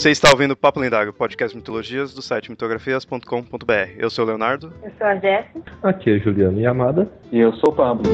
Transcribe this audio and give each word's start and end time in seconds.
Você 0.00 0.10
está 0.10 0.30
ouvindo 0.30 0.56
Papo 0.56 0.80
Lendário, 0.80 1.12
podcast 1.12 1.54
mitologias 1.54 2.14
do 2.14 2.22
site 2.22 2.50
mitografias.com.br. 2.50 3.90
Eu 3.98 4.08
sou 4.08 4.24
o 4.24 4.28
Leonardo. 4.28 4.72
Eu 4.82 4.90
sou 4.96 5.06
a 5.06 5.14
Jéssica. 5.16 5.60
Aqui 5.82 6.12
é 6.12 6.18
Juliano 6.18 6.58
Yamada. 6.58 7.06
E 7.30 7.38
eu 7.38 7.52
sou 7.56 7.70
o 7.70 7.76
Pablo. 7.76 8.04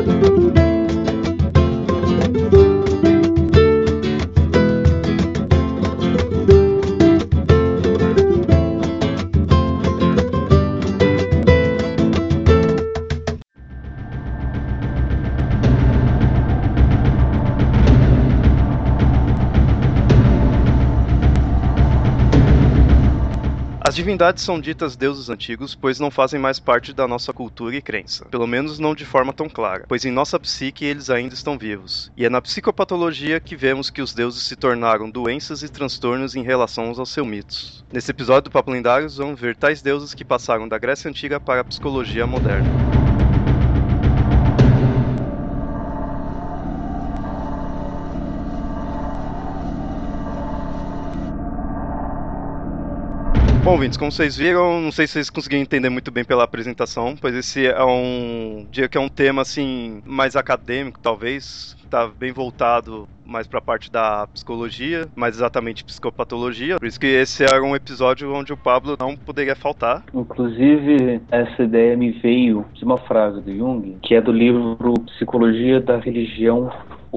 Divindades 23.96 24.44
são 24.44 24.60
ditas 24.60 24.94
deuses 24.94 25.30
antigos, 25.30 25.74
pois 25.74 25.98
não 25.98 26.10
fazem 26.10 26.38
mais 26.38 26.60
parte 26.60 26.92
da 26.92 27.08
nossa 27.08 27.32
cultura 27.32 27.76
e 27.76 27.80
crença. 27.80 28.26
Pelo 28.26 28.46
menos 28.46 28.78
não 28.78 28.94
de 28.94 29.06
forma 29.06 29.32
tão 29.32 29.48
clara, 29.48 29.86
pois 29.88 30.04
em 30.04 30.10
nossa 30.10 30.38
psique 30.38 30.84
eles 30.84 31.08
ainda 31.08 31.32
estão 31.32 31.56
vivos. 31.56 32.12
E 32.14 32.26
é 32.26 32.28
na 32.28 32.42
psicopatologia 32.42 33.40
que 33.40 33.56
vemos 33.56 33.88
que 33.88 34.02
os 34.02 34.12
deuses 34.12 34.42
se 34.42 34.54
tornaram 34.54 35.08
doenças 35.08 35.62
e 35.62 35.68
transtornos 35.70 36.36
em 36.36 36.42
relação 36.42 36.92
aos 36.94 37.10
seus 37.10 37.26
mitos. 37.26 37.86
Nesse 37.90 38.10
episódio 38.10 38.42
do 38.42 38.50
Papo 38.50 38.70
Lendários, 38.70 39.16
vamos 39.16 39.40
ver 39.40 39.56
tais 39.56 39.80
deuses 39.80 40.12
que 40.12 40.26
passaram 40.26 40.68
da 40.68 40.76
Grécia 40.76 41.08
Antiga 41.08 41.40
para 41.40 41.62
a 41.62 41.64
psicologia 41.64 42.26
moderna. 42.26 42.68
Bom, 53.66 53.72
ouvintes, 53.72 53.98
como 53.98 54.12
vocês 54.12 54.36
viram, 54.36 54.80
não 54.80 54.92
sei 54.92 55.08
se 55.08 55.14
vocês 55.14 55.28
conseguiram 55.28 55.60
entender 55.60 55.90
muito 55.90 56.12
bem 56.12 56.24
pela 56.24 56.44
apresentação, 56.44 57.16
pois 57.20 57.34
esse 57.34 57.66
é 57.66 57.84
um 57.84 58.64
dia 58.70 58.86
que 58.86 58.96
é 58.96 59.00
um 59.00 59.08
tema 59.08 59.42
assim 59.42 60.00
mais 60.06 60.36
acadêmico, 60.36 61.00
talvez, 61.02 61.76
tá 61.90 62.06
bem 62.06 62.30
voltado 62.30 63.08
mais 63.24 63.48
para 63.48 63.58
a 63.58 63.62
parte 63.62 63.90
da 63.90 64.28
psicologia, 64.28 65.08
mais 65.16 65.34
exatamente 65.34 65.82
psicopatologia. 65.82 66.76
Por 66.78 66.86
isso 66.86 67.00
que 67.00 67.08
esse 67.08 67.42
era 67.42 67.60
um 67.60 67.74
episódio 67.74 68.32
onde 68.32 68.52
o 68.52 68.56
Pablo 68.56 68.96
não 68.96 69.16
poderia 69.16 69.56
faltar. 69.56 70.04
Inclusive, 70.14 71.20
essa 71.32 71.64
ideia 71.64 71.96
me 71.96 72.12
veio 72.12 72.64
de 72.72 72.84
uma 72.84 72.98
frase 72.98 73.40
do 73.40 73.52
Jung, 73.52 73.98
que 74.00 74.14
é 74.14 74.20
do 74.20 74.30
livro 74.30 74.94
Psicologia 75.06 75.80
da 75.80 75.98
Religião 75.98 76.70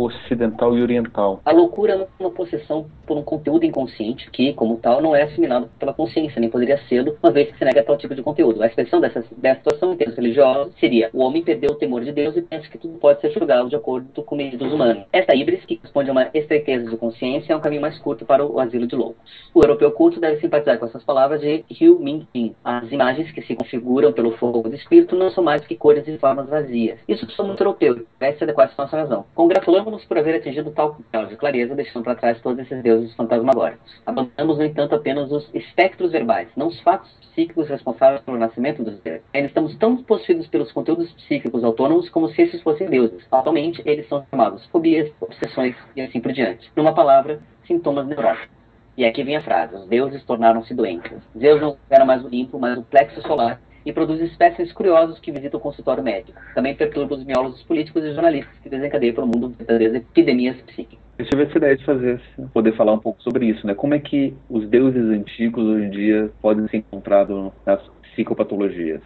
ocidental 0.05 0.77
e 0.77 0.81
oriental. 0.81 1.41
A 1.45 1.51
loucura 1.51 1.93
é 1.93 2.23
uma 2.23 2.31
possessão 2.31 2.85
por 3.05 3.17
um 3.17 3.23
conteúdo 3.23 3.65
inconsciente 3.65 4.29
que, 4.31 4.53
como 4.53 4.77
tal, 4.77 5.01
não 5.01 5.15
é 5.15 5.23
assimilado 5.23 5.69
pela 5.79 5.93
consciência, 5.93 6.39
nem 6.39 6.49
poderia 6.49 6.77
ser, 6.87 7.15
uma 7.21 7.31
vez 7.31 7.51
que 7.51 7.57
se 7.57 7.65
nega 7.65 7.83
tal 7.83 7.97
tipo 7.97 8.15
de 8.15 8.21
conteúdo. 8.21 8.61
A 8.61 8.67
expressão 8.67 9.01
dessa, 9.01 9.23
dessa 9.37 9.59
situação 9.59 9.93
em 9.93 9.97
termos 9.97 10.15
religiosos 10.15 10.73
seria 10.79 11.09
o 11.13 11.21
homem 11.21 11.43
perdeu 11.43 11.71
o 11.71 11.75
temor 11.75 12.03
de 12.03 12.11
Deus 12.11 12.35
e 12.37 12.41
pensa 12.41 12.69
que 12.69 12.77
tudo 12.77 12.97
pode 12.99 13.21
ser 13.21 13.31
julgado 13.31 13.69
de 13.69 13.75
acordo 13.75 14.23
com 14.23 14.35
medidas 14.35 14.71
humanas. 14.71 15.05
Essa 15.11 15.35
híbris, 15.35 15.65
que 15.65 15.77
corresponde 15.77 16.09
a 16.09 16.13
uma 16.13 16.29
estreiteza 16.33 16.89
de 16.89 16.97
consciência, 16.97 17.53
é 17.53 17.55
um 17.55 17.59
caminho 17.59 17.81
mais 17.81 17.97
curto 17.99 18.25
para 18.25 18.45
o 18.45 18.59
asilo 18.59 18.87
de 18.87 18.95
loucos. 18.95 19.29
O 19.53 19.63
europeu 19.63 19.91
culto 19.91 20.19
deve 20.19 20.39
simpatizar 20.39 20.77
com 20.77 20.85
essas 20.85 21.03
palavras 21.03 21.41
de 21.41 21.63
Hu 21.81 21.99
Ming 21.99 22.27
Jin. 22.33 22.55
As 22.63 22.91
imagens 22.91 23.31
que 23.31 23.41
se 23.41 23.55
configuram 23.55 24.13
pelo 24.13 24.31
fogo 24.37 24.69
do 24.69 24.75
espírito 24.75 25.15
não 25.15 25.29
são 25.29 25.43
mais 25.43 25.65
que 25.65 25.75
cores 25.75 26.07
e 26.07 26.17
formas 26.17 26.47
vazias. 26.47 26.99
Isso 27.07 27.29
sou 27.31 27.45
muito 27.45 27.61
europeu, 27.61 28.05
deve 28.19 28.37
se 28.37 28.43
adequar 28.43 28.71
à 28.77 28.81
nossa 28.81 28.97
razão. 28.97 29.25
Congratulamos 29.33 29.88
nos 29.89 30.05
por 30.05 30.17
haver 30.17 30.35
atingido 30.35 30.71
tal 30.71 30.97
grau 31.11 31.25
de 31.25 31.35
clareza, 31.35 31.75
deixando 31.75 32.03
para 32.03 32.15
trás 32.15 32.41
todos 32.41 32.59
esses 32.59 32.81
deuses 32.83 33.13
fantasmagóricos. 33.15 34.01
Abandonamos, 34.05 34.57
no 34.57 34.63
entanto, 34.63 34.95
apenas 34.95 35.31
os 35.31 35.49
espectros 35.53 36.11
verbais, 36.11 36.47
não 36.55 36.67
os 36.67 36.79
fatos 36.81 37.09
psíquicos 37.31 37.67
responsáveis 37.67 38.21
pelo 38.21 38.37
nascimento 38.37 38.83
dos 38.83 38.99
deuses. 38.99 39.23
Ainda 39.33 39.47
estamos 39.47 39.75
tão 39.77 39.97
possuídos 39.97 40.47
pelos 40.47 40.71
conteúdos 40.71 41.11
psíquicos 41.13 41.63
autônomos 41.63 42.09
como 42.09 42.29
se 42.29 42.41
esses 42.41 42.61
fossem 42.61 42.89
deuses. 42.89 43.25
Atualmente, 43.31 43.81
eles 43.85 44.07
são 44.07 44.25
chamados 44.29 44.65
fobias, 44.67 45.11
obsessões 45.21 45.75
e 45.95 46.01
assim 46.01 46.19
por 46.19 46.31
diante. 46.31 46.71
Numa 46.75 46.93
palavra, 46.93 47.39
sintomas 47.65 48.07
neuróticos. 48.07 48.59
E 48.97 49.05
aqui 49.05 49.23
vem 49.23 49.37
a 49.37 49.41
frase: 49.41 49.75
os 49.75 49.87
deuses 49.87 50.23
tornaram-se 50.25 50.73
doentes. 50.73 51.17
Zeus 51.37 51.61
não 51.61 51.77
era 51.89 52.03
mais 52.03 52.23
o 52.23 52.27
limpo, 52.27 52.59
mas 52.59 52.77
o 52.77 52.83
plexo 52.83 53.21
solar 53.21 53.59
e 53.85 53.93
produz 53.93 54.19
espécies 54.21 54.71
curiosos 54.71 55.19
que 55.19 55.31
visitam 55.31 55.59
o 55.59 55.63
consultório 55.63 56.03
médico. 56.03 56.39
Também 56.53 56.75
perturba 56.75 57.15
os 57.15 57.23
biólogos 57.23 57.61
políticos 57.63 58.03
e 58.03 58.13
jornalistas 58.13 58.53
que 58.61 58.69
desencadeiam 58.69 59.15
para 59.15 59.23
o 59.23 59.27
mundo 59.27 59.55
verdadeiras 59.57 59.95
epidemias 59.95 60.57
psíquicas. 60.61 60.99
Eu 61.17 61.25
tive 61.25 61.43
essa 61.43 61.57
ideia 61.57 61.75
de 61.75 61.85
fazer, 61.85 62.21
poder 62.53 62.75
falar 62.75 62.93
um 62.93 62.99
pouco 62.99 63.21
sobre 63.21 63.45
isso, 63.45 63.67
né? 63.67 63.73
Como 63.73 63.93
é 63.93 63.99
que 63.99 64.33
os 64.49 64.67
deuses 64.69 65.03
antigos 65.09 65.65
hoje 65.65 65.85
em 65.85 65.89
dia 65.89 66.31
podem 66.41 66.67
ser 66.69 66.77
encontrados 66.77 67.51
nas 67.65 67.81
psicopatologias 68.13 69.01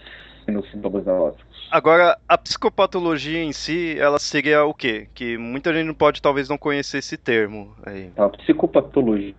e 0.48 0.52
nos 0.52 0.70
sintomas 0.70 1.06
neuróticos? 1.06 1.54
Agora, 1.72 2.16
a 2.30 2.38
psicopatologia 2.38 3.42
em 3.42 3.52
si, 3.52 3.98
ela 3.98 4.20
seria 4.20 4.64
o 4.64 4.76
quê? 4.76 5.08
Que 5.16 5.40
muita 5.40 5.74
gente 5.74 5.92
pode 5.96 6.22
talvez 6.22 6.48
não 6.48 6.58
conhecer 6.58 7.00
esse 7.00 7.18
termo. 7.18 7.74
Aí. 7.84 8.12
A 8.16 8.30
psicopatologia 8.30 9.34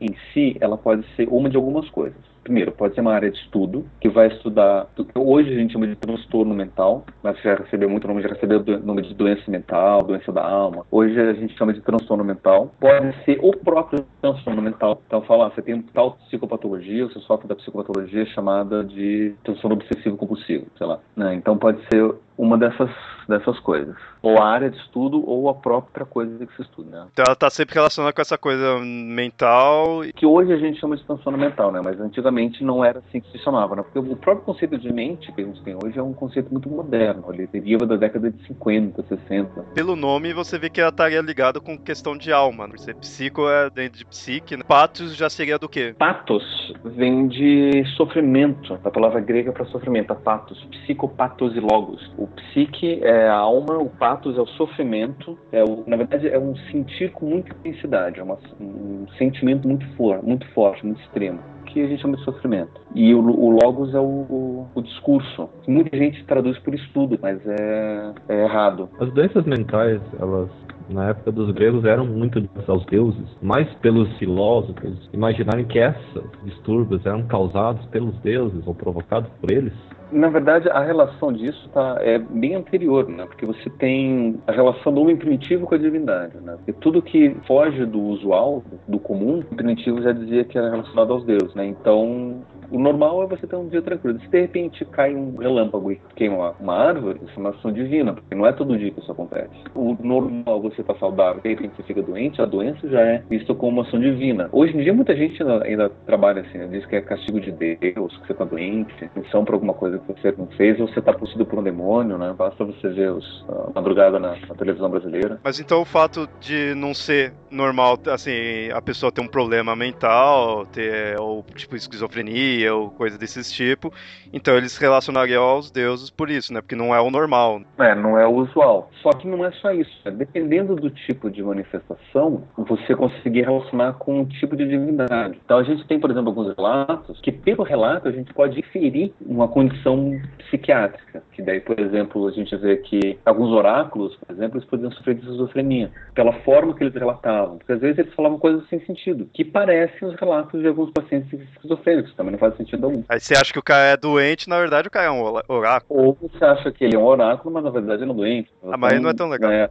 em 0.00 0.16
si, 0.32 0.56
ela 0.62 0.78
pode 0.78 1.04
ser 1.14 1.28
uma 1.28 1.50
de 1.50 1.56
algumas 1.58 1.90
coisas. 1.90 2.16
Primeiro, 2.48 2.72
pode 2.72 2.94
ser 2.94 3.02
uma 3.02 3.12
área 3.12 3.30
de 3.30 3.36
estudo 3.36 3.84
que 4.00 4.08
vai 4.08 4.28
estudar. 4.28 4.86
Hoje 5.14 5.52
a 5.52 5.54
gente 5.54 5.74
chama 5.74 5.86
de 5.86 5.94
transtorno 5.96 6.54
mental, 6.54 7.04
mas 7.22 7.38
já 7.42 7.56
recebeu 7.56 7.90
muito 7.90 8.08
nome, 8.08 8.22
já 8.22 8.28
recebeu 8.30 8.64
o 8.66 8.78
nome 8.78 9.02
de 9.02 9.12
doença 9.12 9.42
mental, 9.50 10.02
doença 10.02 10.32
da 10.32 10.42
alma. 10.42 10.86
Hoje 10.90 11.20
a 11.20 11.34
gente 11.34 11.54
chama 11.58 11.74
de 11.74 11.82
transtorno 11.82 12.24
mental. 12.24 12.72
Pode 12.80 13.14
ser 13.26 13.38
o 13.42 13.54
próprio 13.54 14.02
transtorno 14.22 14.62
mental. 14.62 15.02
Então, 15.06 15.20
falar, 15.20 15.50
você 15.50 15.60
tem 15.60 15.82
tal 15.92 16.12
psicopatologia, 16.12 17.04
você 17.04 17.20
sofre 17.20 17.46
da 17.46 17.54
psicopatologia 17.54 18.24
chamada 18.24 18.82
de 18.82 19.34
transtorno 19.44 19.76
obsessivo 19.76 20.16
compulsivo, 20.16 20.64
sei 20.78 20.86
lá. 20.86 21.00
Né? 21.14 21.34
Então, 21.34 21.58
pode 21.58 21.82
ser 21.92 22.14
uma 22.38 22.56
dessas, 22.56 22.88
dessas 23.28 23.60
coisas. 23.60 23.94
Ou 24.22 24.38
a 24.38 24.46
área 24.46 24.70
de 24.70 24.78
estudo 24.78 25.22
ou 25.28 25.48
a 25.48 25.54
própria 25.54 26.06
coisa 26.06 26.46
que 26.46 26.56
se 26.56 26.62
estuda, 26.62 26.90
né? 26.90 27.06
Então 27.12 27.24
ela 27.26 27.34
está 27.34 27.50
sempre 27.50 27.74
relacionada 27.74 28.12
com 28.12 28.22
essa 28.22 28.38
coisa 28.38 28.78
mental. 28.80 30.00
Que 30.16 30.24
hoje 30.24 30.52
a 30.52 30.56
gente 30.56 30.80
chama 30.80 30.96
de 30.96 31.04
transtorno 31.04 31.38
mental, 31.38 31.70
né? 31.70 31.80
Mas 31.84 32.00
antigamente 32.00 32.64
não 32.64 32.82
era 32.82 33.00
assim 33.00 33.20
que 33.20 33.30
se 33.30 33.38
chamava, 33.38 33.76
né? 33.76 33.82
Porque 33.82 33.98
o 33.98 34.16
próprio 34.16 34.46
conceito 34.46 34.78
de 34.78 34.92
mente 34.92 35.30
que 35.32 35.42
a 35.42 35.44
gente 35.44 35.62
tem 35.62 35.76
hoje 35.76 35.98
é 35.98 36.02
um 36.02 36.14
conceito 36.14 36.50
muito 36.50 36.68
moderno. 36.70 37.24
Ele 37.32 37.46
deriva 37.46 37.86
da 37.86 37.96
década 37.96 38.30
de 38.30 38.42
50, 38.46 39.04
60. 39.06 39.62
Pelo 39.74 39.94
nome 39.94 40.32
você 40.32 40.58
vê 40.58 40.70
que 40.70 40.80
ela 40.80 40.90
estaria 40.90 41.20
ligada 41.20 41.60
com 41.60 41.76
questão 41.76 42.16
de 42.16 42.32
alma. 42.32 42.66
Né? 42.66 42.74
Você 42.76 42.94
psico 42.94 43.48
é 43.48 43.68
dentro 43.68 43.98
de 43.98 44.06
psique. 44.06 44.56
Né? 44.56 44.62
Patos 44.66 45.14
já 45.14 45.28
seria 45.28 45.58
do 45.58 45.68
quê? 45.68 45.94
Patos 45.98 46.74
vem 46.84 47.28
de 47.28 47.84
sofrimento, 47.96 48.76
da 48.78 48.90
palavra 48.90 49.20
grega 49.20 49.52
para 49.52 49.66
sofrimento, 49.66 50.12
a 50.12 50.16
patos, 50.16 50.58
psicopatos 50.64 51.54
e 51.54 51.60
logos. 51.60 52.10
O 52.16 52.26
psique 52.26 53.00
é 53.02 53.17
a 53.26 53.34
alma, 53.34 53.78
o 53.78 53.88
patos 53.88 54.36
é 54.36 54.40
o 54.40 54.46
sofrimento, 54.46 55.38
é 55.50 55.64
o, 55.64 55.84
na 55.86 55.96
verdade 55.96 56.28
é 56.28 56.38
um 56.38 56.54
sentir 56.70 57.10
com 57.12 57.26
muita 57.26 57.50
intensidade, 57.52 58.20
é 58.20 58.22
uma, 58.22 58.38
um 58.60 59.06
sentimento 59.16 59.66
muito, 59.66 59.86
for, 59.96 60.22
muito 60.22 60.46
forte, 60.52 60.84
muito 60.84 61.00
extremo 61.02 61.40
que 61.78 61.84
a 61.84 61.88
gente 61.88 62.02
chama 62.02 62.16
de 62.16 62.24
sofrimento. 62.24 62.80
E 62.94 63.14
o, 63.14 63.20
o 63.20 63.50
logos 63.50 63.94
é 63.94 64.00
o, 64.00 64.02
o, 64.02 64.68
o, 64.74 64.82
discurso. 64.82 65.48
Muita 65.66 65.96
gente 65.96 66.24
traduz 66.24 66.58
por 66.58 66.74
estudo, 66.74 67.18
mas 67.20 67.38
é, 67.46 68.12
é 68.28 68.44
errado. 68.44 68.88
As 69.00 69.12
doenças 69.12 69.44
mentais, 69.44 70.00
elas 70.20 70.48
na 70.88 71.10
época 71.10 71.30
dos 71.30 71.50
gregos 71.52 71.84
eram 71.84 72.06
muito 72.06 72.48
aos 72.66 72.84
deuses, 72.86 73.26
mais 73.42 73.68
pelos 73.74 74.10
filósofos 74.16 75.08
imaginarem 75.12 75.66
que 75.66 75.78
esses 75.78 76.22
distúrbios 76.44 77.04
eram 77.04 77.26
causados 77.26 77.84
pelos 77.86 78.16
deuses 78.20 78.66
ou 78.66 78.74
provocados 78.74 79.30
por 79.40 79.50
eles. 79.50 79.74
Na 80.10 80.28
verdade, 80.28 80.70
a 80.70 80.80
relação 80.80 81.30
disso 81.32 81.68
tá, 81.68 81.98
é 82.00 82.18
bem 82.18 82.54
anterior, 82.54 83.06
né? 83.06 83.26
Porque 83.26 83.44
você 83.44 83.68
tem 83.68 84.40
a 84.46 84.52
relação 84.52 84.92
do 84.92 85.02
homem 85.02 85.16
primitivo 85.16 85.66
com 85.66 85.74
a 85.74 85.78
divindade, 85.78 86.38
né? 86.40 86.56
Tudo 86.80 87.02
que 87.02 87.36
foge 87.46 87.84
do 87.84 88.00
usual, 88.00 88.62
do 88.86 88.98
comum, 88.98 89.40
o 89.40 89.54
primitivo 89.54 90.00
já 90.00 90.12
dizia 90.12 90.44
que 90.44 90.56
era 90.56 90.70
relacionado 90.70 91.12
aos 91.12 91.24
deuses, 91.24 91.54
né? 91.54 91.66
Então, 91.68 92.42
o 92.70 92.78
normal 92.78 93.22
é 93.22 93.26
você 93.26 93.46
ter 93.46 93.56
um 93.56 93.68
dia 93.68 93.82
tranquilo. 93.82 94.20
Se 94.20 94.28
de 94.28 94.40
repente 94.40 94.84
cai 94.86 95.14
um 95.14 95.36
relâmpago 95.36 95.92
e 95.92 96.00
queima 96.14 96.54
uma 96.60 96.74
árvore, 96.74 97.20
isso 97.24 97.32
é 97.36 97.40
uma 97.40 97.50
ação 97.50 97.72
divina, 97.72 98.12
porque 98.12 98.34
não 98.34 98.46
é 98.46 98.52
todo 98.52 98.78
dia 98.78 98.90
que 98.90 99.00
isso 99.00 99.10
acontece. 99.10 99.54
O 99.74 99.96
normal 100.02 100.60
você 100.60 100.82
tá 100.82 100.94
saudável, 100.96 101.40
de 101.42 101.48
repente 101.48 101.74
você 101.76 101.82
fica 101.82 102.02
doente, 102.02 102.40
a 102.40 102.46
doença 102.46 102.88
já 102.88 103.00
é 103.00 103.22
vista 103.28 103.54
como 103.54 103.80
uma 103.80 103.88
ação 103.88 104.00
divina. 104.00 104.48
Hoje 104.52 104.76
em 104.76 104.82
dia 104.82 104.92
muita 104.92 105.16
gente 105.16 105.42
ainda, 105.42 105.64
ainda 105.64 105.90
trabalha 106.06 106.42
assim, 106.42 106.58
né? 106.58 106.68
diz 106.70 106.84
que 106.86 106.96
é 106.96 107.00
castigo 107.00 107.40
de 107.40 107.52
Deus, 107.52 108.16
que 108.18 108.26
você 108.26 108.34
tá 108.34 108.44
doente, 108.44 109.10
missão 109.16 109.44
por 109.44 109.54
alguma 109.54 109.74
coisa 109.74 109.98
que 109.98 110.12
você 110.12 110.34
não 110.36 110.46
fez, 110.48 110.78
ou 110.80 110.88
você 110.88 111.00
tá 111.00 111.12
possuído 111.12 111.46
por 111.46 111.58
um 111.58 111.62
demônio, 111.62 112.18
né? 112.18 112.34
Basta 112.36 112.64
você 112.64 112.88
ver 112.88 113.12
os, 113.12 113.44
a 113.48 113.72
madrugada 113.74 114.18
na, 114.18 114.36
na 114.36 114.54
televisão 114.54 114.90
brasileira. 114.90 115.40
Mas 115.42 115.58
então 115.60 115.80
o 115.80 115.84
fato 115.84 116.28
de 116.40 116.74
não 116.74 116.94
ser 116.94 117.32
normal, 117.50 117.98
assim, 118.12 118.70
a 118.72 118.80
pessoa 118.82 119.10
ter 119.10 119.20
um 119.20 119.26
problema 119.26 119.74
mental, 119.74 120.66
ter 120.66 121.18
ou 121.18 121.44
tipo 121.54 121.76
esquizofrenia 121.76 122.57
bruxaria 122.58 122.74
ou 122.74 122.90
coisa 122.90 123.18
desses 123.18 123.50
tipo. 123.52 123.92
Então 124.32 124.56
eles 124.56 124.76
relacionariam 124.76 125.42
aos 125.42 125.70
deuses 125.70 126.10
por 126.10 126.30
isso, 126.30 126.52
né? 126.52 126.60
Porque 126.60 126.74
não 126.74 126.94
é 126.94 127.00
o 127.00 127.10
normal. 127.10 127.62
É, 127.78 127.94
não 127.94 128.18
é 128.18 128.26
o 128.26 128.34
usual. 128.34 128.90
Só 129.02 129.10
que 129.10 129.26
não 129.26 129.44
é 129.44 129.50
só 129.52 129.72
isso. 129.72 129.90
Né? 130.04 130.10
Dependendo 130.10 130.74
do 130.76 130.90
tipo 130.90 131.30
de 131.30 131.42
manifestação, 131.42 132.44
você 132.56 132.94
conseguir 132.94 133.42
relacionar 133.42 133.94
com 133.94 134.20
um 134.20 134.24
tipo 134.24 134.56
de 134.56 134.66
divindade. 134.66 135.38
Então 135.44 135.58
a 135.58 135.62
gente 135.62 135.86
tem, 135.86 135.98
por 135.98 136.10
exemplo, 136.10 136.28
alguns 136.28 136.54
relatos 136.56 137.20
que, 137.20 137.32
pelo 137.32 137.62
relato, 137.62 138.08
a 138.08 138.12
gente 138.12 138.32
pode 138.34 138.58
inferir 138.58 139.12
uma 139.24 139.48
condição 139.48 140.20
psiquiátrica. 140.38 141.22
Que 141.32 141.42
daí, 141.42 141.60
por 141.60 141.78
exemplo, 141.78 142.26
a 142.26 142.32
gente 142.32 142.54
vê 142.56 142.76
que 142.78 143.18
alguns 143.24 143.50
oráculos, 143.50 144.16
por 144.16 144.34
exemplo, 144.34 144.58
eles 144.58 144.68
podiam 144.68 144.90
sofrer 144.92 145.14
de 145.14 145.20
esquizofrenia. 145.22 145.90
Pela 146.14 146.32
forma 146.40 146.74
que 146.74 146.82
eles 146.82 146.94
relatavam. 146.94 147.58
Porque 147.58 147.72
às 147.72 147.80
vezes 147.80 147.98
eles 147.98 148.14
falavam 148.14 148.38
coisas 148.38 148.66
sem 148.68 148.80
sentido, 148.84 149.28
que 149.32 149.44
parecem 149.44 150.08
os 150.08 150.14
relatos 150.16 150.60
de 150.60 150.66
alguns 150.66 150.90
pacientes 150.90 151.40
esquizofrênicos. 151.40 152.14
Também 152.14 152.32
não 152.32 152.38
faz 152.38 152.47
sentido 152.56 152.86
algum. 152.86 153.02
Aí 153.08 153.20
você 153.20 153.34
acha 153.34 153.52
que 153.52 153.58
o 153.58 153.62
cara 153.62 153.92
é 153.92 153.96
doente, 153.96 154.48
na 154.48 154.58
verdade 154.58 154.88
o 154.88 154.90
cara 154.90 155.06
é 155.06 155.10
um 155.10 155.22
oráculo. 155.48 156.00
Ou 156.00 156.18
você 156.20 156.44
acha 156.44 156.70
que 156.72 156.84
ele 156.84 156.96
é 156.96 156.98
um 156.98 157.04
oráculo, 157.04 157.52
mas 157.52 157.64
na 157.64 157.70
verdade 157.70 158.02
ele 158.02 158.10
é 158.10 158.14
um 158.14 158.16
doente. 158.16 158.50
Ah, 158.64 158.76
mas 158.76 158.92
então, 158.92 159.02
não 159.02 159.10
é 159.10 159.14
tão 159.14 159.28
legal. 159.28 159.50
É... 159.50 159.68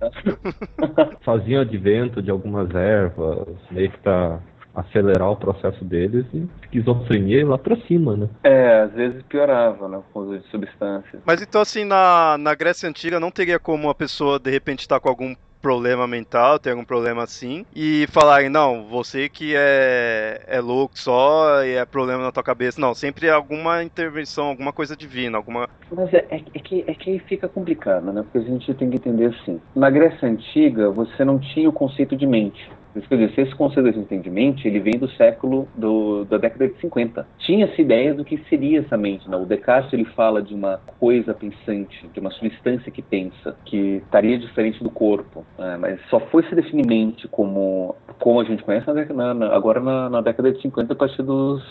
Faziam 1.23 1.61
advento 1.61 2.21
de 2.21 2.31
algumas 2.31 2.73
ervas, 2.73 3.47
meio 3.71 3.91
que 3.91 3.99
pra 3.99 4.39
acelerar 4.77 5.31
o 5.31 5.35
processo 5.35 5.83
deles 5.83 6.23
e 6.33 6.47
esquizofrenia 6.61 7.45
lá 7.47 7.57
pra 7.57 7.75
cima, 7.87 8.15
né? 8.15 8.29
É, 8.43 8.81
às 8.81 8.93
vezes 8.93 9.23
piorava, 9.23 9.87
né, 9.87 9.99
com 10.13 10.19
o 10.19 10.23
uso 10.23 10.39
de 10.39 10.47
substâncias. 10.49 11.21
Mas 11.25 11.41
então, 11.41 11.61
assim, 11.61 11.83
na, 11.83 12.37
na 12.37 12.53
Grécia 12.53 12.87
Antiga 12.87 13.19
não 13.19 13.31
teria 13.31 13.57
como 13.57 13.87
uma 13.87 13.95
pessoa, 13.95 14.37
de 14.37 14.51
repente, 14.51 14.81
estar 14.81 14.97
tá 14.97 14.99
com 15.01 15.09
algum 15.09 15.35
problema 15.67 16.07
mental, 16.07 16.57
tem 16.57 16.71
algum 16.71 16.85
problema 16.85 17.23
assim, 17.23 17.65
e 17.75 18.07
falarem, 18.07 18.47
não, 18.47 18.85
você 18.85 19.27
que 19.27 19.53
é, 19.53 20.41
é 20.47 20.61
louco 20.61 20.97
só 20.97 21.61
e 21.61 21.73
é 21.73 21.83
problema 21.83 22.23
na 22.23 22.31
tua 22.31 22.41
cabeça. 22.41 22.79
Não, 22.79 22.93
sempre 22.93 23.29
alguma 23.29 23.83
intervenção, 23.83 24.45
alguma 24.45 24.71
coisa 24.71 24.95
divina, 24.95 25.37
alguma. 25.37 25.67
Mas 25.91 26.13
é, 26.13 26.25
é, 26.29 26.41
é 26.53 26.59
que, 26.59 26.85
é 26.87 26.93
que 26.93 27.19
fica 27.19 27.49
complicado, 27.49 28.13
né? 28.13 28.23
Porque 28.23 28.37
a 28.37 28.49
gente 28.49 28.73
tem 28.75 28.89
que 28.89 28.95
entender 28.95 29.25
assim. 29.25 29.59
Na 29.75 29.89
Grécia 29.89 30.29
Antiga, 30.29 30.89
você 30.89 31.25
não 31.25 31.37
tinha 31.37 31.67
o 31.67 31.73
conceito 31.73 32.15
de 32.15 32.25
mente. 32.25 32.71
Quer 33.07 33.17
dizer, 33.17 33.41
esse 33.41 33.55
conceito 33.55 33.91
de 33.91 33.99
entendimento, 33.99 34.65
ele 34.67 34.79
vem 34.79 34.97
do 34.97 35.09
século, 35.11 35.67
do, 35.75 36.25
da 36.25 36.37
década 36.37 36.67
de 36.67 36.79
50. 36.79 37.27
Tinha-se 37.39 37.81
ideia 37.81 38.13
do 38.13 38.23
que 38.23 38.37
seria 38.49 38.79
essa 38.79 38.97
mente. 38.97 39.29
Né? 39.29 39.37
O 39.37 39.45
Descartes, 39.45 39.91
ele 39.93 40.05
fala 40.05 40.41
de 40.41 40.53
uma 40.53 40.79
coisa 40.99 41.33
pensante, 41.33 42.07
de 42.13 42.19
uma 42.19 42.31
substância 42.31 42.91
que 42.91 43.01
pensa, 43.01 43.55
que 43.65 44.01
estaria 44.03 44.37
diferente 44.37 44.83
do 44.83 44.89
corpo. 44.89 45.45
Né? 45.57 45.77
Mas 45.79 45.99
só 46.09 46.19
foi 46.19 46.43
se 46.43 46.55
definir 46.55 46.85
mente 46.85 47.27
como, 47.27 47.95
como 48.19 48.39
a 48.39 48.43
gente 48.43 48.63
conhece 48.63 48.87
na, 49.13 49.33
na, 49.33 49.55
agora 49.55 49.79
na, 49.79 50.09
na 50.09 50.21
década 50.21 50.51
de 50.51 50.61
50, 50.61 50.93
a 50.93 50.95
partir 50.95 51.23
dos 51.23 51.61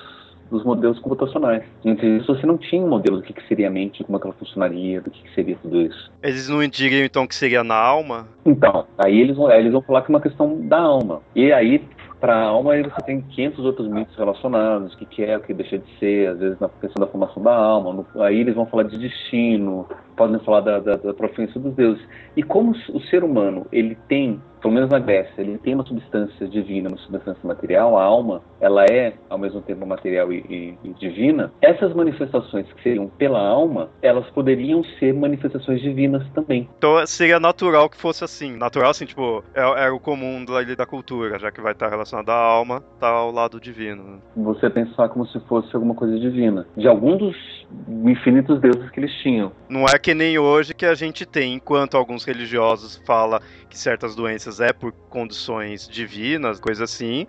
dos 0.50 0.64
modelos 0.64 0.98
computacionais. 0.98 1.62
Entre 1.84 2.16
isso, 2.16 2.34
você 2.34 2.46
não 2.46 2.56
tinha 2.56 2.82
um 2.82 2.88
modelo 2.88 3.19
do 3.19 3.22
que, 3.22 3.32
que 3.32 3.46
seria 3.48 3.69
a 3.69 3.70
mente, 3.70 4.04
como 4.04 4.16
é 4.16 4.20
que 4.20 4.26
ela 4.26 4.37
funcionaria, 4.37 5.00
do 5.00 5.10
que, 5.10 5.22
que 5.22 5.34
seria 5.34 5.56
tudo 5.62 5.81
isso. 5.82 6.10
Eles 6.22 6.48
não 6.48 6.66
diriam, 6.69 7.04
então, 7.04 7.26
que 7.26 7.34
seria 7.34 7.62
na 7.64 7.76
alma? 7.76 8.28
Então, 8.44 8.87
aí 8.98 9.20
eles 9.20 9.37
vão, 9.37 9.50
eles 9.50 9.72
vão 9.72 9.82
falar 9.82 10.02
que 10.02 10.10
é 10.10 10.14
uma 10.14 10.20
questão 10.20 10.60
da 10.66 10.78
alma. 10.78 11.20
E 11.34 11.52
aí, 11.52 11.82
para 12.20 12.34
a 12.34 12.43
alma, 12.44 12.72
aí 12.72 12.82
você 12.82 13.02
tem 13.02 13.20
500 13.20 13.64
outros 13.64 13.88
mitos 13.88 14.16
relacionados, 14.16 14.94
o 14.94 14.98
que, 14.98 15.06
que 15.06 15.25
é, 15.25 15.37
o 15.37 15.40
que 15.40 15.52
deixa 15.52 15.78
de 15.78 15.98
ser, 15.98 16.28
às 16.28 16.38
vezes 16.38 16.58
na 16.58 16.69
questão 16.69 17.04
da 17.04 17.10
formação 17.10 17.43
da 17.43 17.54
alma. 17.54 17.93
No, 17.93 18.22
aí 18.22 18.40
eles 18.40 18.54
vão 18.54 18.66
falar 18.66 18.84
de 18.84 18.98
destino, 18.98 19.87
podem 20.16 20.38
falar 20.40 20.60
da, 20.60 20.78
da, 20.78 20.96
da 20.96 21.14
proficiência 21.14 21.60
dos 21.60 21.74
deuses. 21.74 22.02
E 22.36 22.42
como 22.42 22.72
o 22.72 23.00
ser 23.02 23.22
humano, 23.22 23.66
ele 23.70 23.96
tem 24.08 24.40
pelo 24.66 24.74
menos 24.74 24.90
na 24.90 24.98
Grécia, 24.98 25.40
ele 25.40 25.58
tem 25.58 25.74
uma 25.74 25.86
substância 25.86 26.48
divina, 26.48 26.88
uma 26.88 26.98
substância 26.98 27.40
material, 27.44 27.96
a 27.96 28.02
alma, 28.02 28.42
ela 28.60 28.84
é 28.84 29.14
ao 29.30 29.38
mesmo 29.38 29.60
tempo 29.62 29.86
material 29.86 30.32
e, 30.32 30.38
e, 30.48 30.88
e, 30.88 30.92
divina. 30.94 31.52
Essas 31.62 31.94
manifestações 31.94 32.66
que 32.72 32.82
seriam 32.82 33.06
pela 33.06 33.38
alma, 33.38 33.88
elas 34.02 34.28
poderiam 34.30 34.82
ser 34.98 35.14
manifestações 35.14 35.80
divinas 35.80 36.26
também. 36.34 36.69
Então 36.78 37.06
seria 37.06 37.38
natural 37.38 37.88
que 37.88 37.96
fosse 37.96 38.24
assim. 38.24 38.56
Natural, 38.56 38.90
assim, 38.90 39.04
tipo, 39.06 39.44
é, 39.54 39.86
é 39.86 39.90
o 39.90 40.00
comum 40.00 40.44
da, 40.44 40.62
da 40.74 40.86
cultura, 40.86 41.38
já 41.38 41.52
que 41.52 41.60
vai 41.60 41.72
estar 41.72 41.88
relacionado 41.88 42.30
à 42.30 42.36
alma, 42.36 42.82
tá 42.98 43.08
ao 43.08 43.30
lado 43.30 43.60
divino. 43.60 44.02
Né? 44.02 44.19
Você 44.36 44.69
pensar 44.69 45.08
como 45.10 45.26
se 45.26 45.38
fosse 45.46 45.74
alguma 45.76 45.94
coisa 45.94 46.19
divina. 46.19 46.66
De 46.76 46.88
algum 46.88 47.16
dos 47.16 47.36
infinitos 48.04 48.60
deuses 48.60 48.90
que 48.90 49.00
eles 49.00 49.12
tinham. 49.22 49.52
Não 49.69 49.84
é 49.84 49.98
que 50.06 50.14
nem 50.14 50.38
hoje 50.38 50.73
que 50.73 50.87
a 50.87 50.94
gente 50.94 51.26
tem, 51.26 51.55
enquanto 51.55 51.97
alguns 51.97 52.23
religiosos 52.23 53.03
falam 53.05 53.41
que 53.69 53.76
certas 53.76 54.14
doenças 54.14 54.61
é 54.61 54.73
por 54.73 54.93
condições 54.93 55.88
divinas, 55.88 56.61
coisa 56.61 56.85
assim 56.85 57.26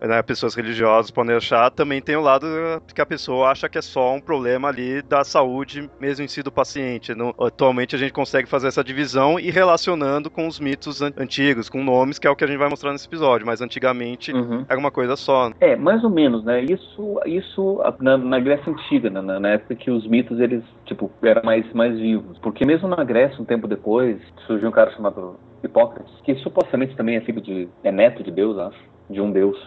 né, 0.00 0.22
pessoas 0.22 0.54
religiosas 0.54 1.10
podem 1.10 1.36
achar, 1.36 1.70
também 1.70 2.00
tem 2.00 2.16
o 2.16 2.20
lado 2.20 2.46
que 2.94 3.00
a 3.00 3.06
pessoa 3.06 3.50
acha 3.50 3.68
que 3.68 3.78
é 3.78 3.82
só 3.82 4.14
um 4.14 4.20
problema 4.20 4.68
ali 4.68 5.02
da 5.02 5.24
saúde, 5.24 5.88
mesmo 6.00 6.24
em 6.24 6.28
si 6.28 6.42
do 6.42 6.50
paciente. 6.50 7.14
No, 7.14 7.34
atualmente 7.38 7.94
a 7.94 7.98
gente 7.98 8.12
consegue 8.12 8.48
fazer 8.48 8.68
essa 8.68 8.82
divisão 8.82 9.38
e 9.38 9.50
relacionando 9.50 10.30
com 10.30 10.46
os 10.46 10.58
mitos 10.58 11.02
an 11.02 11.10
antigos, 11.18 11.68
com 11.68 11.82
nomes, 11.82 12.18
que 12.18 12.26
é 12.26 12.30
o 12.30 12.36
que 12.36 12.44
a 12.44 12.46
gente 12.46 12.56
vai 12.56 12.68
mostrar 12.68 12.92
nesse 12.92 13.06
episódio, 13.06 13.46
mas 13.46 13.60
antigamente 13.60 14.32
uhum. 14.32 14.64
era 14.68 14.78
uma 14.78 14.90
coisa 14.90 15.16
só. 15.16 15.50
É, 15.60 15.76
mais 15.76 16.02
ou 16.02 16.10
menos, 16.10 16.44
né? 16.44 16.62
Isso, 16.62 17.20
isso 17.26 17.82
na, 18.00 18.16
na 18.16 18.38
Grécia 18.38 18.72
Antiga, 18.72 19.10
né? 19.10 19.20
na, 19.20 19.40
na, 19.40 19.48
época 19.50 19.74
que 19.74 19.90
os 19.90 20.06
mitos, 20.06 20.38
eles, 20.40 20.64
tipo, 20.86 21.10
eram 21.22 21.42
mais, 21.44 21.70
mais 21.72 21.98
vivos. 21.98 22.38
Porque 22.38 22.64
mesmo 22.64 22.88
na 22.88 23.02
Grécia, 23.04 23.40
um 23.40 23.44
tempo 23.44 23.66
depois, 23.66 24.18
surgiu 24.46 24.68
um 24.68 24.72
cara 24.72 24.90
chamado 24.92 25.36
Hipócrates, 25.62 26.12
que 26.24 26.34
supostamente 26.36 26.96
também 26.96 27.16
é 27.16 27.20
filho 27.20 27.40
de, 27.40 27.68
é 27.84 27.92
neto 27.92 28.22
de 28.22 28.30
Deus, 28.30 28.56
acho, 28.58 28.78
de 29.10 29.20
um 29.20 29.30
Deus 29.30 29.58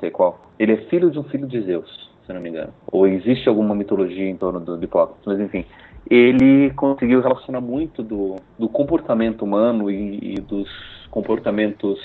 sei 0.00 0.10
qual. 0.10 0.40
Ele 0.58 0.72
é 0.72 0.76
filho 0.88 1.10
de 1.10 1.18
um 1.18 1.24
filho 1.24 1.46
de 1.46 1.60
Zeus, 1.62 2.10
se 2.26 2.32
não 2.32 2.40
me 2.40 2.48
engano. 2.48 2.72
Ou 2.90 3.06
existe 3.06 3.48
alguma 3.48 3.74
mitologia 3.74 4.28
em 4.28 4.36
torno 4.36 4.60
do, 4.60 4.82
Hipócrates, 4.82 5.24
mas 5.26 5.40
enfim. 5.40 5.64
Ele 6.08 6.70
conseguiu 6.74 7.20
relacionar 7.20 7.60
muito 7.60 8.02
do, 8.02 8.36
do 8.58 8.68
comportamento 8.68 9.42
humano 9.42 9.90
e, 9.90 10.34
e 10.36 10.40
dos 10.40 10.68
comportamentos 11.10 11.98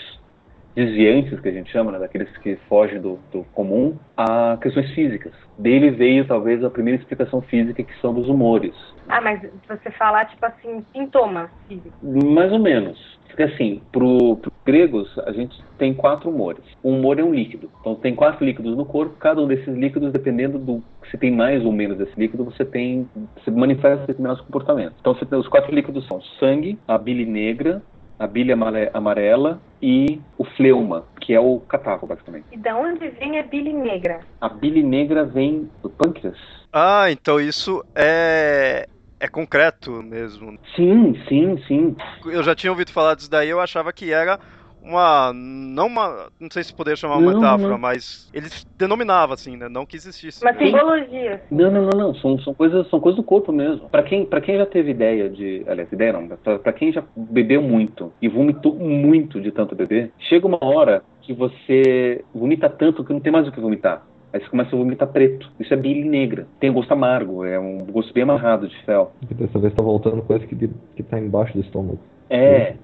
desviantes, 0.75 1.39
que 1.39 1.49
a 1.49 1.51
gente 1.51 1.71
chama, 1.71 1.91
né, 1.91 1.99
daqueles 1.99 2.35
que 2.37 2.55
fogem 2.67 2.99
do, 2.99 3.19
do, 3.31 3.43
comum, 3.53 3.97
a 4.15 4.57
questões 4.61 4.89
físicas. 4.93 5.33
Dele 5.57 5.91
veio, 5.91 6.25
talvez, 6.25 6.63
a 6.63 6.69
primeira 6.69 6.99
explicação 6.99 7.41
física, 7.41 7.83
que 7.83 7.99
são 7.99 8.13
dos 8.13 8.27
humores. 8.27 8.73
Ah, 9.07 9.21
mas 9.21 9.41
você 9.67 9.91
falar, 9.91 10.25
tipo 10.25 10.45
assim, 10.45 10.85
sintomas 10.93 11.49
físicos. 11.67 11.93
Mais 12.01 12.51
ou 12.51 12.59
menos. 12.59 13.19
Porque 13.27 13.43
assim, 13.43 13.81
para 13.91 14.03
os 14.03 14.39
gregos, 14.65 15.17
a 15.19 15.31
gente 15.31 15.57
tem 15.77 15.93
quatro 15.93 16.29
humores. 16.29 16.63
Um 16.83 16.97
humor 16.97 17.17
é 17.17 17.23
um 17.23 17.33
líquido. 17.33 17.69
Então 17.79 17.95
tem 17.95 18.13
quatro 18.13 18.45
líquidos 18.45 18.75
no 18.75 18.85
corpo, 18.85 19.15
cada 19.17 19.41
um 19.41 19.47
desses 19.47 19.73
líquidos, 19.73 20.11
dependendo 20.11 20.59
do 20.59 20.83
se 21.09 21.17
tem 21.17 21.31
mais 21.31 21.63
ou 21.65 21.71
menos 21.71 21.97
desse 21.97 22.17
líquido, 22.17 22.45
você 22.45 22.63
tem. 22.63 23.07
você 23.35 23.51
manifesta 23.51 24.05
determinados 24.05 24.41
comportamentos. 24.41 24.95
Então 24.99 25.13
tem, 25.13 25.39
os 25.39 25.47
quatro 25.47 25.73
líquidos 25.73 26.05
são 26.07 26.21
sangue, 26.39 26.77
a 26.87 26.97
bile 26.97 27.25
negra, 27.25 27.81
a 28.21 28.27
bile 28.27 28.53
amarela 28.93 29.59
e 29.81 30.21
o 30.37 30.45
fleuma, 30.45 31.07
que 31.19 31.33
é 31.33 31.39
o 31.39 31.59
catarro, 31.61 32.07
basicamente. 32.07 32.45
E 32.51 32.57
da 32.57 32.77
onde 32.77 33.09
vem 33.09 33.39
a 33.39 33.43
bile 33.43 33.73
negra? 33.73 34.19
A 34.39 34.47
bile 34.47 34.83
negra 34.83 35.25
vem 35.25 35.67
do 35.81 35.89
pâncreas. 35.89 36.37
Ah, 36.71 37.09
então 37.09 37.39
isso 37.41 37.83
é 37.95 38.87
é 39.19 39.27
concreto 39.27 40.03
mesmo. 40.03 40.57
Sim, 40.75 41.15
sim, 41.27 41.57
sim. 41.67 41.95
Eu 42.25 42.43
já 42.43 42.55
tinha 42.55 42.71
ouvido 42.71 42.91
falar 42.91 43.15
disso 43.15 43.29
daí, 43.29 43.49
eu 43.49 43.59
achava 43.59 43.91
que 43.91 44.11
era 44.13 44.39
uma. 44.83 45.31
Não 45.33 45.87
uma. 45.87 46.29
Não 46.39 46.49
sei 46.51 46.63
se 46.63 46.73
poderia 46.73 46.95
chamar 46.95 47.17
uma 47.17 47.31
não, 47.31 47.39
metáfora, 47.39 47.71
não. 47.71 47.77
mas 47.77 48.29
eles 48.33 48.65
denominavam 48.77 49.33
assim, 49.33 49.55
né? 49.55 49.69
Não 49.69 49.85
que 49.85 49.95
existisse. 49.95 50.43
Uma 50.43 50.53
simbologia. 50.53 51.41
Não, 51.51 51.71
não, 51.71 51.83
não, 51.83 51.99
não. 51.99 52.15
São, 52.15 52.39
são, 52.39 52.53
coisas, 52.53 52.89
são 52.89 52.99
coisas 52.99 53.17
do 53.17 53.23
corpo 53.23 53.51
mesmo. 53.51 53.89
Para 53.89 54.03
quem, 54.03 54.25
pra 54.25 54.41
quem 54.41 54.57
já 54.57 54.65
teve 54.65 54.91
ideia 54.91 55.29
de. 55.29 55.63
Aliás, 55.67 55.91
ideia 55.91 56.13
não. 56.13 56.27
Pra, 56.27 56.59
pra 56.59 56.73
quem 56.73 56.91
já 56.91 57.03
bebeu 57.15 57.61
muito 57.61 58.11
e 58.21 58.27
vomitou 58.27 58.75
muito 58.75 59.39
de 59.39 59.51
tanto 59.51 59.75
beber, 59.75 60.11
chega 60.19 60.47
uma 60.47 60.63
hora 60.63 61.03
que 61.21 61.33
você 61.33 62.23
vomita 62.33 62.69
tanto 62.69 63.03
que 63.03 63.13
não 63.13 63.19
tem 63.19 63.31
mais 63.31 63.47
o 63.47 63.51
que 63.51 63.59
vomitar. 63.59 64.03
Aí 64.33 64.39
você 64.41 64.49
começa 64.49 64.73
a 64.73 64.79
vomitar 64.79 65.07
preto. 65.09 65.51
Isso 65.59 65.73
é 65.73 65.77
bile 65.77 66.07
negra. 66.07 66.47
Tem 66.59 66.69
um 66.69 66.73
gosto 66.73 66.91
amargo, 66.91 67.45
é 67.45 67.59
um 67.59 67.79
gosto 67.79 68.13
bem 68.13 68.23
amarrado 68.23 68.67
de 68.67 68.85
fel. 68.85 69.11
E 69.29 69.33
dessa 69.33 69.59
vez 69.59 69.73
tá 69.73 69.83
voltando 69.83 70.21
coisa 70.21 70.47
que, 70.47 70.55
que 70.95 71.03
tá 71.03 71.19
embaixo 71.19 71.53
do 71.53 71.59
estômago. 71.59 71.99
É. 72.29 72.75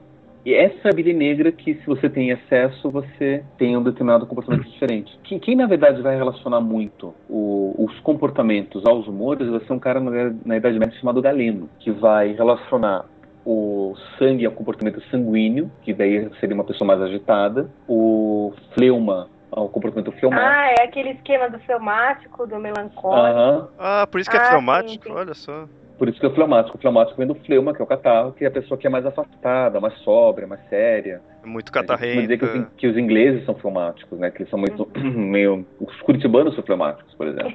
E 0.47 0.55
essa 0.55 0.87
é 0.87 0.93
bile 0.93 1.13
negra 1.13 1.51
que, 1.51 1.73
se 1.73 1.85
você 1.85 2.09
tem 2.09 2.29
excesso, 2.29 2.89
você 2.89 3.43
tem 3.57 3.75
um 3.75 3.83
determinado 3.83 4.25
comportamento 4.25 4.63
diferente. 4.63 5.19
Quem, 5.25 5.37
quem 5.39 5.57
na 5.57 5.65
verdade, 5.65 6.01
vai 6.01 6.15
relacionar 6.15 6.61
muito 6.61 7.13
o, 7.29 7.75
os 7.77 7.99
comportamentos 7.99 8.85
aos 8.85 9.05
humores 9.09 9.49
vai 9.49 9.59
ser 9.59 9.73
um 9.73 9.79
cara 9.79 9.99
na, 9.99 10.33
na 10.45 10.55
Idade 10.55 10.79
Média 10.79 10.97
chamado 10.97 11.21
Galeno, 11.21 11.69
que 11.81 11.91
vai 11.91 12.31
relacionar 12.31 13.03
o 13.45 13.93
sangue 14.17 14.45
ao 14.45 14.53
comportamento 14.53 15.01
sanguíneo, 15.11 15.69
que 15.81 15.93
daí 15.93 16.29
seria 16.39 16.55
uma 16.55 16.63
pessoa 16.63 16.87
mais 16.87 17.01
agitada, 17.01 17.69
o 17.85 18.53
fleuma 18.73 19.27
ao 19.51 19.67
comportamento 19.67 20.13
fleumático. 20.13 20.49
Ah, 20.49 20.75
é 20.79 20.85
aquele 20.85 21.09
esquema 21.09 21.49
do 21.49 21.59
fleumático, 21.59 22.47
do 22.47 22.57
melancólico. 22.57 23.69
Ah, 23.77 24.07
por 24.09 24.21
isso 24.21 24.29
que 24.29 24.37
é 24.37 24.39
ah, 24.39 24.45
fleumático? 24.45 25.03
Sim, 25.03 25.09
sim. 25.09 25.17
Olha 25.17 25.33
só. 25.33 25.67
Por 25.97 26.07
isso 26.07 26.19
que 26.19 26.25
é 26.25 26.29
o 26.29 26.33
fleumático. 26.33 26.77
O 26.77 26.79
fleumático 26.79 27.17
vem 27.17 27.27
do 27.27 27.35
fleuma, 27.35 27.73
que 27.73 27.81
é 27.81 27.83
o 27.83 27.87
catarro, 27.87 28.31
que 28.33 28.43
é 28.43 28.47
a 28.47 28.51
pessoa 28.51 28.77
que 28.77 28.85
é 28.85 28.89
mais 28.89 29.05
afastada, 29.05 29.79
mais 29.79 29.95
sóbria, 29.99 30.47
mais 30.47 30.61
séria. 30.69 31.21
É 31.43 31.47
muito 31.47 31.71
catarrenta. 31.71 32.21
dizer 32.21 32.37
que 32.37 32.45
os, 32.45 32.67
que 32.77 32.87
os 32.87 32.97
ingleses 32.97 33.43
são 33.45 33.55
fleumáticos, 33.55 34.19
né? 34.19 34.29
Que 34.29 34.43
eles 34.43 34.49
são 34.49 34.59
muito 34.59 34.87
meio. 34.99 35.65
Os 35.79 35.99
curitibanos 36.01 36.53
são 36.53 36.63
fleumáticos, 36.63 37.13
por 37.15 37.27
exemplo. 37.27 37.53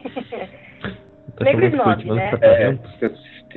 Tá 1.36 1.44
Lembra 1.44 1.70
chamando 1.70 1.74
o 1.74 1.76
nome, 1.76 2.04
Curitiba 2.04 2.14
né? 2.14 2.38
É, 2.42 2.78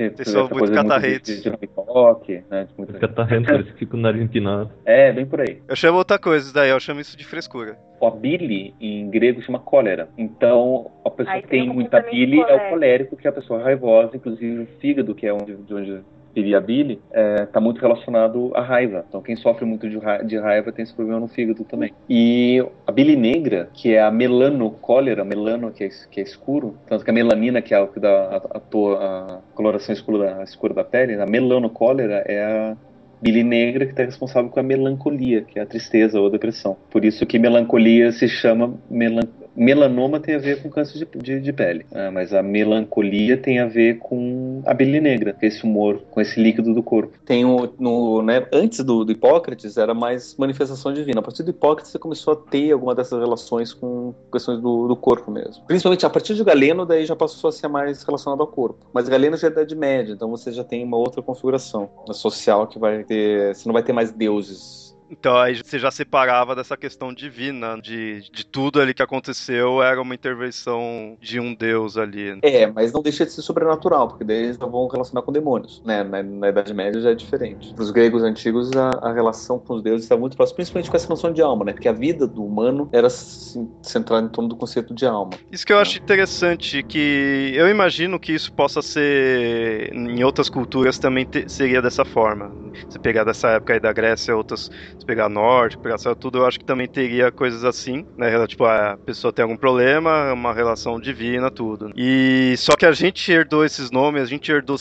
essa 0.04 0.38
muito 0.38 0.54
coisa 0.58 0.74
catarrentos. 0.74 1.42
de, 1.42 1.50
de, 1.50 1.66
toque, 1.68 2.42
né? 2.50 2.64
De 2.64 2.74
muita- 2.76 3.54
eles 3.54 3.68
ficam 3.70 3.88
com 3.88 3.96
o 3.96 4.00
nariz 4.00 4.22
empinado. 4.22 4.70
É, 4.84 5.12
bem 5.12 5.26
por 5.26 5.40
aí. 5.40 5.60
Eu 5.68 5.76
chamo 5.76 5.98
outra 5.98 6.18
coisa, 6.18 6.44
isso 6.46 6.54
daí, 6.54 6.70
eu 6.70 6.80
chamo 6.80 7.00
isso 7.00 7.16
de 7.16 7.24
frescura. 7.24 7.76
A 8.02 8.10
bile, 8.10 8.74
em 8.80 9.08
grego, 9.10 9.40
chama 9.42 9.58
cólera. 9.58 10.08
Então, 10.18 10.90
a 11.04 11.10
pessoa 11.10 11.36
Aí 11.36 11.42
que 11.42 11.48
tem 11.48 11.62
tem 11.64 11.72
muita 11.72 12.00
bile 12.00 12.38
é 12.40 12.42
o 12.42 12.46
colérico. 12.46 12.70
colérico, 12.70 13.16
que 13.16 13.26
é 13.26 13.30
a 13.30 13.32
pessoa 13.32 13.62
raivosa, 13.62 14.16
inclusive 14.16 14.62
o 14.62 14.66
fígado, 14.80 15.14
que 15.14 15.26
é 15.26 15.32
onde, 15.32 15.54
de 15.56 15.74
onde 15.74 16.00
viria 16.36 16.58
a 16.58 16.60
bile, 16.60 17.00
está 17.42 17.58
muito 17.60 17.80
relacionado 17.80 18.52
à 18.54 18.60
raiva. 18.60 19.04
Então, 19.08 19.22
quem 19.22 19.34
sofre 19.36 19.64
muito 19.64 19.88
de, 19.88 19.96
ra- 19.96 20.22
de 20.22 20.36
raiva 20.38 20.70
tem 20.70 20.82
esse 20.82 20.94
problema 20.94 21.18
no 21.18 21.28
fígado 21.28 21.64
também. 21.64 21.92
E 22.08 22.62
a 22.86 22.92
bile 22.92 23.16
negra, 23.16 23.70
que 23.72 23.94
é 23.94 24.02
a 24.02 24.10
melanocólera, 24.10 25.24
melano, 25.24 25.72
que 25.72 25.84
é, 25.84 25.88
que 26.10 26.20
é 26.20 26.22
escuro, 26.22 26.76
tanto 26.88 27.02
que 27.04 27.10
a 27.10 27.14
melanina, 27.14 27.62
que 27.62 27.72
é 27.72 27.80
o 27.80 27.88
que 27.88 27.98
dá 27.98 28.10
a, 28.10 28.58
a, 28.58 28.58
a 28.58 29.40
coloração 29.54 29.94
escura 29.94 30.18
da, 30.18 30.42
escura 30.42 30.74
da 30.74 30.84
pele, 30.84 31.14
a 31.14 31.26
melanocólera 31.26 32.22
é 32.26 32.44
a 32.44 32.76
bile 33.22 33.42
negra 33.42 33.86
que 33.86 33.92
está 33.92 34.04
responsável 34.04 34.50
com 34.50 34.60
a 34.60 34.62
melancolia, 34.62 35.40
que 35.40 35.58
é 35.58 35.62
a 35.62 35.66
tristeza 35.66 36.20
ou 36.20 36.26
a 36.26 36.30
depressão. 36.30 36.76
Por 36.90 37.02
isso 37.02 37.24
que 37.24 37.38
melancolia 37.38 38.12
se 38.12 38.28
chama 38.28 38.74
melan... 38.90 39.22
melanoma 39.56 40.20
tem 40.20 40.34
a 40.34 40.38
ver 40.38 40.62
com 40.62 40.70
câncer 40.70 40.98
de, 40.98 41.18
de, 41.18 41.40
de 41.40 41.52
pele, 41.52 41.86
Ah, 41.92 42.10
mas 42.10 42.32
a 42.32 42.42
melancolia 42.42 43.36
tem 43.36 43.58
a 43.58 43.66
ver 43.66 43.98
com 43.98 44.62
a 44.66 44.74
bile 44.74 45.00
negra, 45.00 45.36
é 45.40 45.46
esse 45.46 45.64
humor, 45.64 46.02
com 46.10 46.20
esse 46.20 46.40
líquido 46.40 46.74
do 46.74 46.82
corpo. 46.82 47.18
Tem 47.24 47.44
o, 47.44 47.72
no, 47.78 48.22
né, 48.22 48.46
antes 48.52 48.84
do, 48.84 49.04
do 49.04 49.12
Hipócrates 49.12 49.76
era 49.76 49.94
mais 49.94 50.36
manifestação 50.36 50.92
divina. 50.92 51.20
A 51.20 51.22
partir 51.22 51.42
do 51.42 51.50
Hipócrates 51.50 51.92
você 51.92 51.98
começou 51.98 52.32
a 52.34 52.36
ter 52.36 52.72
alguma 52.72 52.94
dessas 52.94 53.18
relações 53.18 53.72
com 53.72 54.14
questões 54.32 54.60
do, 54.60 54.88
do 54.88 54.96
corpo 54.96 55.30
mesmo. 55.30 55.64
Principalmente 55.66 56.04
a 56.04 56.10
partir 56.10 56.34
de 56.34 56.44
Galeno, 56.44 56.86
daí 56.86 57.04
já 57.06 57.16
passou 57.16 57.48
a 57.48 57.52
ser 57.52 57.68
mais 57.68 58.02
relacionado 58.02 58.40
ao 58.40 58.46
corpo. 58.46 58.86
Mas 58.92 59.08
Galeno 59.08 59.36
já 59.36 59.48
é 59.48 59.50
da 59.50 59.62
Idade 59.62 59.76
Média, 59.76 60.12
então 60.12 60.30
você 60.30 60.52
já 60.52 60.62
tem 60.62 60.84
uma 60.84 60.96
outra 60.96 61.22
configuração 61.22 61.88
social 62.12 62.66
que 62.66 62.78
vai 62.78 63.04
ter. 63.04 63.54
Você 63.54 63.68
não 63.68 63.72
vai 63.72 63.82
ter 63.82 63.92
mais 63.92 64.12
deuses. 64.12 64.95
Então 65.08 65.36
aí 65.38 65.56
você 65.56 65.78
já 65.78 65.90
separava 65.90 66.54
dessa 66.54 66.76
questão 66.76 67.14
divina, 67.14 67.80
de, 67.80 68.28
de 68.30 68.44
tudo 68.44 68.80
ali 68.80 68.92
que 68.92 69.02
aconteceu 69.02 69.82
era 69.82 70.00
uma 70.02 70.14
intervenção 70.14 71.16
de 71.20 71.38
um 71.38 71.54
deus 71.54 71.96
ali. 71.96 72.38
É, 72.42 72.66
mas 72.66 72.92
não 72.92 73.02
deixa 73.02 73.24
de 73.24 73.32
ser 73.32 73.42
sobrenatural, 73.42 74.08
porque 74.08 74.24
daí 74.24 74.36
eles 74.44 74.56
já 74.60 74.66
vão 74.66 74.86
relacionar 74.88 75.22
com 75.22 75.32
demônios. 75.32 75.80
Né? 75.84 76.02
Na, 76.04 76.22
na 76.22 76.48
Idade 76.48 76.74
Média 76.74 77.00
já 77.00 77.10
é 77.10 77.14
diferente. 77.14 77.72
Para 77.74 77.82
os 77.84 77.90
gregos 77.90 78.22
antigos, 78.22 78.70
a, 78.72 78.90
a 78.90 79.12
relação 79.12 79.58
com 79.58 79.74
os 79.74 79.82
deuses 79.82 80.04
está 80.04 80.16
muito 80.16 80.36
próxima, 80.36 80.56
principalmente 80.56 80.90
com 80.90 80.96
essa 80.96 81.08
noção 81.08 81.32
de 81.32 81.42
alma, 81.42 81.64
né? 81.64 81.72
Porque 81.72 81.88
a 81.88 81.92
vida 81.92 82.26
do 82.26 82.44
humano 82.44 82.88
era 82.92 83.06
assim, 83.06 83.72
centrada 83.82 84.26
em 84.26 84.30
torno 84.30 84.48
do 84.48 84.56
conceito 84.56 84.94
de 84.94 85.06
alma. 85.06 85.38
Isso 85.50 85.64
que 85.64 85.72
eu 85.72 85.78
acho 85.78 85.98
interessante, 85.98 86.82
que 86.82 87.52
eu 87.54 87.68
imagino 87.68 88.18
que 88.18 88.32
isso 88.32 88.52
possa 88.52 88.82
ser, 88.82 89.92
em 89.94 90.22
outras 90.24 90.48
culturas 90.48 90.98
também 90.98 91.24
te- 91.24 91.48
seria 91.48 91.80
dessa 91.80 92.04
forma. 92.04 92.56
Se 92.88 92.98
pegar 92.98 93.24
dessa 93.24 93.50
época 93.50 93.74
aí 93.74 93.80
da 93.80 93.92
Grécia, 93.92 94.36
outras, 94.36 94.68
se 94.98 95.06
pegar 95.06 95.28
norte, 95.28 95.78
pegar 95.78 95.98
sul, 95.98 96.14
tudo, 96.14 96.38
eu 96.38 96.46
acho 96.46 96.58
que 96.58 96.64
também 96.64 96.88
teria 96.88 97.30
coisas 97.30 97.64
assim, 97.64 98.06
né? 98.16 98.46
Tipo, 98.46 98.64
a 98.64 98.98
pessoa 99.04 99.32
tem 99.32 99.42
algum 99.42 99.56
problema, 99.56 100.32
uma 100.32 100.52
relação 100.52 101.00
divina, 101.00 101.50
tudo. 101.50 101.90
E 101.96 102.54
só 102.58 102.76
que 102.76 102.86
a 102.86 102.92
gente 102.92 103.30
herdou 103.30 103.64
esses 103.64 103.90
nomes, 103.90 104.22
a 104.22 104.26
gente 104.26 104.50
herdou 104.50 104.76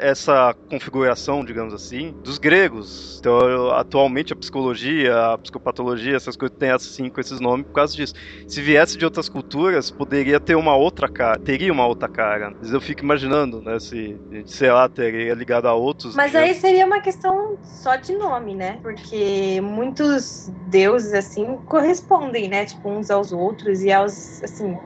essa 0.00 0.54
configuração, 0.68 1.44
digamos 1.44 1.74
assim, 1.74 2.14
dos 2.22 2.38
gregos. 2.38 3.18
Então, 3.20 3.70
atualmente 3.72 4.32
a 4.32 4.36
psicologia, 4.36 5.32
a 5.32 5.38
psicopatologia, 5.38 6.16
essas 6.16 6.36
coisas 6.36 6.56
têm 6.56 6.70
assim 6.70 7.08
com 7.08 7.20
esses 7.20 7.40
nomes 7.40 7.66
por 7.66 7.72
causa 7.72 7.94
disso. 7.94 8.14
Se 8.46 8.60
viesse 8.60 8.96
de 8.96 9.04
outras 9.04 9.28
culturas, 9.28 9.90
poderia 9.90 10.38
ter 10.38 10.54
uma 10.54 10.76
outra 10.76 11.08
cara, 11.08 11.38
teria 11.38 11.72
uma 11.72 11.86
outra 11.86 12.08
cara. 12.08 12.52
Mas 12.58 12.72
eu 12.72 12.80
fico 12.80 13.02
imaginando, 13.02 13.60
né, 13.60 13.78
se, 13.78 14.16
sei 14.46 14.70
lá, 14.70 14.88
teria 14.88 15.34
ligado 15.34 15.66
a 15.66 15.74
outros. 15.74 16.14
Mas 16.14 16.34
aí 16.34 16.54
seria 16.54 16.86
uma 16.86 17.00
questão 17.00 17.58
só 17.62 17.96
de 17.96 18.14
nome, 18.14 18.54
né? 18.54 18.78
Porque 18.82 19.55
muitos 19.60 20.44
deuses, 20.48 21.12
assim, 21.12 21.58
correspondem, 21.66 22.48
né? 22.48 22.64
Tipo, 22.66 22.90
uns 22.90 23.10
aos 23.10 23.32
outros 23.32 23.82
e 23.82 23.92
aos, 23.92 24.42
assim, 24.42 24.76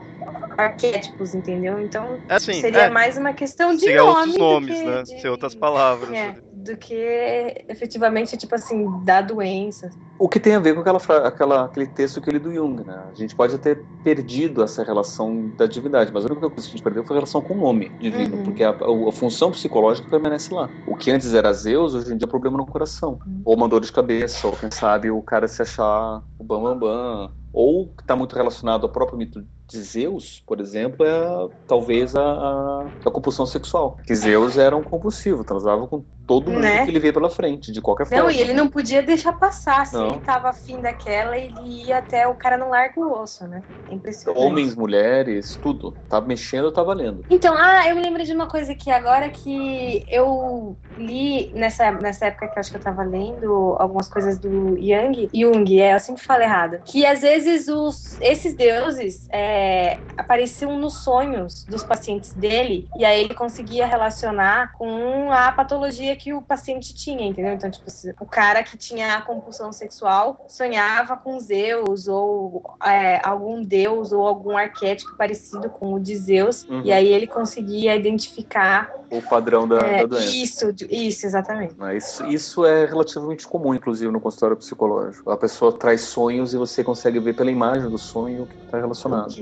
arquétipos, 0.57 1.33
entendeu? 1.33 1.79
Então, 1.79 2.19
É 2.27 2.35
assim, 2.35 2.53
seria 2.53 2.85
é, 2.85 2.89
mais 2.89 3.17
uma 3.17 3.33
questão 3.33 3.73
de 3.73 3.81
seria 3.81 4.03
nome. 4.03 4.11
outros 4.17 4.37
nomes, 4.37 4.77
que 4.79 4.85
né? 4.85 5.03
de- 5.03 5.21
Ser 5.21 5.29
outras 5.29 5.55
palavras. 5.55 6.17
É, 6.17 6.35
do 6.51 6.77
que 6.77 7.63
efetivamente, 7.69 8.37
tipo 8.37 8.53
assim, 8.55 8.85
da 9.03 9.21
doença. 9.21 9.89
O 10.23 10.29
que 10.29 10.39
tem 10.39 10.53
a 10.53 10.59
ver 10.59 10.75
com 10.75 10.81
aquela, 10.81 10.99
aquela- 11.27 11.65
aquele 11.65 11.87
texto 11.87 12.21
que 12.21 12.29
ele 12.29 12.37
do 12.37 12.53
Jung, 12.53 12.83
né? 12.85 12.95
A 13.09 13.13
gente 13.15 13.35
pode 13.35 13.57
ter 13.57 13.87
perdido 14.03 14.61
essa 14.61 14.83
relação 14.83 15.49
da 15.55 15.65
divindade, 15.65 16.11
mas 16.13 16.23
a 16.23 16.31
única 16.31 16.47
coisa 16.47 16.61
que 16.69 16.75
a 16.75 16.77
gente 16.77 16.83
perdeu 16.83 17.03
foi 17.03 17.15
a 17.15 17.19
relação 17.19 17.41
com 17.41 17.55
o 17.55 17.59
nome 17.59 17.91
divino, 17.99 18.37
Uhum. 18.37 18.43
porque 18.43 18.63
a, 18.63 18.69
a- 18.69 19.09
a 19.09 19.11
função 19.11 19.49
psicológica 19.49 20.07
permanece 20.07 20.53
lá. 20.53 20.69
O 20.85 20.95
que 20.95 21.09
antes 21.09 21.33
era 21.33 21.51
Zeus, 21.51 21.95
hoje 21.95 22.13
em 22.13 22.17
dia 22.17 22.27
é 22.27 22.29
problema 22.29 22.55
no 22.55 22.67
coração. 22.67 23.19
Uhum. 23.25 23.41
Ou 23.43 23.55
uma 23.55 23.67
dor 23.67 23.81
de 23.81 23.91
cabeça, 23.91 24.45
ou 24.45 24.55
quem 24.55 24.69
sabe 24.69 25.09
o 25.09 25.23
cara 25.23 25.47
se 25.47 25.59
achar 25.63 26.21
o 26.37 26.43
bambambam. 26.43 26.79
Bam, 26.79 27.27
bam. 27.27 27.40
Ou 27.53 27.87
que 27.93 28.01
está 28.03 28.15
muito 28.15 28.35
relacionado 28.35 28.83
ao 28.85 28.91
próprio 28.91 29.17
mito 29.17 29.45
de 29.69 29.81
Zeus, 29.81 30.43
por 30.45 30.59
exemplo, 30.59 31.05
é 31.05 31.49
talvez 31.65 32.15
a, 32.15 32.21
a, 32.21 32.91
a 33.05 33.11
compulsão 33.11 33.45
sexual. 33.45 33.97
Que 34.05 34.13
Zeus 34.13 34.57
era 34.57 34.75
um 34.75 34.83
compulsivo, 34.83 35.43
transava 35.43 35.87
com 35.87 36.05
todo 36.27 36.51
mundo 36.51 36.61
Né? 36.61 36.83
que 36.83 36.91
ele 36.91 36.99
vê 36.99 37.11
pela 37.13 37.29
frente, 37.29 37.71
de 37.71 37.81
qualquer 37.81 38.05
forma. 38.05 38.23
Não, 38.23 38.31
e 38.31 38.39
ele 38.39 38.53
não 38.53 38.69
podia 38.69 39.01
deixar 39.01 39.33
passar. 39.33 39.85
Se 39.85 39.95
Não. 39.95 40.07
ele 40.07 40.19
tava 40.19 40.49
afim 40.49 40.81
daquela, 40.81 41.37
ele 41.37 41.85
ia 41.85 41.97
até 41.97 42.27
o 42.27 42.35
cara 42.35 42.57
não 42.57 42.69
larga 42.69 42.99
o 42.99 43.21
osso, 43.21 43.47
né? 43.47 43.63
É 43.89 43.93
impressionante. 43.93 44.41
Homens, 44.41 44.75
mulheres, 44.75 45.57
tudo. 45.61 45.97
Tá 46.07 46.21
mexendo, 46.21 46.71
tá 46.71 46.81
valendo. 46.81 47.25
Então, 47.29 47.53
ah, 47.57 47.87
eu 47.89 47.95
me 47.95 48.01
lembrei 48.01 48.25
de 48.25 48.33
uma 48.33 48.47
coisa 48.47 48.71
aqui 48.71 48.89
agora 48.89 49.29
que 49.29 50.05
eu 50.07 50.77
li 50.97 51.51
nessa, 51.53 51.91
nessa 51.91 52.27
época 52.27 52.47
que 52.47 52.57
eu 52.57 52.59
acho 52.59 52.71
que 52.71 52.77
eu 52.77 52.81
tava 52.81 53.03
lendo 53.03 53.75
algumas 53.79 54.07
coisas 54.07 54.39
do 54.39 54.75
Jung, 54.77 55.29
Jung, 55.33 55.79
é, 55.79 55.95
eu 55.95 55.99
sempre 55.99 56.21
falo 56.23 56.43
errado, 56.43 56.81
que 56.85 57.05
às 57.05 57.21
vezes 57.21 57.40
os, 57.69 58.17
esses 58.21 58.55
deuses 58.55 59.27
é, 59.31 59.99
apareciam 60.17 60.77
nos 60.77 61.03
sonhos 61.03 61.65
dos 61.67 61.83
pacientes 61.83 62.33
dele 62.33 62.87
e 62.97 63.03
aí 63.05 63.23
ele 63.23 63.33
conseguia 63.33 63.85
relacionar 63.85 64.71
com 64.73 65.31
a 65.31 65.51
patologia 65.51 66.15
que 66.15 66.33
o 66.33 66.41
paciente 66.41 66.93
tinha, 66.93 67.25
entendeu? 67.27 67.53
Então, 67.53 67.69
tipo, 67.71 67.85
o 68.19 68.25
cara 68.25 68.63
que 68.63 68.77
tinha 68.77 69.15
a 69.15 69.21
compulsão 69.21 69.71
sexual 69.71 70.45
sonhava 70.47 71.15
com 71.17 71.39
Zeus 71.39 72.07
ou 72.07 72.63
é, 72.85 73.19
algum 73.27 73.63
deus 73.63 74.11
ou 74.11 74.27
algum 74.27 74.55
arquétipo 74.57 75.15
parecido 75.17 75.69
com 75.69 75.93
o 75.93 75.99
de 75.99 76.15
Zeus 76.15 76.65
Uhum. 76.69 76.81
e 76.85 76.91
aí 76.91 77.07
ele 77.07 77.27
conseguia 77.27 77.95
identificar 77.95 78.91
O 79.09 79.21
padrão 79.21 79.67
da, 79.67 79.77
é, 79.79 80.01
da 80.01 80.05
doença. 80.05 80.27
isso, 80.35 80.73
isso, 80.89 81.25
exatamente. 81.25 81.75
Isso, 81.97 82.25
isso 82.27 82.65
é 82.65 82.85
relativamente 82.85 83.47
comum, 83.47 83.73
inclusive, 83.73 84.11
no 84.11 84.21
consultório 84.21 84.55
psicológico. 84.55 85.29
A 85.29 85.37
pessoa 85.37 85.71
traz 85.77 86.01
sonhos 86.01 86.53
e 86.53 86.57
você 86.57 86.83
consegue 86.83 87.19
ver 87.19 87.30
pela 87.33 87.51
imagem 87.51 87.89
do 87.89 87.97
sonho 87.97 88.45
que 88.45 88.55
está 88.65 88.77
relacionado. 88.79 89.33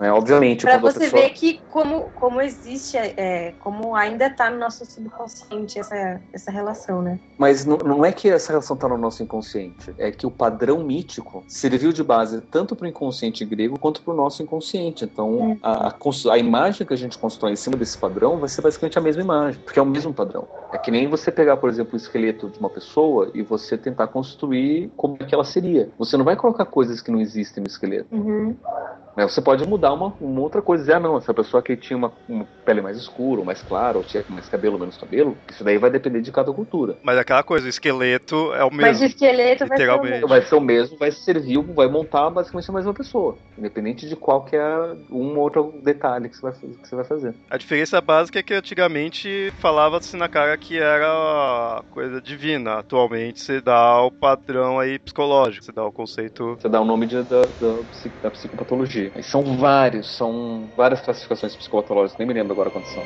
Né? 0.00 0.12
Obviamente, 0.12 0.62
Para 0.62 0.78
você 0.78 0.98
pessoa... 1.00 1.22
ver 1.22 1.30
que 1.30 1.60
como, 1.70 2.10
como 2.14 2.40
existe, 2.40 2.96
é, 2.96 3.54
como 3.60 3.94
ainda 3.94 4.30
tá 4.30 4.50
no 4.50 4.58
nosso 4.58 4.84
subconsciente 4.86 5.78
essa, 5.78 6.20
essa 6.32 6.50
relação, 6.50 7.02
né? 7.02 7.18
Mas 7.38 7.64
não, 7.64 7.76
não 7.78 8.04
é 8.04 8.12
que 8.12 8.28
essa 8.28 8.52
relação 8.52 8.74
está 8.74 8.88
no 8.88 8.98
nosso 8.98 9.22
inconsciente, 9.22 9.94
é 9.98 10.10
que 10.10 10.26
o 10.26 10.30
padrão 10.30 10.82
mítico 10.84 11.44
serviu 11.48 11.92
de 11.92 12.02
base 12.02 12.40
tanto 12.40 12.76
para 12.76 12.84
o 12.84 12.88
inconsciente 12.88 13.44
grego 13.44 13.78
quanto 13.78 14.02
para 14.02 14.12
o 14.12 14.16
nosso 14.16 14.42
inconsciente. 14.42 15.04
Então, 15.04 15.34
Hum. 15.34 15.58
a, 15.62 15.88
a 15.88 15.94
a 16.30 16.38
imagem 16.38 16.86
que 16.86 16.92
a 16.92 16.96
gente 16.96 17.18
constrói 17.18 17.52
em 17.52 17.56
cima 17.56 17.76
desse 17.76 17.96
padrão 17.98 18.38
vai 18.38 18.48
ser 18.48 18.62
basicamente 18.62 18.98
a 18.98 19.02
mesma 19.02 19.22
imagem, 19.22 19.60
porque 19.64 19.78
é 19.78 19.82
o 19.82 19.86
mesmo 19.86 20.12
padrão. 20.12 20.46
É 20.72 20.78
que 20.78 20.90
nem 20.90 21.08
você 21.08 21.30
pegar, 21.30 21.56
por 21.56 21.68
exemplo, 21.68 21.94
o 21.94 21.96
esqueleto 21.96 22.48
de 22.48 22.58
uma 22.58 22.70
pessoa 22.70 23.30
e 23.34 23.42
você 23.42 23.76
tentar 23.76 24.08
construir 24.08 24.90
como 24.96 25.16
é 25.20 25.24
que 25.24 25.34
ela 25.34 25.44
seria. 25.44 25.90
Você 25.98 26.16
não 26.16 26.24
vai 26.24 26.36
colocar 26.36 26.64
coisas 26.66 27.00
que 27.00 27.10
não 27.10 27.20
existem 27.20 27.33
no 27.60 27.66
esqueleto. 27.66 28.14
Uhum. 28.14 28.56
Né? 29.16 29.26
Você 29.26 29.40
pode 29.40 29.66
mudar 29.66 29.92
uma, 29.92 30.14
uma 30.20 30.40
outra 30.40 30.60
coisa, 30.60 30.82
dizer, 30.82 30.94
ah, 30.96 31.00
não, 31.00 31.16
essa 31.16 31.32
pessoa 31.32 31.62
que 31.62 31.76
tinha 31.76 31.96
uma, 31.96 32.12
uma 32.28 32.46
pele 32.64 32.80
mais 32.80 32.96
escura, 32.96 33.40
ou 33.40 33.46
mais 33.46 33.62
clara, 33.62 33.98
ou 33.98 34.04
tinha 34.04 34.24
mais 34.28 34.48
cabelo 34.48 34.74
ou 34.74 34.80
menos 34.80 34.96
cabelo, 34.96 35.36
isso 35.50 35.62
daí 35.64 35.78
vai 35.78 35.90
depender 35.90 36.20
de 36.20 36.32
cada 36.32 36.52
cultura. 36.52 36.96
Mas 37.02 37.18
aquela 37.18 37.42
coisa, 37.42 37.66
o 37.66 37.68
esqueleto 37.68 38.52
é 38.54 38.64
o 38.64 38.70
Mas 38.72 38.98
o 38.98 39.00
mesmo. 39.00 39.06
esqueleto 39.06 39.66
vai 39.66 39.78
ser 39.78 39.90
o 39.90 40.02
mesmo. 40.02 40.28
Vai 40.28 40.42
ser 40.42 40.54
o 40.54 40.60
mesmo, 40.60 40.98
vai 40.98 41.10
servir, 41.10 41.58
vai 41.74 41.88
montar 41.88 42.30
basicamente 42.30 42.70
a 42.70 42.74
mesma 42.74 42.94
pessoa, 42.94 43.36
independente 43.56 44.08
de 44.08 44.16
qual 44.16 44.44
que 44.44 44.56
é 44.56 44.96
um 45.10 45.36
ou 45.36 45.44
outro 45.44 45.74
detalhe 45.82 46.28
que 46.28 46.36
você 46.36 46.42
vai, 46.42 46.52
que 46.52 46.88
você 46.88 46.96
vai 46.96 47.04
fazer. 47.04 47.34
A 47.50 47.56
diferença 47.56 48.00
básica 48.00 48.38
é 48.38 48.42
que 48.42 48.54
antigamente 48.54 49.52
falava-se 49.58 50.16
na 50.16 50.28
cara 50.28 50.56
que 50.56 50.78
era 50.78 51.82
coisa 51.90 52.20
divina. 52.20 52.78
Atualmente 52.78 53.40
você 53.40 53.60
dá 53.60 54.02
o 54.02 54.10
padrão 54.10 54.78
aí 54.78 54.98
psicológico, 54.98 55.64
você 55.64 55.72
dá 55.72 55.84
o 55.84 55.92
conceito. 55.92 56.56
Você 56.58 56.68
dá 56.68 56.80
o 56.80 56.84
nome 56.84 57.06
de, 57.06 57.22
da, 57.22 57.40
da, 57.42 57.76
da 58.22 58.30
psicopatologia. 58.30 59.03
São 59.22 59.56
vários, 59.56 60.16
são 60.16 60.68
várias 60.76 61.00
classificações 61.00 61.54
psicopatológicas, 61.56 62.18
nem 62.18 62.26
me 62.28 62.34
lembro 62.34 62.52
agora 62.52 62.70
quantas 62.70 62.90
são. 62.92 63.02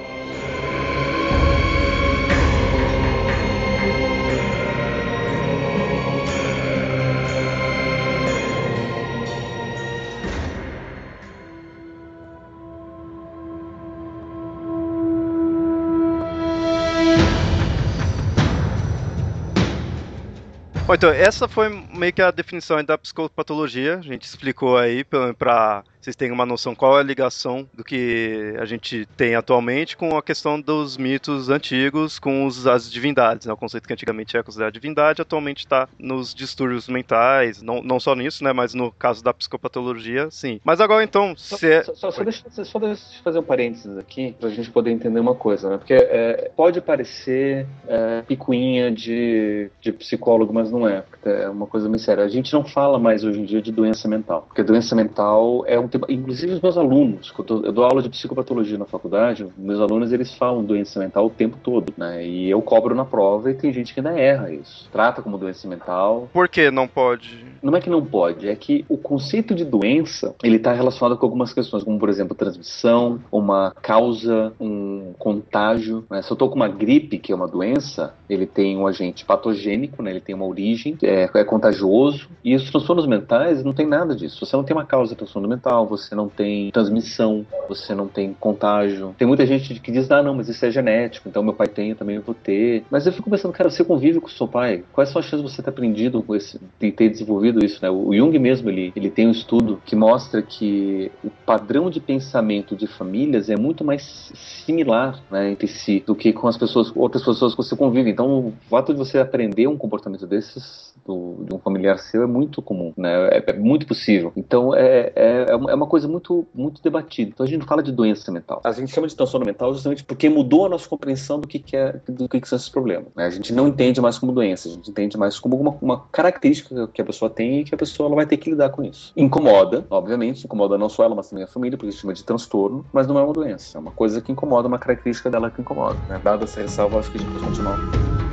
Bom, 20.89 20.95
então, 20.95 21.11
essa 21.11 21.47
foi 21.47 21.69
meio 21.69 22.15
que 22.15 22.23
a 22.23 22.31
definição 22.31 22.83
da 22.83 22.97
psicopatologia. 22.97 23.99
A 23.99 24.01
gente 24.01 24.23
explicou 24.23 24.79
aí 24.79 25.05
para 25.05 25.85
vocês 26.09 26.17
terem 26.17 26.33
uma 26.33 26.47
noção 26.47 26.75
qual 26.75 26.97
é 26.97 27.01
a 27.01 27.05
ligação 27.05 27.69
do 27.75 27.85
que 27.85 28.55
a 28.59 28.65
gente 28.65 29.07
tem 29.17 29.35
atualmente 29.35 29.97
com 29.97 30.17
a 30.17 30.23
questão 30.23 30.59
dos 30.59 30.97
mitos 30.97 31.51
antigos, 31.51 32.19
com 32.19 32.47
os, 32.47 32.67
as 32.67 32.91
divindades. 32.91 33.47
Né? 33.47 33.53
O 33.53 33.57
conceito 33.57 33.87
que 33.87 33.93
antigamente 33.93 34.35
era 34.35 34.43
considerado 34.43 34.73
divindade, 34.73 35.21
atualmente 35.21 35.59
está 35.59 35.87
nos 35.99 36.35
distúrbios 36.35 36.89
mentais, 36.89 37.61
não, 37.63 37.83
não 37.83 38.01
só 38.01 38.15
nisso, 38.15 38.43
né? 38.43 38.53
mas 38.53 38.73
no 38.73 38.91
caso 38.91 39.23
da 39.23 39.35
psicopatologia, 39.35 40.31
sim. 40.31 40.61
Mas 40.65 40.81
agora 40.81 41.05
então, 41.05 41.35
Só, 41.37 41.57
se 41.57 41.71
é... 41.71 41.83
só, 41.83 41.95
só, 41.95 42.11
só 42.11 42.25
deixa, 42.25 42.65
só 42.65 42.79
deixa 42.79 43.03
eu 43.03 43.23
fazer 43.23 43.39
um 43.39 43.43
parênteses 43.43 43.99
aqui 43.99 44.35
pra 44.41 44.49
gente 44.49 44.71
poder 44.71 44.91
entender 44.91 45.21
uma 45.21 45.35
coisa, 45.35 45.69
né? 45.69 45.79
Porque 45.79 45.95
é, 45.95 46.51
pode 46.57 46.81
parecer 46.81 47.67
é, 47.87 48.23
picuinha 48.23 48.91
de, 48.91 49.71
de 49.81 49.93
psicólogo, 49.93 50.53
mas 50.55 50.71
não 50.71 50.89
é. 50.89 51.05
É 51.25 51.49
uma 51.49 51.67
coisa 51.67 51.89
meio 51.89 52.01
séria. 52.01 52.25
A 52.25 52.29
gente 52.29 52.53
não 52.53 52.65
fala 52.65 52.99
mais 52.99 53.25
hoje 53.25 53.41
em 53.41 53.45
dia 53.45 53.61
de 53.61 53.71
doença 53.71 54.09
mental, 54.09 54.43
porque 54.47 54.63
doença 54.63 54.95
mental 54.95 55.65
é 55.67 55.79
um. 55.79 55.89
Inclusive 56.09 56.55
os 56.55 56.61
meus 56.61 56.77
alunos, 56.77 57.33
eu 57.39 57.73
dou 57.73 57.85
aula 57.85 58.03
de 58.03 58.09
psicopatologia 58.09 58.79
na 58.79 58.85
faculdade, 58.85 59.47
meus 59.57 59.81
alunos 59.81 60.13
eles 60.13 60.35
falam 60.35 60.65
doença 60.65 60.99
mental 60.99 61.27
o 61.27 61.31
tempo 61.31 61.57
todo, 61.63 61.93
né? 61.97 62.27
E 62.27 62.51
eu 62.51 62.61
cobro 62.63 62.95
na 62.95 63.05
prova 63.05 63.51
e 63.51 63.55
tem 63.55 63.73
gente 63.73 63.95
que 63.95 64.01
ainda 64.01 64.19
erra 64.19 64.53
isso. 64.53 64.89
Trata 64.91 65.23
como 65.23 65.39
doença 65.39 65.67
mental. 65.69 66.29
Por 66.33 66.49
que 66.49 66.71
não 66.71 66.87
pode? 66.87 67.45
Não 67.63 67.75
é 67.77 67.81
que 67.81 67.91
não 67.91 68.05
pode, 68.05 68.49
é 68.49 68.55
que 68.55 68.85
o 68.89 68.97
conceito 68.97 69.55
de 69.55 69.65
doença 69.65 70.35
ele 70.43 70.57
está 70.57 70.73
relacionado 70.73 71.17
com 71.19 71.27
algumas 71.27 71.53
questões, 71.53 71.83
como 71.83 71.99
por 71.99 72.09
exemplo 72.09 72.35
transmissão, 72.35 73.21
uma 73.33 73.73
causa, 73.83 74.53
um 74.61 75.13
contágio. 75.19 76.05
Né? 76.11 76.23
Se 76.23 76.31
eu 76.31 76.35
estou 76.35 76.49
com 76.49 76.57
uma 76.57 76.69
gripe, 76.69 77.19
que 77.19 77.33
é 77.33 77.35
uma 77.35 77.49
doença, 77.49 78.15
ele 78.29 78.47
tem 78.47 78.77
um 78.77 78.87
agente 78.87 79.25
patogênico, 79.25 80.03
né? 80.03 80.11
ele 80.11 80.21
tem 80.21 80.35
uma 80.35 80.47
origem, 80.47 80.97
é, 81.03 81.29
é 81.33 81.45
contagioso. 81.45 82.29
E 82.45 82.55
os 82.55 82.71
transtornos 82.71 83.07
mentais 83.07 83.65
não 83.65 83.73
tem 83.73 83.87
nada 83.87 84.15
disso. 84.15 84.45
Você 84.45 84.57
não 84.57 84.65
tem 84.65 84.77
uma 84.77 84.85
causa 84.85 85.11
de 85.11 85.19
transtorno 85.19 85.49
mental, 85.49 85.78
você 85.87 86.15
não 86.15 86.29
tem 86.29 86.71
transmissão, 86.71 87.47
você 87.69 87.95
não 87.95 88.09
tem 88.09 88.35
contágio. 88.39 89.15
Tem 89.19 89.27
muita 89.27 89.47
gente 89.47 89.79
que 89.81 89.93
diz, 89.93 90.11
ah, 90.11 90.23
não, 90.23 90.35
mas 90.35 90.49
isso 90.49 90.65
é 90.65 90.71
genético, 90.71 91.29
então 91.29 91.43
meu 91.43 91.53
pai 91.53 91.69
tem, 91.69 91.91
eu 91.91 91.97
também 91.97 92.19
vou 92.19 92.35
ter. 92.35 92.85
Mas 92.91 93.07
eu 93.07 93.13
fico 93.13 93.31
pensando, 93.31 93.53
cara, 93.53 93.71
você 93.71 93.85
convive 93.85 94.21
com 94.21 94.29
seu 94.29 94.49
pai, 94.49 94.85
quais 94.93 95.11
são 95.11 95.21
as 95.21 95.27
chances 95.27 95.45
de 95.45 95.53
você 95.53 95.63
ter 95.63 95.71
aprendido 95.71 96.23
com 96.23 96.35
esse, 96.35 96.61
de 96.81 96.93
ter 96.93 97.09
desenvolvido 97.09 97.65
isso, 97.65 97.79
né? 97.83 97.91
O 97.91 98.15
Jung 98.15 98.39
mesmo, 98.39 98.69
ele, 98.69 98.93
ele 98.95 99.11
tem 99.11 99.27
um 99.27 99.33
estudo 99.33 99.81
que 99.85 99.97
mostra 99.97 100.43
que 100.43 101.11
o 101.25 101.31
padrão 101.31 101.91
de 101.91 102.01
pensamento 102.01 102.77
de 102.77 102.87
famílias 102.87 103.49
é 103.49 103.57
muito 103.57 103.85
mais 103.85 104.33
similar 104.35 105.21
né, 105.31 105.51
entre 105.51 105.67
si 105.67 106.03
do 106.07 106.15
que 106.15 106.33
com 106.33 106.49
as 106.49 106.57
pessoas, 106.57 106.93
outras 106.95 107.25
pessoas 107.25 107.53
que 107.53 107.63
você 107.63 107.77
convive. 107.77 108.11
Então, 108.11 108.49
o 108.49 108.55
fato 108.69 108.93
de 108.93 108.99
você 108.99 109.19
aprender 109.19 109.67
um 109.67 109.77
comportamento 109.77 110.27
desses 110.27 110.95
do, 111.07 111.45
de 111.45 111.55
um 111.55 111.59
familiar 111.59 111.99
seu 111.99 112.23
é 112.23 112.27
muito 112.27 112.61
comum, 112.61 112.93
né? 112.97 113.29
É, 113.29 113.45
é 113.47 113.53
muito 113.55 113.87
possível. 113.87 114.33
Então, 114.37 114.75
é, 114.75 115.13
é, 115.15 115.47
é 115.69 115.75
uma 115.75 115.87
coisa 115.87 116.09
muito, 116.09 116.47
muito 116.55 116.83
debatida. 116.83 117.31
Então, 117.31 117.45
a 117.45 117.49
gente 117.49 117.61
não 117.61 117.67
fala 117.67 117.83
de 117.83 117.93
doença 117.93 118.31
mental. 118.33 118.61
A 118.65 118.73
gente 118.73 118.93
chama 118.93 119.07
de 119.07 119.15
transtorno 119.15 119.47
mental 119.47 119.73
justamente 119.73 120.05
porque 120.05 120.29
mudou 120.29 120.67
a 120.67 120.69
nossa 120.69 120.89
compreensão 120.89 121.41
do 121.41 121.49
que, 121.49 121.59
que 121.59 121.77
é, 121.77 122.01
do 122.09 122.29
que, 122.29 122.41
que 122.41 122.49
são 122.49 122.57
esses 122.57 122.69
problemas. 122.69 123.09
Né? 123.15 123.27
A 123.27 123.31
gente 123.31 123.53
não 123.53 123.69
entende 123.69 124.01
mais 124.01 124.19
como 124.19 124.33
doença, 124.33 124.69
a 124.69 124.73
gente 124.73 124.91
entende 124.91 125.17
mais 125.17 125.39
como 125.39 125.57
uma, 125.57 125.77
uma 125.81 126.01
característica 126.13 126.89
que 126.89 127.01
a 127.01 127.05
pessoa 127.05 127.31
tem 127.31 127.61
e 127.61 127.65
que 127.65 127.75
a 127.75 127.79
pessoa 127.79 128.09
ela 128.09 128.17
vai 128.17 128.27
ter 128.27 128.37
que 128.37 128.51
lidar 128.51 128.71
com 128.71 128.83
isso. 128.83 129.13
Incomoda, 129.17 129.87
obviamente, 129.91 130.45
incomoda 130.45 130.79
não 130.79 130.89
só 130.89 131.05
ela, 131.05 131.15
mas 131.15 131.29
também 131.29 131.45
a 131.45 131.49
família, 131.49 131.77
porque 131.77 131.89
a 131.89 131.91
gente 131.93 132.01
chama 132.01 132.15
de 132.15 132.25
transtorno, 132.25 132.85
mas 132.93 133.07
não 133.07 133.19
é 133.19 133.23
uma 133.23 133.33
doença. 133.33 133.79
É 133.79 133.81
uma 133.81 133.93
coisa 133.93 134.21
que 134.21 134.33
incomoda, 134.33 134.69
uma 134.69 134.79
característica 134.79 135.31
dela 135.31 135.51
que 135.51 135.61
incomoda. 135.61 135.99
Né? 136.09 136.21
Dada 136.23 136.45
essa 136.45 136.61
ressalva, 136.61 136.99
acho 136.99 137.11
que 137.11 137.19
a 137.19 137.21
gente 137.21 137.33
pode 137.33 137.45
continuar. 137.45 138.28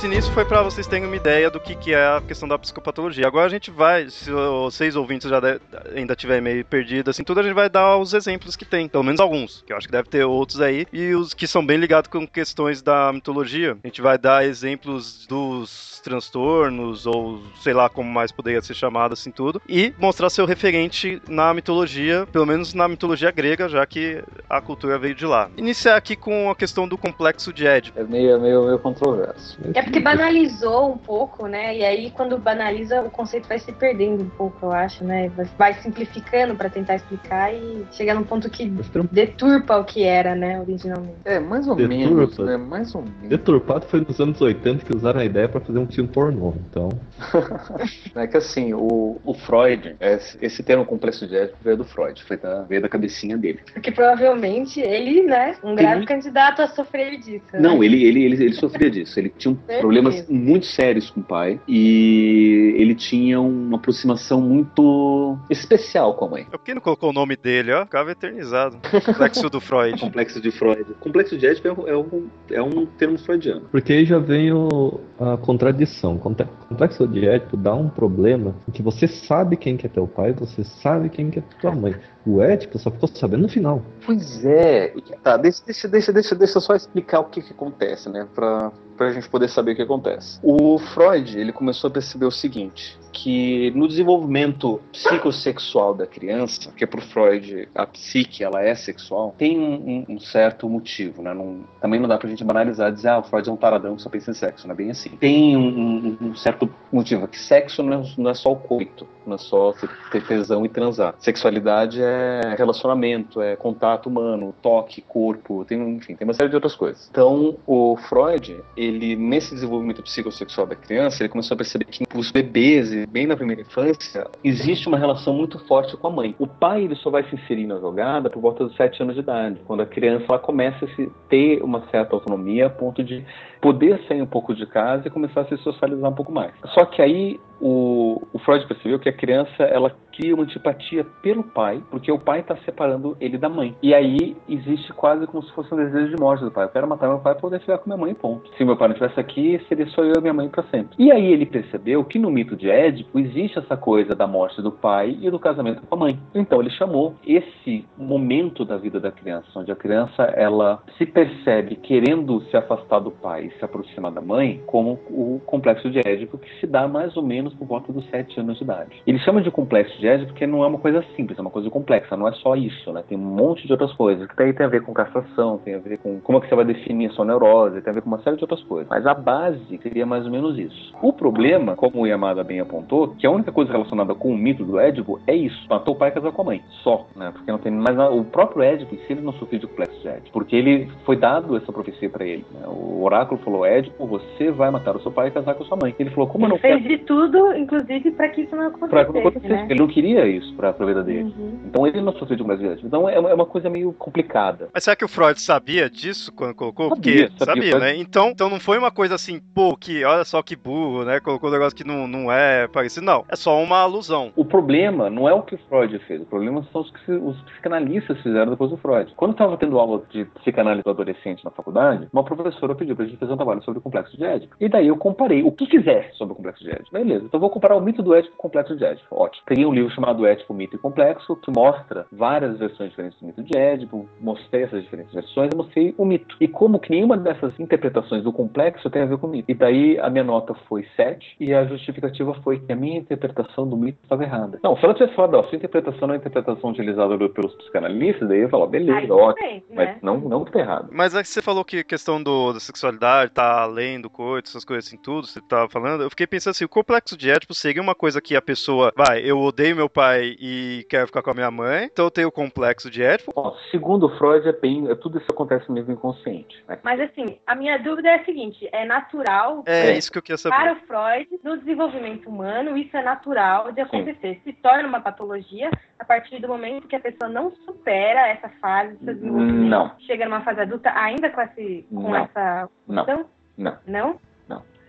Esse 0.00 0.06
início 0.06 0.32
foi 0.32 0.46
para 0.46 0.62
vocês 0.62 0.86
terem 0.86 1.06
uma 1.06 1.14
ideia 1.14 1.50
do 1.50 1.60
que, 1.60 1.74
que 1.74 1.92
é 1.92 2.02
a 2.02 2.22
questão 2.26 2.48
da 2.48 2.58
psicopatologia. 2.58 3.26
Agora 3.26 3.44
a 3.44 3.50
gente 3.50 3.70
vai, 3.70 4.08
se 4.08 4.30
vocês 4.30 4.96
ouvintes 4.96 5.28
já 5.28 5.38
de, 5.40 5.60
ainda 5.94 6.16
tiverem 6.16 6.40
meio 6.40 6.64
perdido, 6.64 7.10
assim, 7.10 7.22
tudo 7.22 7.40
a 7.40 7.42
gente 7.42 7.52
vai 7.52 7.68
dar 7.68 7.98
os 7.98 8.14
exemplos 8.14 8.56
que 8.56 8.64
tem, 8.64 8.88
pelo 8.88 9.04
menos 9.04 9.20
alguns, 9.20 9.62
que 9.66 9.74
eu 9.74 9.76
acho 9.76 9.86
que 9.86 9.92
deve 9.92 10.08
ter 10.08 10.24
outros 10.24 10.58
aí, 10.62 10.86
e 10.90 11.14
os 11.14 11.34
que 11.34 11.46
são 11.46 11.66
bem 11.66 11.76
ligados 11.76 12.08
com 12.08 12.26
questões 12.26 12.80
da 12.80 13.12
mitologia. 13.12 13.76
A 13.84 13.86
gente 13.86 14.00
vai 14.00 14.16
dar 14.16 14.42
exemplos 14.42 15.26
dos 15.26 16.00
transtornos, 16.02 17.04
ou 17.04 17.42
sei 17.62 17.74
lá 17.74 17.90
como 17.90 18.10
mais 18.10 18.32
poderia 18.32 18.62
ser 18.62 18.72
chamado, 18.72 19.12
assim, 19.12 19.30
tudo, 19.30 19.60
e 19.68 19.92
mostrar 19.98 20.30
seu 20.30 20.46
referente 20.46 21.20
na 21.28 21.52
mitologia, 21.52 22.26
pelo 22.32 22.46
menos 22.46 22.72
na 22.72 22.88
mitologia 22.88 23.30
grega, 23.30 23.68
já 23.68 23.84
que 23.84 24.24
a 24.48 24.62
cultura 24.62 24.98
veio 24.98 25.14
de 25.14 25.26
lá. 25.26 25.50
Iniciar 25.58 25.96
aqui 25.96 26.16
com 26.16 26.50
a 26.50 26.56
questão 26.56 26.88
do 26.88 26.96
complexo 26.96 27.52
de 27.52 27.66
Édipo. 27.66 28.00
É 28.00 28.04
meio, 28.04 28.40
meio, 28.40 28.64
meio 28.64 28.78
controverso. 28.78 29.58
É 29.74 29.89
porque 29.90 30.00
banalizou 30.00 30.92
um 30.92 30.96
pouco, 30.96 31.46
né? 31.46 31.76
E 31.76 31.84
aí, 31.84 32.10
quando 32.10 32.38
banaliza, 32.38 33.02
o 33.02 33.10
conceito 33.10 33.48
vai 33.48 33.58
se 33.58 33.72
perdendo 33.72 34.22
um 34.22 34.28
pouco, 34.28 34.66
eu 34.66 34.72
acho, 34.72 35.04
né? 35.04 35.30
Vai 35.58 35.74
simplificando 35.74 36.54
para 36.54 36.70
tentar 36.70 36.94
explicar 36.94 37.52
e 37.52 37.84
chega 37.92 38.14
num 38.14 38.22
ponto 38.22 38.48
que 38.48 38.66
deturpa 39.10 39.76
o 39.78 39.84
que 39.84 40.04
era, 40.04 40.34
né, 40.34 40.60
originalmente. 40.60 41.16
É, 41.24 41.40
mais 41.40 41.66
ou 41.66 41.74
Deturpa. 41.74 41.94
menos, 41.96 42.38
né? 42.38 42.56
Mais 42.56 42.94
ou 42.94 43.02
menos. 43.02 43.28
Deturpado 43.28 43.86
foi 43.86 44.00
nos 44.00 44.20
anos 44.20 44.40
80 44.40 44.84
que 44.84 44.96
usaram 44.96 45.20
a 45.20 45.24
ideia 45.24 45.48
pra 45.48 45.60
fazer 45.60 45.78
um 45.78 45.86
filme 45.86 46.08
pornô. 46.08 46.54
Então, 46.68 46.88
É 48.14 48.26
que 48.26 48.36
assim, 48.36 48.72
o, 48.72 49.20
o 49.24 49.34
Freud, 49.34 49.96
esse, 50.00 50.38
esse 50.40 50.62
termo 50.62 50.84
complexo 50.84 51.26
de 51.26 51.36
Édipo 51.36 51.58
veio 51.62 51.76
do 51.76 51.84
Freud, 51.84 52.22
foi 52.24 52.36
da, 52.36 52.62
veio 52.62 52.80
da 52.82 52.88
cabecinha 52.88 53.36
dele. 53.36 53.60
Porque 53.72 53.90
provavelmente 53.90 54.80
ele, 54.80 55.22
né, 55.22 55.56
um 55.64 55.74
grave 55.74 56.00
Sim. 56.00 56.06
candidato 56.06 56.62
a 56.62 56.68
sofrer 56.68 57.18
disso. 57.18 57.44
né? 57.52 57.60
Não, 57.60 57.82
ele, 57.82 58.04
ele, 58.04 58.24
ele, 58.24 58.44
ele 58.44 58.52
sofria 58.54 58.90
disso. 58.90 59.18
Ele 59.18 59.30
tinha 59.36 59.52
um. 59.52 59.58
problemas 59.80 60.28
muito 60.28 60.66
sérios 60.66 61.10
com 61.10 61.20
o 61.20 61.24
pai 61.24 61.60
e 61.68 62.74
ele 62.76 62.94
tinha 62.94 63.40
uma 63.40 63.76
aproximação 63.76 64.40
muito 64.40 65.36
especial 65.48 66.14
com 66.14 66.26
a 66.26 66.28
mãe. 66.28 66.42
É 66.52 66.56
porque 66.56 66.74
não 66.74 66.80
colocou 66.80 67.10
o 67.10 67.12
nome 67.12 67.36
dele, 67.36 67.72
ó, 67.72 67.84
ficava 67.84 68.10
eternizado. 68.12 68.76
Complexo 69.04 69.48
do 69.50 69.60
Freud. 69.60 69.98
Complexo 70.00 70.40
de 70.40 70.50
Freud. 70.50 70.84
Complexo 71.00 71.36
de 71.36 71.46
Édipo 71.46 71.68
é 71.68 71.72
um, 71.72 71.88
é 71.88 71.96
um, 71.96 72.26
é 72.50 72.62
um 72.62 72.86
termo 72.86 73.18
freudiano. 73.18 73.62
porque 73.70 73.92
aí 73.92 74.04
já 74.04 74.18
vem 74.18 74.52
o- 74.52 75.00
a 75.18 75.36
contradição. 75.36 76.18
Complexo 76.18 77.06
de 77.08 77.26
Édipo 77.26 77.56
dá 77.56 77.74
um 77.74 77.88
problema 77.88 78.54
em 78.68 78.72
que 78.72 78.82
você 78.82 79.06
sabe 79.06 79.56
quem 79.56 79.76
que 79.76 79.86
é 79.86 79.88
teu 79.88 80.06
pai, 80.06 80.32
você 80.32 80.64
sabe 80.64 81.08
quem 81.08 81.30
que 81.30 81.38
é 81.38 81.42
tua 81.60 81.72
mãe. 81.74 81.94
O 82.26 82.42
Édipo 82.42 82.78
só 82.78 82.90
ficou 82.90 83.08
sabendo 83.08 83.42
no 83.42 83.48
final. 83.48 83.82
Pois 84.04 84.44
é. 84.44 84.92
Tá, 85.22 85.36
deixa, 85.36 85.62
deixa, 85.64 85.88
deixa, 85.88 86.12
deixa, 86.12 86.34
deixa 86.34 86.58
eu 86.58 86.60
só 86.60 86.74
explicar 86.74 87.20
o 87.20 87.24
que, 87.24 87.40
que 87.42 87.52
acontece, 87.52 88.08
né? 88.10 88.26
Pra, 88.34 88.70
pra 89.00 89.10
gente 89.10 89.30
poder 89.30 89.48
saber 89.48 89.72
o 89.72 89.76
que 89.76 89.80
acontece. 89.80 90.38
O 90.42 90.78
Freud, 90.78 91.38
ele 91.38 91.52
começou 91.52 91.88
a 91.88 91.90
perceber 91.90 92.26
o 92.26 92.30
seguinte, 92.30 92.99
que 93.12 93.70
no 93.74 93.86
desenvolvimento 93.88 94.80
psicossexual 94.92 95.94
da 95.94 96.06
criança, 96.06 96.72
que 96.76 96.84
é 96.84 96.86
pro 96.86 97.00
Freud 97.00 97.68
a 97.74 97.86
psique, 97.86 98.42
ela 98.44 98.62
é 98.62 98.74
sexual, 98.74 99.34
tem 99.36 99.58
um, 99.58 100.04
um- 100.08 100.14
um 100.16 100.20
certo 100.20 100.68
motivo, 100.68 101.22
né? 101.22 101.32
Não- 101.34 101.60
também 101.80 102.00
não 102.00 102.08
dá 102.08 102.16
pra 102.18 102.28
gente 102.28 102.44
banalizar 102.44 102.90
e 102.90 102.94
dizer, 102.94 103.08
ah, 103.08 103.18
o 103.18 103.22
Freud 103.22 103.48
é 103.48 103.52
um 103.52 103.56
taradão 103.56 103.96
que 103.96 104.02
só 104.02 104.08
pensa 104.08 104.30
em 104.30 104.34
sexo, 104.34 104.66
não 104.66 104.74
é 104.74 104.76
bem 104.76 104.90
assim. 104.90 105.10
Tem 105.10 105.56
um, 105.56 106.16
um- 106.20 106.34
certo 106.34 106.68
motivo, 106.92 107.26
que 107.28 107.38
sexo 107.38 107.82
não 107.82 108.00
é, 108.00 108.02
não 108.16 108.30
é 108.30 108.34
só 108.34 108.52
o 108.52 108.56
coito, 108.56 109.06
não 109.26 109.34
é 109.34 109.38
só 109.38 109.72
ter 110.10 110.22
tesão 110.26 110.64
e 110.64 110.68
transar. 110.68 111.14
Sexualidade 111.18 112.00
é 112.02 112.54
relacionamento, 112.56 113.40
é 113.40 113.56
contato 113.56 114.06
humano, 114.08 114.54
toque, 114.62 115.00
corpo, 115.02 115.64
tem, 115.64 115.78
enfim, 115.96 116.14
tem 116.14 116.26
uma 116.26 116.34
série 116.34 116.48
de 116.48 116.54
outras 116.54 116.74
coisas. 116.74 117.08
Então, 117.10 117.56
o 117.66 117.96
Freud, 117.96 118.56
ele, 118.76 119.16
nesse 119.16 119.54
desenvolvimento 119.54 120.02
psicossexual 120.02 120.66
da 120.66 120.76
criança, 120.76 121.22
ele 121.22 121.28
começou 121.28 121.54
a 121.54 121.58
perceber 121.58 121.84
que 121.86 122.04
os 122.14 122.30
bebês, 122.30 122.90
bem 123.06 123.26
na 123.26 123.36
primeira 123.36 123.62
infância, 123.62 124.26
existe 124.42 124.88
uma 124.88 124.98
relação 124.98 125.34
muito 125.34 125.58
forte 125.66 125.96
com 125.96 126.06
a 126.06 126.10
mãe. 126.10 126.34
O 126.38 126.46
pai, 126.46 126.84
ele 126.84 126.94
só 126.96 127.10
vai 127.10 127.22
se 127.24 127.34
inserir 127.34 127.66
na 127.66 127.78
jogada 127.78 128.30
por 128.30 128.40
volta 128.40 128.64
dos 128.64 128.76
7 128.76 129.02
anos 129.02 129.14
de 129.14 129.20
idade, 129.20 129.60
quando 129.66 129.80
a 129.80 129.86
criança 129.86 130.26
ela 130.28 130.38
começa 130.38 130.84
a 130.84 130.88
se 130.88 131.10
ter 131.28 131.62
uma 131.62 131.86
certa 131.90 132.14
autonomia 132.14 132.66
a 132.66 132.70
ponto 132.70 133.02
de 133.02 133.24
poder 133.60 134.00
sair 134.08 134.22
um 134.22 134.26
pouco 134.26 134.54
de 134.54 134.66
casa 134.66 135.06
e 135.06 135.10
começar 135.10 135.42
a 135.42 135.44
se 135.46 135.56
socializar 135.58 136.10
um 136.10 136.14
pouco 136.14 136.32
mais. 136.32 136.52
Só 136.74 136.84
que 136.84 137.02
aí 137.02 137.38
o, 137.60 138.22
o 138.32 138.38
Freud 138.38 138.66
percebeu 138.66 138.98
que 138.98 139.08
a 139.08 139.12
criança 139.12 139.62
ela 139.64 139.94
cria 140.20 140.34
uma 140.34 140.44
antipatia 140.44 141.04
pelo 141.22 141.42
pai, 141.42 141.82
porque 141.90 142.10
o 142.10 142.18
pai 142.18 142.40
está 142.40 142.56
separando 142.58 143.16
ele 143.20 143.38
da 143.38 143.48
mãe. 143.48 143.74
E 143.82 143.94
aí 143.94 144.36
existe 144.48 144.92
quase 144.92 145.26
como 145.26 145.42
se 145.42 145.52
fosse 145.52 145.72
um 145.72 145.76
desejo 145.76 146.14
de 146.14 146.20
morte 146.20 146.44
do 146.44 146.50
pai. 146.50 146.64
Eu 146.64 146.70
quero 146.70 146.88
matar 146.88 147.08
meu 147.08 147.18
pai 147.18 147.32
para 147.32 147.40
poder 147.40 147.60
ficar 147.60 147.78
com 147.78 147.88
minha 147.88 147.96
mãe, 147.96 148.14
ponto. 148.14 148.50
Se 148.56 148.64
meu 148.64 148.76
pai 148.76 148.88
não 148.88 148.94
estivesse 148.94 149.18
aqui, 149.18 149.60
seria 149.68 149.86
só 149.88 150.02
eu 150.04 150.14
e 150.16 150.20
minha 150.20 150.34
mãe 150.34 150.48
para 150.48 150.62
sempre. 150.64 150.94
E 150.98 151.10
aí 151.10 151.32
ele 151.32 151.46
percebeu 151.46 152.04
que 152.04 152.18
no 152.18 152.30
mito 152.30 152.56
de 152.56 152.68
Édipo 152.68 153.18
existe 153.18 153.58
essa 153.58 153.76
coisa 153.76 154.14
da 154.14 154.26
morte 154.26 154.60
do 154.60 154.72
pai 154.72 155.16
e 155.20 155.30
do 155.30 155.38
casamento 155.38 155.82
com 155.82 155.94
a 155.94 155.98
mãe. 155.98 156.18
Então 156.34 156.60
ele 156.60 156.70
chamou 156.70 157.14
esse 157.26 157.84
momento 157.96 158.64
da 158.64 158.76
vida 158.76 159.00
da 159.00 159.10
criança, 159.10 159.46
onde 159.54 159.72
a 159.72 159.76
criança 159.76 160.22
ela 160.22 160.82
se 160.98 161.06
percebe 161.06 161.76
querendo 161.76 162.40
se 162.50 162.56
afastar 162.56 163.00
do 163.00 163.10
pai 163.10 163.46
e 163.46 163.58
se 163.58 163.64
aproximar 163.64 164.12
da 164.12 164.20
mãe, 164.20 164.62
como 164.66 164.98
o 165.08 165.40
complexo 165.46 165.90
de 165.90 166.00
Édipo, 166.06 166.38
que 166.38 166.60
se 166.60 166.66
dá 166.66 166.86
mais 166.86 167.16
ou 167.16 167.22
menos 167.22 167.49
menos 167.50 167.54
por 167.54 167.66
volta 167.66 167.92
dos 167.92 168.08
7 168.10 168.40
anos 168.40 168.58
de 168.58 168.64
idade. 168.64 169.02
Ele 169.06 169.18
chama 169.18 169.42
de 169.42 169.50
complexo 169.50 169.98
de 169.98 170.06
Édipo 170.06 170.32
porque 170.32 170.46
não 170.46 170.64
é 170.64 170.66
uma 170.66 170.78
coisa 170.78 171.04
simples, 171.16 171.38
é 171.38 171.40
uma 171.40 171.50
coisa 171.50 171.68
complexa, 171.70 172.16
não 172.16 172.28
é 172.28 172.32
só 172.32 172.54
isso, 172.54 172.92
né? 172.92 173.02
Tem 173.08 173.18
um 173.18 173.20
monte 173.20 173.66
de 173.66 173.72
outras 173.72 173.92
coisas, 173.94 174.26
que 174.26 174.36
daí 174.36 174.52
tem 174.52 174.66
a 174.66 174.68
ver 174.68 174.82
com 174.82 174.92
castração, 174.92 175.58
tem 175.58 175.74
a 175.74 175.78
ver 175.78 175.98
com 175.98 176.20
como 176.20 176.38
é 176.38 176.40
que 176.40 176.48
você 176.48 176.54
vai 176.54 176.64
definir 176.64 177.10
a 177.10 177.12
sua 177.12 177.24
neurose, 177.24 177.80
tem 177.80 177.90
a 177.90 177.94
ver 177.94 178.02
com 178.02 178.08
uma 178.08 178.22
série 178.22 178.36
de 178.36 178.44
outras 178.44 178.62
coisas. 178.64 178.88
Mas 178.88 179.06
a 179.06 179.14
base 179.14 179.78
seria 179.82 180.06
mais 180.06 180.24
ou 180.24 180.30
menos 180.30 180.58
isso. 180.58 180.94
O 181.02 181.12
problema, 181.12 181.74
como 181.74 182.00
o 182.00 182.06
Yamada 182.06 182.44
bem 182.44 182.60
apontou, 182.60 183.08
que 183.18 183.26
a 183.26 183.30
única 183.30 183.52
coisa 183.52 183.72
relacionada 183.72 184.14
com 184.14 184.30
o 184.30 184.36
mito 184.36 184.64
do 184.64 184.78
Édipo 184.78 185.20
é 185.26 185.34
isso. 185.34 185.66
Matou 185.68 185.94
o 185.94 185.98
pai 185.98 186.10
e 186.10 186.12
casou 186.12 186.32
com 186.32 186.42
a 186.42 186.44
mãe. 186.44 186.62
Só, 186.82 187.06
né? 187.16 187.30
Porque 187.32 187.50
não 187.50 187.58
tem 187.58 187.72
mais 187.72 187.96
nada. 187.96 188.12
O 188.12 188.24
próprio 188.24 188.62
Édipo 188.62 188.94
em 188.94 188.98
si 188.98 189.06
ele 189.10 189.20
não 189.20 189.32
sofreu 189.34 189.60
de 189.60 189.66
complexo 189.66 190.00
de 190.00 190.08
Édipo. 190.08 190.30
Porque 190.32 190.56
ele 190.56 190.90
foi 191.04 191.16
dado 191.16 191.56
essa 191.56 191.72
profecia 191.72 192.08
para 192.08 192.24
ele. 192.24 192.44
Né? 192.52 192.66
O 192.66 193.02
oráculo 193.02 193.40
falou: 193.42 193.64
Édipo, 193.64 194.06
você 194.06 194.50
vai 194.50 194.70
matar 194.70 194.96
o 194.96 195.02
seu 195.02 195.10
pai 195.10 195.28
e 195.28 195.30
casar 195.30 195.54
com 195.54 195.64
a 195.64 195.66
sua 195.66 195.78
mãe. 195.80 195.94
Ele 195.98 196.10
falou: 196.10 196.28
como 196.28 196.44
eu 196.44 196.50
não 196.50 196.58
fez 196.58 196.82
quero. 196.82 196.88
de 196.88 196.98
tudo, 197.04 197.39
inclusive, 197.56 198.10
para 198.12 198.28
que 198.28 198.42
isso 198.42 198.54
não 198.56 198.66
acontecesse. 198.68 198.90
Pra 198.90 199.04
que 199.04 199.12
não 199.12 199.20
acontecesse, 199.20 199.54
né? 199.54 199.66
ele 199.70 199.80
não 199.80 199.88
queria 199.88 200.26
isso 200.26 200.54
pra, 200.54 200.72
pra 200.72 200.86
vida 200.86 201.02
dele. 201.02 201.32
Uhum. 201.36 201.60
Então 201.66 201.86
ele 201.86 202.00
não 202.00 202.12
sofreu 202.12 202.36
de 202.36 202.50
de 202.50 202.66
Édipo. 202.66 202.86
Então 202.86 203.08
é 203.08 203.18
uma, 203.18 203.30
é 203.30 203.34
uma 203.34 203.46
coisa 203.46 203.70
meio 203.70 203.92
complicada. 203.92 204.68
Mas 204.74 204.84
será 204.84 204.96
que 204.96 205.04
o 205.04 205.08
Freud 205.08 205.40
sabia 205.40 205.88
disso 205.88 206.32
quando 206.32 206.54
colocou? 206.54 206.88
Sabia, 206.90 207.28
Porque 207.28 207.44
sabia, 207.44 207.70
sabia, 207.72 207.78
né? 207.78 207.96
Então, 207.96 208.30
então 208.30 208.50
não 208.50 208.58
foi 208.58 208.78
uma 208.78 208.90
coisa 208.90 209.14
assim, 209.14 209.40
pô, 209.54 209.76
que 209.76 210.04
olha 210.04 210.24
só 210.24 210.42
que 210.42 210.56
burro, 210.56 211.04
né? 211.04 211.20
Colocou 211.20 211.48
um 211.48 211.52
negócio 211.52 211.76
que 211.76 211.84
não, 211.86 212.06
não 212.08 212.30
é 212.32 212.66
parecido. 212.68 213.06
Não, 213.06 213.24
é 213.28 213.36
só 213.36 213.62
uma 213.62 213.78
alusão. 213.78 214.32
O 214.36 214.44
problema 214.44 215.08
não 215.08 215.28
é 215.28 215.32
o 215.34 215.42
que 215.42 215.54
o 215.54 215.58
Freud 215.68 215.98
fez, 216.00 216.20
o 216.22 216.26
problema 216.26 216.66
são 216.72 216.80
os 216.80 216.90
que 216.90 217.04
se- 217.04 217.12
os 217.12 217.40
psicanalistas 217.42 218.20
fizeram 218.20 218.50
depois 218.50 218.70
do 218.70 218.76
Freud. 218.76 219.12
Quando 219.16 219.30
eu 219.30 219.34
estava 219.34 219.56
tendo 219.56 219.78
aula 219.78 220.02
de 220.10 220.24
psicanálise 220.24 220.82
do 220.82 220.90
adolescente 220.90 221.44
na 221.44 221.50
faculdade, 221.50 222.08
uma 222.12 222.24
professora 222.24 222.74
pediu 222.74 222.96
pra 222.96 223.04
gente 223.04 223.18
fazer 223.18 223.32
um 223.32 223.36
trabalho 223.36 223.62
sobre 223.62 223.78
o 223.78 223.82
complexo 223.82 224.16
de 224.16 224.24
Édipo. 224.24 224.54
E 224.60 224.68
daí 224.68 224.88
eu 224.88 224.96
comparei 224.96 225.42
o 225.42 225.52
que 225.52 225.66
quiser 225.66 226.10
sobre 226.14 226.32
o 226.32 226.36
complexo 226.36 226.64
de 226.64 226.70
Édipo. 226.70 226.90
Beleza, 226.92 227.24
então 227.30 227.38
vou 227.38 227.48
comparar 227.48 227.76
o 227.76 227.80
mito 227.80 228.02
do 228.02 228.12
Édipo 228.12 228.34
com 228.36 228.48
o 228.48 228.50
complexo 228.50 228.76
de 228.76 228.84
Édipo. 228.84 229.06
Ótimo. 229.14 229.44
Peguei 229.46 229.64
um 229.64 229.72
livro 229.72 229.94
chamado 229.94 230.26
Édipo, 230.26 230.52
Mito 230.52 230.74
e 230.74 230.78
Complexo, 230.78 231.36
que 231.36 231.50
mostra 231.50 232.04
várias 232.10 232.58
versões 232.58 232.90
diferentes 232.90 233.18
do 233.20 233.26
mito 233.26 233.42
de 233.44 233.56
Édipo, 233.56 234.08
mostrei 234.20 234.64
essas 234.64 234.82
diferentes 234.82 235.14
versões 235.14 235.50
e 235.52 235.56
mostrei 235.56 235.94
o 235.96 236.04
mito. 236.04 236.36
E 236.40 236.48
como 236.48 236.80
que 236.80 236.90
nenhuma 236.90 237.16
dessas 237.16 237.58
interpretações 237.60 238.24
do 238.24 238.32
complexo 238.32 238.90
tem 238.90 239.02
a 239.02 239.06
ver 239.06 239.18
com 239.18 239.28
o 239.28 239.30
mito. 239.30 239.48
E 239.48 239.54
daí 239.54 239.96
a 240.00 240.10
minha 240.10 240.24
nota 240.24 240.54
foi 240.68 240.84
7 240.96 241.36
e 241.38 241.54
a 241.54 241.64
justificativa 241.66 242.34
foi 242.42 242.58
que 242.58 242.72
a 242.72 242.76
minha 242.76 242.98
interpretação 242.98 243.68
do 243.68 243.76
mito 243.76 243.98
estava 244.02 244.24
errada. 244.24 244.58
Não, 244.64 244.76
se 244.76 244.84
ela 244.84 244.94
tivesse 244.94 245.14
falado, 245.14 245.34
ó, 245.34 245.44
sua 245.44 245.56
interpretação 245.56 246.08
não 246.08 246.14
é 246.14 246.16
a 246.16 246.20
interpretação 246.20 246.70
utilizada 246.70 247.16
pelos 247.28 247.54
psicanalistas, 247.54 248.28
daí 248.28 248.38
eu 248.38 248.42
ia 248.44 248.48
falar, 248.48 248.66
beleza, 248.66 248.98
Aí, 248.98 249.10
ótimo. 249.10 249.46
bem, 249.46 249.64
Mas 249.70 249.88
né? 249.88 249.98
não, 250.02 250.18
não 250.18 250.44
que 250.44 250.52
tá 250.52 250.58
errado. 250.58 250.88
Mas 250.90 251.14
é 251.14 251.22
que 251.22 251.28
você 251.28 251.40
falou 251.40 251.64
que 251.64 251.78
a 251.78 251.84
questão 251.84 252.22
do, 252.22 252.52
da 252.52 252.60
sexualidade 252.60 253.32
tá 253.32 253.62
além 253.62 254.00
do 254.00 254.10
coito, 254.10 254.48
essas 254.48 254.64
coisas 254.64 254.86
assim, 254.86 254.96
tudo, 254.96 255.26
você 255.26 255.40
tava 255.40 255.68
falando. 255.68 256.02
Eu 256.02 256.10
fiquei 256.10 256.26
pensando 256.26 256.52
assim, 256.52 256.64
o 256.64 256.68
complexo 256.68 257.16
de 257.20 257.30
Édipo 257.30 257.54
seria 257.54 257.82
uma 257.82 257.94
coisa 257.94 258.20
que 258.20 258.34
a 258.34 258.42
pessoa, 258.42 258.92
vai, 258.96 259.20
eu 259.20 259.38
odeio 259.38 259.76
meu 259.76 259.88
pai 259.88 260.34
e 260.40 260.86
quero 260.88 261.06
ficar 261.06 261.22
com 261.22 261.30
a 261.30 261.34
minha 261.34 261.50
mãe, 261.50 261.84
então 261.84 262.06
eu 262.06 262.10
tenho 262.10 262.28
o 262.28 262.32
complexo 262.32 262.90
de 262.90 263.02
Édipo. 263.02 263.32
Ó, 263.36 263.54
segundo 263.70 264.06
o 264.06 264.18
Freud, 264.18 264.48
é 264.48 264.52
bem, 264.52 264.90
é, 264.90 264.94
tudo 264.94 265.18
isso 265.18 265.26
acontece 265.30 265.70
mesmo 265.70 265.92
inconsciente. 265.92 266.64
Né? 266.66 266.78
Mas 266.82 266.98
assim, 267.00 267.38
a 267.46 267.54
minha 267.54 267.78
dúvida 267.78 268.08
é 268.08 268.14
a 268.16 268.24
seguinte: 268.24 268.68
é 268.72 268.84
natural 268.84 269.62
É, 269.66 269.90
É. 269.90 269.98
isso 269.98 270.10
que 270.10 270.18
eu 270.18 270.22
queria 270.22 270.38
saber. 270.38 270.56
para 270.56 270.72
o 270.72 270.76
Freud, 270.86 271.28
no 271.44 271.58
desenvolvimento 271.58 272.28
humano, 272.28 272.76
isso 272.76 272.96
é 272.96 273.02
natural 273.02 273.70
de 273.72 273.80
acontecer. 273.82 274.40
Se 274.42 274.52
torna 274.54 274.88
uma 274.88 275.00
patologia 275.00 275.70
a 275.98 276.04
partir 276.04 276.40
do 276.40 276.48
momento 276.48 276.88
que 276.88 276.96
a 276.96 277.00
pessoa 277.00 277.28
não 277.28 277.52
supera 277.66 278.28
essa 278.28 278.48
fase 278.60 278.94
do 278.96 279.04
seu 279.04 279.14
desenvolvimento. 279.14 279.68
Não. 279.68 279.92
Chega 280.00 280.24
numa 280.24 280.40
fase 280.40 280.60
adulta 280.60 280.90
ainda 280.94 281.28
com, 281.30 281.40
esse, 281.42 281.86
com 281.90 282.10
Não. 282.10 282.16
essa 282.16 282.68
Não. 282.88 283.26
Não. 283.58 283.78
Não? 283.86 284.20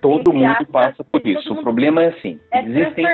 Todo 0.01 0.33
mundo 0.33 0.65
passa 0.71 1.03
por 1.03 1.25
isso. 1.25 1.53
O 1.53 1.61
problema 1.61 2.03
é 2.03 2.07
assim, 2.09 2.39
É 2.51 2.63
existem 2.63 3.05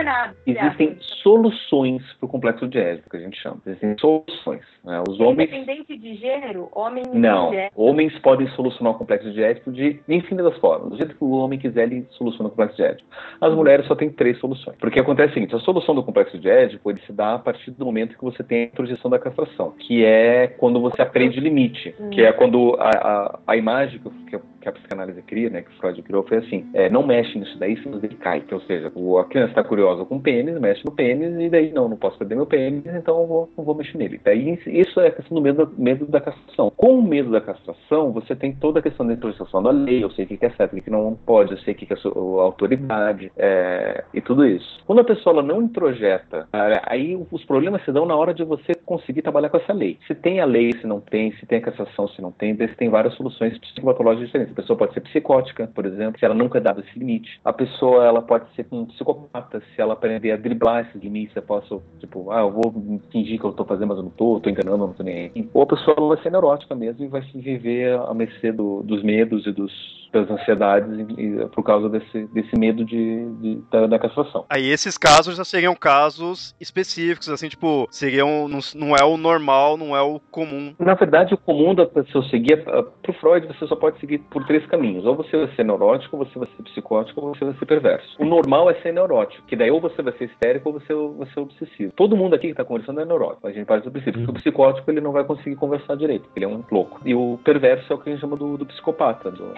Existem 0.46 0.98
soluções 1.02 2.02
para 2.14 2.26
o 2.26 2.30
complexo 2.30 2.68
de 2.68 2.78
Édipo, 2.78 3.10
que 3.10 3.18
a 3.18 3.20
gente 3.20 3.38
chama. 3.42 3.58
Existem 3.66 3.96
soluções. 4.00 4.62
né? 4.84 5.04
Os 5.08 5.20
homens. 5.20 5.52
Independente 5.52 5.98
de 5.98 6.16
gênero, 6.16 6.70
homem 6.74 7.04
e 7.14 7.18
Não. 7.18 7.52
Homens 7.76 8.18
podem 8.20 8.48
solucionar 8.50 8.94
o 8.94 8.98
complexo 8.98 9.32
de 9.32 9.44
Édipo 9.44 9.72
de 9.72 10.00
infinitas 10.08 10.58
formas. 10.58 10.90
Do 10.92 10.98
jeito 10.98 11.16
que 11.16 11.24
o 11.24 11.32
homem 11.32 11.60
quiser, 11.60 11.84
ele 11.84 12.06
soluciona 12.12 12.48
o 12.48 12.52
complexo 12.52 12.78
de 12.78 12.84
Édipo. 12.84 13.10
As 13.42 13.54
mulheres 13.54 13.86
só 13.88 13.96
têm 13.96 14.10
três 14.10 14.38
soluções. 14.40 14.78
Porque 14.80 15.00
acontece 15.00 15.32
o 15.32 15.34
seguinte: 15.34 15.56
a 15.56 15.60
solução 15.60 15.94
do 15.94 16.04
complexo 16.04 16.38
de 16.38 16.50
Édipo 16.50 16.90
ele 16.90 17.02
se 17.02 17.12
dá 17.12 17.36
a 17.36 17.40
partir 17.40 17.72
do 17.72 17.86
momento 17.86 18.18
que 18.18 18.24
você 18.24 18.44
tem 18.44 18.66
a 18.66 18.76
projeção 18.76 19.10
da 19.10 19.20
castração, 19.20 19.74
que 19.78 20.06
é 20.06 20.48
quando 20.48 20.80
você 20.80 21.02
aprende 21.02 21.40
limite, 21.40 21.96
que 22.12 22.22
é 22.22 22.32
quando 22.32 22.76
a, 22.80 22.90
a, 22.90 23.40
a 23.48 23.58
imagem 23.58 24.00
que, 24.00 24.40
que, 24.62 24.70
a 24.70 24.72
psicanálise 24.72 25.22
cria, 25.22 25.50
né, 25.50 25.62
que 25.62 25.70
o 25.70 25.74
Freud 25.74 26.02
criou, 26.02 26.24
foi 26.24 26.38
assim: 26.38 26.70
é, 26.78 26.92
não 26.92 27.02
mexe 27.02 27.40
nisso 27.40 27.58
daí, 27.58 27.76
senão 27.82 27.98
ele 27.98 28.16
cai. 28.16 28.44
Ou 28.52 28.62
seja, 28.62 28.88
a 28.88 29.24
criança 29.24 29.50
está 29.50 29.64
curiosa 29.64 30.06
com 30.06 30.18
o 30.18 30.22
pênis, 30.22 30.60
mexe 30.60 30.86
no 30.86 30.92
pênis, 30.92 31.34
e 31.40 31.50
daí 31.50 31.72
não, 31.72 31.90
não 31.90 31.98
posso 31.98 32.20
perder 32.20 32.36
meu 32.36 32.46
pênis, 32.46 32.86
então 32.86 33.20
eu 33.20 33.28
vou, 33.28 33.50
não 33.58 33.66
vou 33.66 33.74
mexer 33.74 33.98
nele. 33.98 34.22
Daí 34.24 34.60
isso 34.68 35.00
é 35.00 35.08
a 35.08 35.12
questão 35.12 35.34
do 35.34 35.42
medo, 35.42 35.74
medo 35.76 36.06
da 36.06 36.22
castração. 36.22 36.72
Com 36.78 37.00
o 37.00 37.02
medo 37.02 37.32
da 37.32 37.42
castração, 37.42 38.12
você 38.12 38.36
tem 38.36 38.54
toda 38.54 38.78
a 38.78 38.84
questão 38.84 39.08
da 39.08 39.14
introjeção 39.14 39.64
da 39.64 39.72
lei, 39.72 40.04
eu 40.04 40.12
sei 40.12 40.26
o 40.26 40.28
que 40.28 40.46
é 40.46 40.52
certo, 40.52 40.78
o 40.78 40.82
que 40.82 40.92
não 40.92 41.18
pode, 41.26 41.54
eu 41.54 41.58
sei 41.60 41.74
o 41.74 41.78
que 41.78 41.92
é 41.92 41.98
a 41.98 42.44
autoridade, 42.44 43.32
é, 43.36 44.04
e 44.14 44.22
tudo 44.22 44.46
isso. 44.46 44.80
Quando 44.86 45.00
a 45.00 45.04
pessoa 45.04 45.42
não 45.42 45.64
introjeta, 45.64 46.48
aí 46.86 47.20
os 47.32 47.44
problemas 47.46 47.84
se 47.86 47.92
dão 47.92 48.06
na 48.06 48.16
hora 48.16 48.36
de 48.36 48.44
você 48.44 48.74
conseguir 48.86 49.24
trabalhar 49.24 49.50
com 49.50 49.58
essa 49.58 49.74
lei. 49.74 49.98
Se 50.06 50.14
tem 50.14 50.40
a 50.40 50.46
lei, 50.46 50.74
se 50.74 50.86
não 50.86 51.02
tem, 51.02 51.32
se 51.38 51.46
tem 51.48 51.58
a 51.58 51.62
castração, 51.62 52.08
se 52.10 52.22
não 52.22 52.32
tem, 52.32 52.56
daí 52.56 52.68
você 52.68 52.76
tem 52.76 52.90
várias 52.90 53.16
soluções 53.16 53.58
psicopatológicas 53.58 54.28
diferentes. 54.28 54.54
A 54.54 54.62
pessoa 54.62 54.78
pode 54.78 54.94
ser 54.94 55.02
psicótica, 55.02 55.68
por 55.74 55.84
exemplo, 55.88 56.20
se 56.20 56.26
ela 56.26 56.36
nunca 56.36 56.67
dado 56.68 56.82
esse 56.82 57.00
limite. 57.00 57.40
A 57.46 57.54
pessoa 57.54 58.06
ela 58.06 58.22
pode 58.22 58.46
ser 58.56 58.66
um 58.72 58.86
psicopata, 58.86 59.62
se 59.74 59.82
ela 59.82 59.94
aprender 59.94 60.32
a 60.32 60.38
driblar 60.38 60.86
esses 60.88 61.02
limites, 61.02 61.36
eu 61.36 61.42
posso, 61.42 61.82
tipo, 62.00 62.30
ah, 62.32 62.42
eu 62.42 62.52
vou 62.52 63.02
fingir 63.12 63.40
que 63.40 63.46
eu 63.46 63.54
tô 63.54 63.64
fazendo, 63.64 63.88
mas 63.88 63.98
eu 63.98 64.04
não 64.04 64.12
tô, 64.12 64.40
tô 64.40 64.50
enganando, 64.50 64.84
eu 64.84 64.88
não 64.88 64.94
tô 64.94 65.04
nem 65.04 65.32
aí. 65.36 65.50
Ou 65.54 65.62
a 65.64 65.66
pessoa 65.68 65.96
vai 66.16 66.22
ser 66.22 66.32
neurótica 66.32 66.76
mesmo 66.76 67.04
e 67.06 67.08
vai 67.08 67.22
se 67.24 67.38
viver 67.40 67.98
a 67.98 68.14
mercê 68.14 68.52
do- 68.52 68.84
dos 68.84 69.02
medos 69.04 69.46
e 69.48 69.52
dos, 69.52 69.72
das 70.12 70.30
ansiedades 70.30 70.90
e- 71.18 71.22
e 71.22 71.48
por 71.50 71.64
causa 71.64 71.90
desse, 71.90 72.26
desse 72.28 72.58
medo 72.58 72.84
de, 72.86 73.26
de- 73.42 73.62
da, 73.72 73.88
da 73.88 74.00
castração. 74.00 74.46
Aí 74.50 74.66
esses 74.70 74.98
casos 74.98 75.36
já 75.38 75.44
seriam 75.46 75.76
casos 75.76 76.56
específicos, 76.60 77.30
assim, 77.30 77.48
tipo, 77.50 77.88
seriam. 77.92 78.48
Não, 78.48 78.60
não 78.76 78.96
é 78.96 79.04
o 79.04 79.18
normal, 79.18 79.78
não 79.78 79.96
é 79.96 80.02
o 80.02 80.20
comum. 80.32 80.74
Na 80.80 80.94
verdade, 80.94 81.34
o 81.34 81.38
comum 81.38 81.74
da 81.76 81.86
pessoa 81.86 82.24
seguir, 82.30 82.64
pro 82.64 83.14
Freud, 83.20 83.48
você 83.48 83.68
só 83.68 83.76
pode 83.76 84.00
seguir 84.00 84.20
por 84.20 84.46
três 84.46 84.66
caminhos. 84.68 85.06
Ou 85.06 85.16
você 85.16 85.38
vai 85.38 85.56
ser 85.56 85.64
neurótico, 85.66 86.18
ou 86.18 86.26
você 86.26 86.38
vai 86.40 86.48
ser 86.58 86.64
psicótico, 86.64 87.22
ou 87.22 87.36
você 87.36 87.46
vai 87.46 87.54
ser 87.54 87.66
perverso. 87.66 88.16
O 88.20 88.26
normal 88.26 88.70
é 88.70 88.74
ser 88.76 88.92
neurótico, 88.92 89.46
que 89.48 89.56
daí 89.56 89.72
ou 89.72 89.80
você 89.80 90.02
vai 90.02 90.14
ser 90.18 90.26
histérico 90.26 90.70
ou 90.70 90.80
você 90.80 90.94
vai 90.94 91.28
ser 91.34 91.40
obsessivo. 91.40 91.94
Todo 91.96 92.18
mundo 92.18 92.36
aqui 92.36 92.48
que 92.48 92.54
tá 92.54 92.66
conversando 92.66 93.02
é 93.02 93.06
neurótico. 93.06 93.48
A 93.48 93.52
gente 93.52 93.66
parte 93.66 93.84
do 93.84 93.92
princípio. 93.92 94.24
que 94.24 94.30
O 94.30 94.34
psicótico, 94.34 94.90
ele 94.92 95.02
não 95.02 95.12
vai 95.12 95.24
conseguir 95.24 95.56
conversar 95.56 95.96
direito, 95.96 96.28
ele 96.36 96.46
é 96.46 96.48
um 96.48 96.64
louco. 96.72 97.00
E 97.06 97.14
o 97.14 97.40
perverso 97.44 97.92
é 97.92 97.96
o 97.96 98.00
que 98.00 98.10
a 98.10 98.12
gente 98.12 98.22
chama 98.22 98.36
do, 98.36 98.58
do 98.58 98.66
psicopata. 98.66 99.32
Do, 99.32 99.54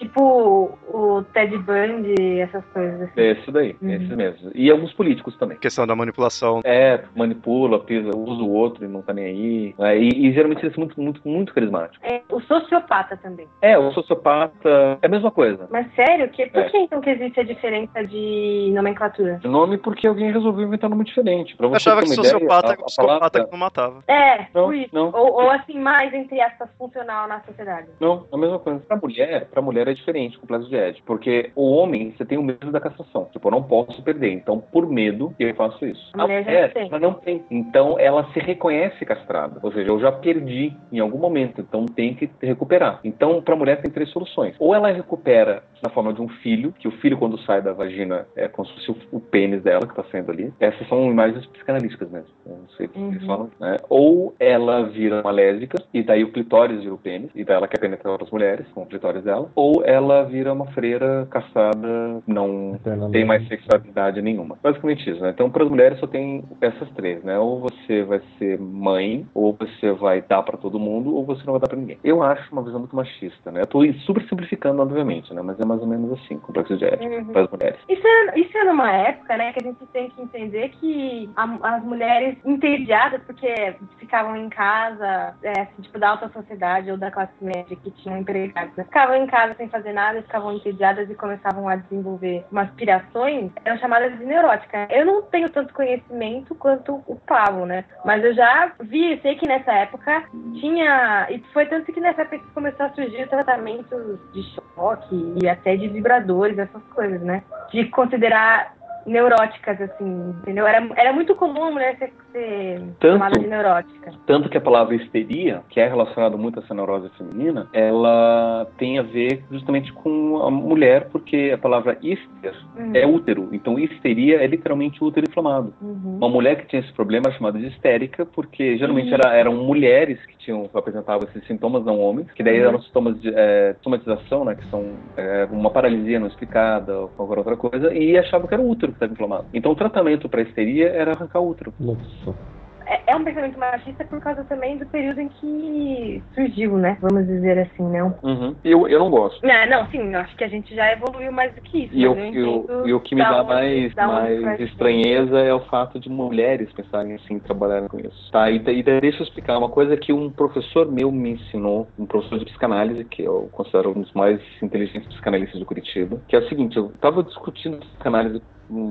Tipo 0.00 0.78
o 0.92 1.22
Ted 1.34 1.56
Bundy, 1.58 2.40
essas 2.40 2.64
coisas 2.72 3.02
assim. 3.02 3.20
é 3.20 3.30
esse 3.32 3.50
daí, 3.52 3.76
Uhum. 3.82 3.90
esses 3.90 4.08
mesmos. 4.08 4.50
E 4.54 4.70
alguns 4.70 4.92
políticos 4.94 5.36
também. 5.36 5.58
Questão 5.58 5.86
da 5.86 5.94
manipulação. 5.94 6.60
É, 6.64 7.04
manipula, 7.14 7.78
pisa, 7.80 8.08
usa 8.16 8.42
o 8.42 8.50
outro 8.50 8.82
e 8.84 8.88
não 8.88 9.02
tá 9.02 9.12
nem 9.12 9.24
aí. 9.26 9.74
É, 9.78 9.98
e, 9.98 10.08
e 10.28 10.32
geralmente 10.32 10.62
eles 10.64 10.74
são 10.74 10.84
muito, 10.84 10.98
muito, 11.00 11.20
muito 11.28 11.52
carismáticos. 11.54 11.98
É, 12.02 12.22
o 12.30 12.40
sociopata 12.40 13.14
também. 13.18 13.46
É, 13.60 13.76
o 13.76 13.92
sociopata 13.92 14.98
é 15.02 15.06
a 15.06 15.10
mesma 15.10 15.30
coisa. 15.30 15.68
Mas 15.70 15.86
sério, 15.94 16.28
que, 16.30 16.46
por 16.46 16.60
É. 16.62 16.68
que 16.70 16.78
então 16.78 17.00
que 17.02 17.10
existe 17.10 17.38
a 17.40 17.44
diferença 17.44 18.02
de 18.06 18.72
nomenclatura? 18.74 19.38
Nome 19.44 19.76
porque 19.76 20.06
alguém 20.06 20.32
resolveu 20.32 20.66
inventar 20.66 20.88
um 20.88 20.92
nome 20.92 21.04
diferente. 21.04 21.54
Pra 21.58 21.66
Eu 21.66 21.70
você 21.70 21.76
achava 21.76 22.00
ter 22.00 22.06
que 22.06 22.12
ideia, 22.14 22.30
sociopata 22.32 22.68
a- 22.68 22.70
é 22.70 22.72
a 22.72 22.84
psicopata 22.84 23.18
palavra- 23.18 23.44
que 23.44 23.52
não 23.52 23.58
matava. 23.58 24.02
É, 24.08 24.46
Não, 24.54 24.64
por 24.64 24.74
isso. 24.74 24.94
não. 24.94 25.10
Ou, 25.12 25.32
ou 25.42 25.50
assim, 25.50 25.78
mais, 25.78 26.12
entre 26.14 26.40
aspas, 26.40 26.70
funcional 26.78 27.28
na 27.28 27.40
sociedade. 27.42 27.88
Não, 28.00 28.26
é 28.32 28.34
a 28.34 28.38
mesma 28.38 28.58
coisa. 28.58 28.80
Pra 28.80 28.96
mulher, 28.96 29.46
pra 29.50 29.60
mulher 29.60 29.89
é 29.90 29.94
diferente, 29.94 30.36
o 30.36 30.40
complexo 30.40 30.68
de 30.68 30.76
Édipo. 30.76 31.06
Porque 31.06 31.50
o 31.54 31.70
homem, 31.70 32.12
você 32.16 32.24
tem 32.24 32.38
o 32.38 32.42
medo 32.42 32.70
da 32.70 32.80
castração. 32.80 33.26
Tipo, 33.32 33.48
eu 33.48 33.52
não 33.52 33.62
posso 33.62 34.02
perder. 34.02 34.32
Então, 34.32 34.60
por 34.60 34.88
medo, 34.88 35.34
eu 35.38 35.54
faço 35.54 35.84
isso. 35.84 36.10
A 36.14 36.22
mulher 36.22 36.44
já 36.44 36.68
tem. 36.68 36.88
ela 36.88 36.98
não 36.98 37.14
tem. 37.14 37.44
Então, 37.50 37.98
ela 37.98 38.24
se 38.32 38.38
reconhece 38.40 39.04
castrada. 39.04 39.58
Ou 39.62 39.72
seja, 39.72 39.90
eu 39.90 40.00
já 40.00 40.12
perdi 40.12 40.72
em 40.92 40.98
algum 41.00 41.18
momento. 41.18 41.60
Então, 41.60 41.86
tem 41.86 42.14
que 42.14 42.30
recuperar. 42.42 43.00
Então, 43.04 43.42
pra 43.42 43.56
mulher, 43.56 43.80
tem 43.82 43.90
três 43.90 44.08
soluções. 44.10 44.54
Ou 44.58 44.74
ela 44.74 44.90
recupera 44.90 45.62
na 45.82 45.90
forma 45.90 46.12
de 46.12 46.20
um 46.20 46.28
filho, 46.28 46.72
que 46.78 46.86
o 46.88 46.92
filho, 46.92 47.16
quando 47.18 47.38
sai 47.40 47.62
da 47.62 47.72
vagina, 47.72 48.26
é 48.36 48.48
como 48.48 48.66
se 48.68 48.74
fosse 48.74 49.06
o, 49.12 49.20
pênis 49.20 49.62
dela 49.62 49.86
que 49.86 49.94
tá 49.94 50.04
saindo 50.10 50.30
ali. 50.30 50.52
Essas 50.60 50.86
são 50.88 51.10
imagens 51.10 51.46
psicanalísticas 51.46 52.10
mesmo. 52.10 52.28
Eu 52.46 52.56
não 52.58 52.68
sei 52.76 52.86
o 52.86 52.88
que 52.88 52.98
eles 52.98 53.20
Uhum. 53.22 53.26
falam. 53.26 53.50
né? 53.60 53.76
Ou 53.88 54.34
ela 54.40 54.82
vira 54.84 55.20
uma 55.20 55.30
lésbica, 55.30 55.82
e 55.94 56.02
daí 56.02 56.24
o 56.24 56.32
clitóris 56.32 56.80
vira 56.80 56.94
o 56.94 56.98
pênis, 56.98 57.30
e 57.34 57.44
daí 57.44 57.56
ela 57.56 57.68
quer 57.68 57.78
penetrar 57.78 58.12
outras 58.12 58.30
mulheres 58.30 58.66
com 58.74 58.82
o 58.82 58.86
clitóris 58.86 59.22
dela. 59.22 59.50
Ou 59.54 59.79
ou 59.80 59.84
ela 59.86 60.24
vira 60.24 60.52
uma 60.52 60.66
freira 60.72 61.26
caçada, 61.30 62.20
não 62.26 62.78
tem 63.10 63.24
mais 63.24 63.46
sexualidade 63.48 64.20
nenhuma. 64.22 64.56
Basicamente 64.62 65.08
isso, 65.10 65.20
né? 65.22 65.30
Então, 65.30 65.50
para 65.50 65.64
as 65.64 65.70
mulheres 65.70 65.98
só 65.98 66.06
tem 66.06 66.44
essas 66.60 66.88
três, 66.90 67.22
né? 67.24 67.38
Ou 67.38 67.60
você 67.60 68.02
vai 68.04 68.20
ser 68.38 68.58
mãe, 68.58 69.26
ou 69.34 69.56
você 69.58 69.92
vai 69.92 70.22
dar 70.22 70.42
para 70.42 70.56
todo 70.58 70.78
mundo, 70.78 71.14
ou 71.14 71.24
você 71.24 71.42
não 71.44 71.52
vai 71.54 71.60
dar 71.60 71.68
para 71.68 71.78
ninguém. 71.78 71.98
Eu 72.04 72.22
acho 72.22 72.52
uma 72.52 72.62
visão 72.62 72.78
muito 72.80 72.94
machista, 72.96 73.50
né? 73.50 73.62
Eu 73.62 73.66
tô 73.66 73.80
super 74.04 74.22
simplificando, 74.28 74.82
obviamente, 74.82 75.32
né? 75.34 75.42
Mas 75.42 75.58
é 75.58 75.64
mais 75.64 75.80
ou 75.80 75.86
menos 75.86 76.12
assim, 76.12 76.38
complexo 76.38 76.76
de 76.76 76.84
ética 76.84 77.00
Uhum. 77.10 77.24
para 77.26 77.42
as 77.42 77.50
mulheres. 77.50 77.78
Isso 77.88 78.06
é, 78.06 78.38
isso 78.38 78.56
é 78.58 78.64
numa 78.64 78.90
época, 78.92 79.36
né, 79.36 79.52
que 79.52 79.60
a 79.60 79.62
gente 79.66 79.86
tem 79.86 80.10
que 80.10 80.20
entender 80.22 80.68
que 80.70 81.30
a- 81.36 81.58
as 81.76 81.82
mulheres 81.84 82.36
entediadas, 82.44 83.20
porque 83.24 83.74
ficavam 83.98 84.36
em 84.36 84.48
casa, 84.48 85.34
é, 85.42 85.60
assim, 85.62 85.82
tipo, 85.82 85.98
da 85.98 86.10
alta 86.10 86.28
sociedade 86.28 86.90
ou 86.90 86.96
da 86.96 87.10
classe 87.10 87.32
média 87.40 87.76
que 87.76 87.90
tinham 87.92 88.18
empregados, 88.18 88.74
né, 88.76 88.84
ficavam 88.84 89.16
em 89.16 89.26
casa 89.26 89.54
sem 89.60 89.68
fazer 89.68 89.92
nada, 89.92 90.22
ficavam 90.22 90.54
entediadas 90.54 91.10
e 91.10 91.14
começavam 91.14 91.68
a 91.68 91.76
desenvolver 91.76 92.46
umas 92.50 92.70
pirações, 92.70 93.52
eram 93.62 93.78
chamadas 93.78 94.18
de 94.18 94.24
neuróticas. 94.24 94.88
Eu 94.90 95.04
não 95.04 95.22
tenho 95.22 95.50
tanto 95.50 95.74
conhecimento 95.74 96.54
quanto 96.54 97.02
o 97.06 97.16
Pablo, 97.26 97.66
né, 97.66 97.84
mas 98.04 98.24
eu 98.24 98.34
já 98.34 98.72
vi, 98.80 99.20
sei 99.20 99.36
que 99.36 99.46
nessa 99.46 99.72
época 99.72 100.24
tinha, 100.58 101.26
e 101.30 101.38
foi 101.52 101.66
tanto 101.66 101.92
que 101.92 102.00
nessa 102.00 102.22
época 102.22 102.42
começou 102.54 102.86
a 102.86 102.90
surgir 102.90 103.28
tratamentos 103.28 104.18
de 104.32 104.42
choque 104.54 105.34
e 105.42 105.48
até 105.48 105.76
de 105.76 105.88
vibradores, 105.88 106.58
essas 106.58 106.82
coisas, 106.94 107.20
né? 107.20 107.42
De 107.70 107.84
considerar 107.86 108.74
neuróticas, 109.10 109.80
assim, 109.80 110.34
entendeu? 110.42 110.66
Era, 110.66 110.86
era 110.96 111.12
muito 111.12 111.34
comum 111.34 111.64
a 111.64 111.70
mulher 111.70 111.96
ser, 111.98 112.12
ser 112.32 112.80
Tanto- 113.00 113.12
chamada 113.18 113.38
de 113.38 113.46
neurótica. 113.46 114.12
Tanto 114.26 114.48
que 114.48 114.56
a 114.56 114.60
palavra 114.60 114.94
histeria, 114.94 115.62
que 115.68 115.80
é 115.80 115.86
relacionada 115.88 116.36
muito 116.36 116.58
a 116.60 116.62
essa 116.62 116.72
neurose 116.74 117.10
feminina, 117.18 117.66
ela 117.72 118.66
tem 118.78 118.98
a 118.98 119.02
ver 119.02 119.42
justamente 119.50 119.92
com 119.92 120.42
a 120.42 120.50
mulher, 120.50 121.08
porque 121.10 121.50
a 121.54 121.58
palavra 121.58 121.98
hister 122.02 122.54
Uhum. 122.76 122.92
é 122.94 123.06
útero. 123.06 123.48
Então, 123.52 123.78
histeria 123.78 124.36
é 124.42 124.46
literalmente 124.46 125.02
útero 125.02 125.26
inflamado. 125.28 125.74
Uhum. 125.80 126.16
Uma 126.16 126.28
mulher 126.28 126.56
que 126.56 126.66
tinha 126.68 126.80
esse 126.80 126.92
problema 126.92 127.26
era 127.28 127.36
chamada 127.36 127.58
de 127.58 127.66
histérica, 127.66 128.24
porque 128.24 128.76
geralmente 128.78 129.08
Uhum. 129.08 129.14
era- 129.14 129.34
eram 129.34 129.54
mulheres 129.56 130.24
que 130.26 130.36
tinham 130.40 130.68
apresentavam 130.74 131.28
esses 131.28 131.46
sintomas, 131.46 131.84
não 131.84 131.98
homens, 132.00 132.30
que 132.32 132.42
daí 132.42 132.60
Uhum. 132.60 132.68
eram 132.68 132.82
sintomas 132.82 133.20
de 133.20 133.32
é, 133.34 133.76
somatização, 133.82 134.44
né, 134.44 134.54
que 134.54 134.68
são 134.70 134.84
é, 135.16 135.46
uma 135.50 135.70
paralisia 135.70 136.18
não 136.20 136.26
explicada 136.26 136.98
ou 136.98 137.08
qualquer 137.08 137.38
outra 137.38 137.56
coisa, 137.56 137.92
e 137.94 138.16
achavam 138.18 138.46
que 138.46 138.54
era 138.54 138.62
o 138.62 138.68
útero 138.68 138.92
que 138.92 138.96
estava 138.96 139.12
inflamado. 139.12 139.46
Então, 139.52 139.72
o 139.72 139.76
tratamento 139.76 140.28
para 140.28 140.42
histeria 140.42 140.88
era 140.88 141.12
arrancar 141.12 141.40
o 141.40 141.48
útero. 141.48 141.72
Nossa. 141.78 142.59
É, 142.90 143.12
é 143.12 143.16
um 143.16 143.22
pensamento 143.22 143.56
machista 143.56 144.04
por 144.04 144.20
causa 144.20 144.44
também 144.44 144.76
do 144.76 144.84
período 144.86 145.20
em 145.20 145.28
que 145.28 146.22
surgiu, 146.34 146.76
né? 146.76 146.98
Vamos 147.00 147.24
dizer 147.26 147.56
assim, 147.60 147.84
não. 147.84 148.18
Uhum. 148.22 148.56
Eu, 148.64 148.88
eu 148.88 148.98
não 148.98 149.10
gosto. 149.10 149.40
Não, 149.46 149.66
não, 149.68 149.86
sim, 149.90 150.12
acho 150.14 150.36
que 150.36 150.42
a 150.42 150.48
gente 150.48 150.74
já 150.74 150.92
evoluiu 150.92 151.30
mais 151.30 151.54
do 151.54 151.60
que 151.60 151.84
isso. 151.84 151.94
E, 151.94 152.02
eu, 152.02 152.16
eu- 152.16 152.88
e 152.88 152.92
o 152.92 153.00
que 153.00 153.14
me 153.14 153.22
dá 153.22 153.44
mais, 153.44 153.94
mais 153.94 154.60
estranheza 154.60 155.38
é 155.38 155.54
o 155.54 155.60
fato 155.66 156.00
de 156.00 156.08
mulheres 156.08 156.72
pensarem 156.72 157.14
assim, 157.14 157.38
trabalharem 157.38 157.86
com 157.88 158.00
isso. 158.00 158.30
Tá, 158.32 158.50
e, 158.50 158.56
e 158.56 158.82
deixa 158.82 159.22
eu 159.22 159.26
explicar 159.26 159.56
uma 159.56 159.68
coisa 159.70 159.96
que 159.96 160.12
um 160.12 160.30
professor 160.32 160.90
meu 160.90 161.12
me 161.12 161.30
ensinou, 161.32 161.92
um 161.96 162.06
professor 162.06 162.38
de 162.40 162.44
psicanálise, 162.46 163.04
que 163.04 163.22
eu 163.22 163.48
considero 163.52 163.90
um 163.90 164.00
dos 164.02 164.12
mais 164.14 164.40
inteligentes 164.60 165.08
psicanalistas 165.08 165.60
de 165.60 165.64
Curitiba, 165.64 166.20
que 166.26 166.34
é 166.34 166.40
o 166.40 166.48
seguinte, 166.48 166.76
eu 166.76 166.86
estava 166.86 167.22
discutindo 167.22 167.78
psicanálise 167.78 168.42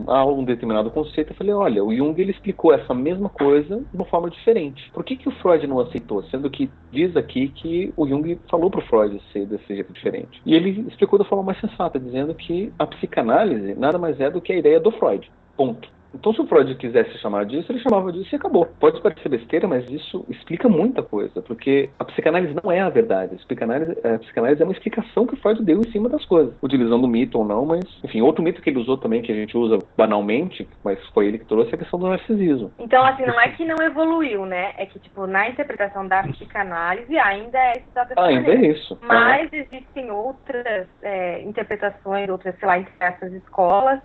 a 0.08 0.26
um 0.26 0.44
determinado 0.44 0.92
conceito, 0.92 1.32
eu 1.32 1.36
falei, 1.36 1.54
olha, 1.54 1.84
o 1.84 1.96
Jung 1.96 2.20
ele 2.20 2.32
explicou 2.32 2.74
essa 2.74 2.94
mesma 2.94 3.30
coisa 3.30 3.78
de 3.78 3.96
uma 3.96 4.06
forma 4.06 4.30
diferente. 4.30 4.90
Por 4.94 5.04
que, 5.04 5.16
que 5.16 5.30
o 5.30 5.32
Freud 5.40 5.66
não 5.68 5.80
aceitou? 5.80 6.24
Sendo 6.24 6.50
que 6.50 6.70
diz 6.92 7.16
aqui 7.16 7.50
que 7.50 7.94
o 7.96 8.08
Jung 8.08 8.40
falou 8.50 8.70
para 8.70 8.80
o 8.80 8.88
Freud 8.88 9.22
ser 9.32 9.46
desse 9.46 9.68
jeito 9.68 9.94
diferente. 9.94 10.42
E 10.46 10.54
ele 10.54 10.86
explicou 10.88 11.18
da 11.18 11.26
forma 11.26 11.44
mais 11.44 11.60
sensata, 11.60 12.00
dizendo 12.00 12.34
que 12.36 12.72
a 12.78 12.86
psicanálise 12.86 13.76
nada 13.76 13.98
mais 13.98 14.20
é 14.20 14.30
do 14.30 14.42
que 14.42 14.54
a 14.54 14.58
ideia 14.58 14.80
do 14.80 14.92
Freud. 14.92 15.30
Ponto. 15.56 15.99
Então, 16.14 16.34
se 16.34 16.42
o 16.42 16.48
Freud 16.48 16.74
quisesse 16.76 17.18
chamar 17.20 17.46
disso, 17.46 17.72
ele 17.72 17.80
chamava 17.80 18.12
disso 18.12 18.34
e 18.34 18.36
acabou. 18.36 18.66
Pode 18.80 19.02
parecer 19.02 19.30
besteira, 19.30 19.68
mas 19.68 19.90
isso 19.90 20.26
explica 20.30 20.68
muita 20.68 21.04
coisa, 21.04 21.42
porque 21.42 21.90
a 22.00 22.06
psicanálise 22.06 22.56
não 22.62 22.72
é 22.72 22.80
a 22.80 22.90
verdade. 22.90 23.36
A 23.36 23.38
psicanálise, 23.38 23.98
a 24.04 24.20
psicanálise 24.20 24.62
é 24.62 24.66
uma 24.66 24.74
explicação 24.74 25.28
que 25.28 25.34
o 25.34 25.38
Freud 25.38 25.64
deu 25.64 25.80
em 25.80 25.92
cima 25.92 26.10
das 26.10 26.26
coisas, 26.26 26.54
utilizando 26.62 27.04
o 27.04 27.08
mito 27.08 27.38
ou 27.38 27.46
não, 27.46 27.66
mas, 27.66 27.84
enfim, 28.04 28.22
outro 28.22 28.44
mito 28.44 28.62
que 28.62 28.70
ele 28.70 28.80
usou 28.80 28.98
também, 28.98 29.22
que 29.22 29.32
a 29.32 29.36
gente 29.36 29.56
usa 29.58 29.80
banalmente, 29.98 30.68
mas 30.84 31.00
foi 31.10 31.28
ele 31.28 31.40
que 31.40 31.46
trouxe, 31.46 31.72
é 31.72 31.76
a 31.76 31.78
questão 31.78 32.00
do 32.00 32.08
narcisismo. 32.08 32.72
Então, 32.80 33.04
assim, 33.04 33.26
não 33.26 33.40
é 33.40 33.50
que 33.50 33.66
não 33.66 33.76
evoluiu, 33.84 34.46
né? 34.46 34.74
É 34.78 34.86
que, 34.86 35.00
tipo, 35.00 35.28
na 35.28 35.50
interpretação 35.50 36.08
da 36.08 36.24
psicanálise 36.24 37.18
ainda 37.18 37.58
é 37.58 37.74
dessa 37.94 38.22
Ainda 38.22 38.52
é 38.52 38.68
isso. 38.68 38.98
Mas 39.02 39.52
existem 39.52 40.12
outras 40.12 40.88
é, 41.02 41.42
interpretações, 41.42 42.30
outras, 42.30 42.58
sei 42.58 42.68
lá, 42.68 42.80
entre 42.80 42.94
essas 43.00 43.34
escolas, 43.34 44.00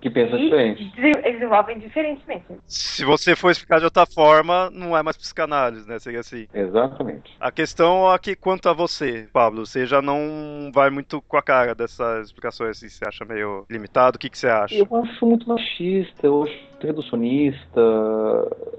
Que 0.00 0.08
pensa 0.10 0.36
e 0.36 0.44
diferente. 0.44 0.84
de- 0.84 1.32
desenvolvem 1.32 1.78
diferentemente. 1.78 2.44
Se 2.66 3.04
você 3.04 3.34
for 3.34 3.50
explicar 3.50 3.78
de 3.78 3.84
outra 3.84 4.06
forma, 4.06 4.70
não 4.70 4.96
é 4.96 5.02
mais 5.02 5.16
psicanálise, 5.16 5.88
né? 5.88 5.98
Seria 5.98 6.20
assim. 6.20 6.46
Exatamente. 6.54 7.34
A 7.40 7.50
questão 7.50 8.12
é 8.12 8.18
que, 8.18 8.36
quanto 8.36 8.68
a 8.68 8.72
você, 8.72 9.28
Pablo, 9.32 9.66
você 9.66 9.86
já 9.86 10.00
não 10.00 10.70
vai 10.72 10.90
muito 10.90 11.20
com 11.22 11.36
a 11.36 11.42
cara 11.42 11.74
dessas 11.74 12.26
explicações, 12.26 12.76
assim, 12.76 12.88
você 12.88 13.04
acha 13.06 13.24
meio 13.24 13.64
limitado? 13.70 14.16
O 14.16 14.18
que, 14.18 14.30
que 14.30 14.38
você 14.38 14.48
acha? 14.48 14.74
Eu 14.74 14.88
acho 15.02 15.26
muito 15.26 15.48
machista, 15.48 16.26
eu 16.26 16.44
acho 16.44 16.54
reducionista, 16.84 17.80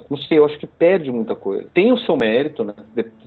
não 0.09 0.17
sei, 0.17 0.37
eu 0.37 0.45
acho 0.45 0.57
que 0.57 0.67
perde 0.67 1.11
muita 1.11 1.35
coisa. 1.35 1.67
Tem 1.73 1.91
o 1.91 1.97
seu 1.99 2.15
mérito, 2.15 2.63
né? 2.63 2.73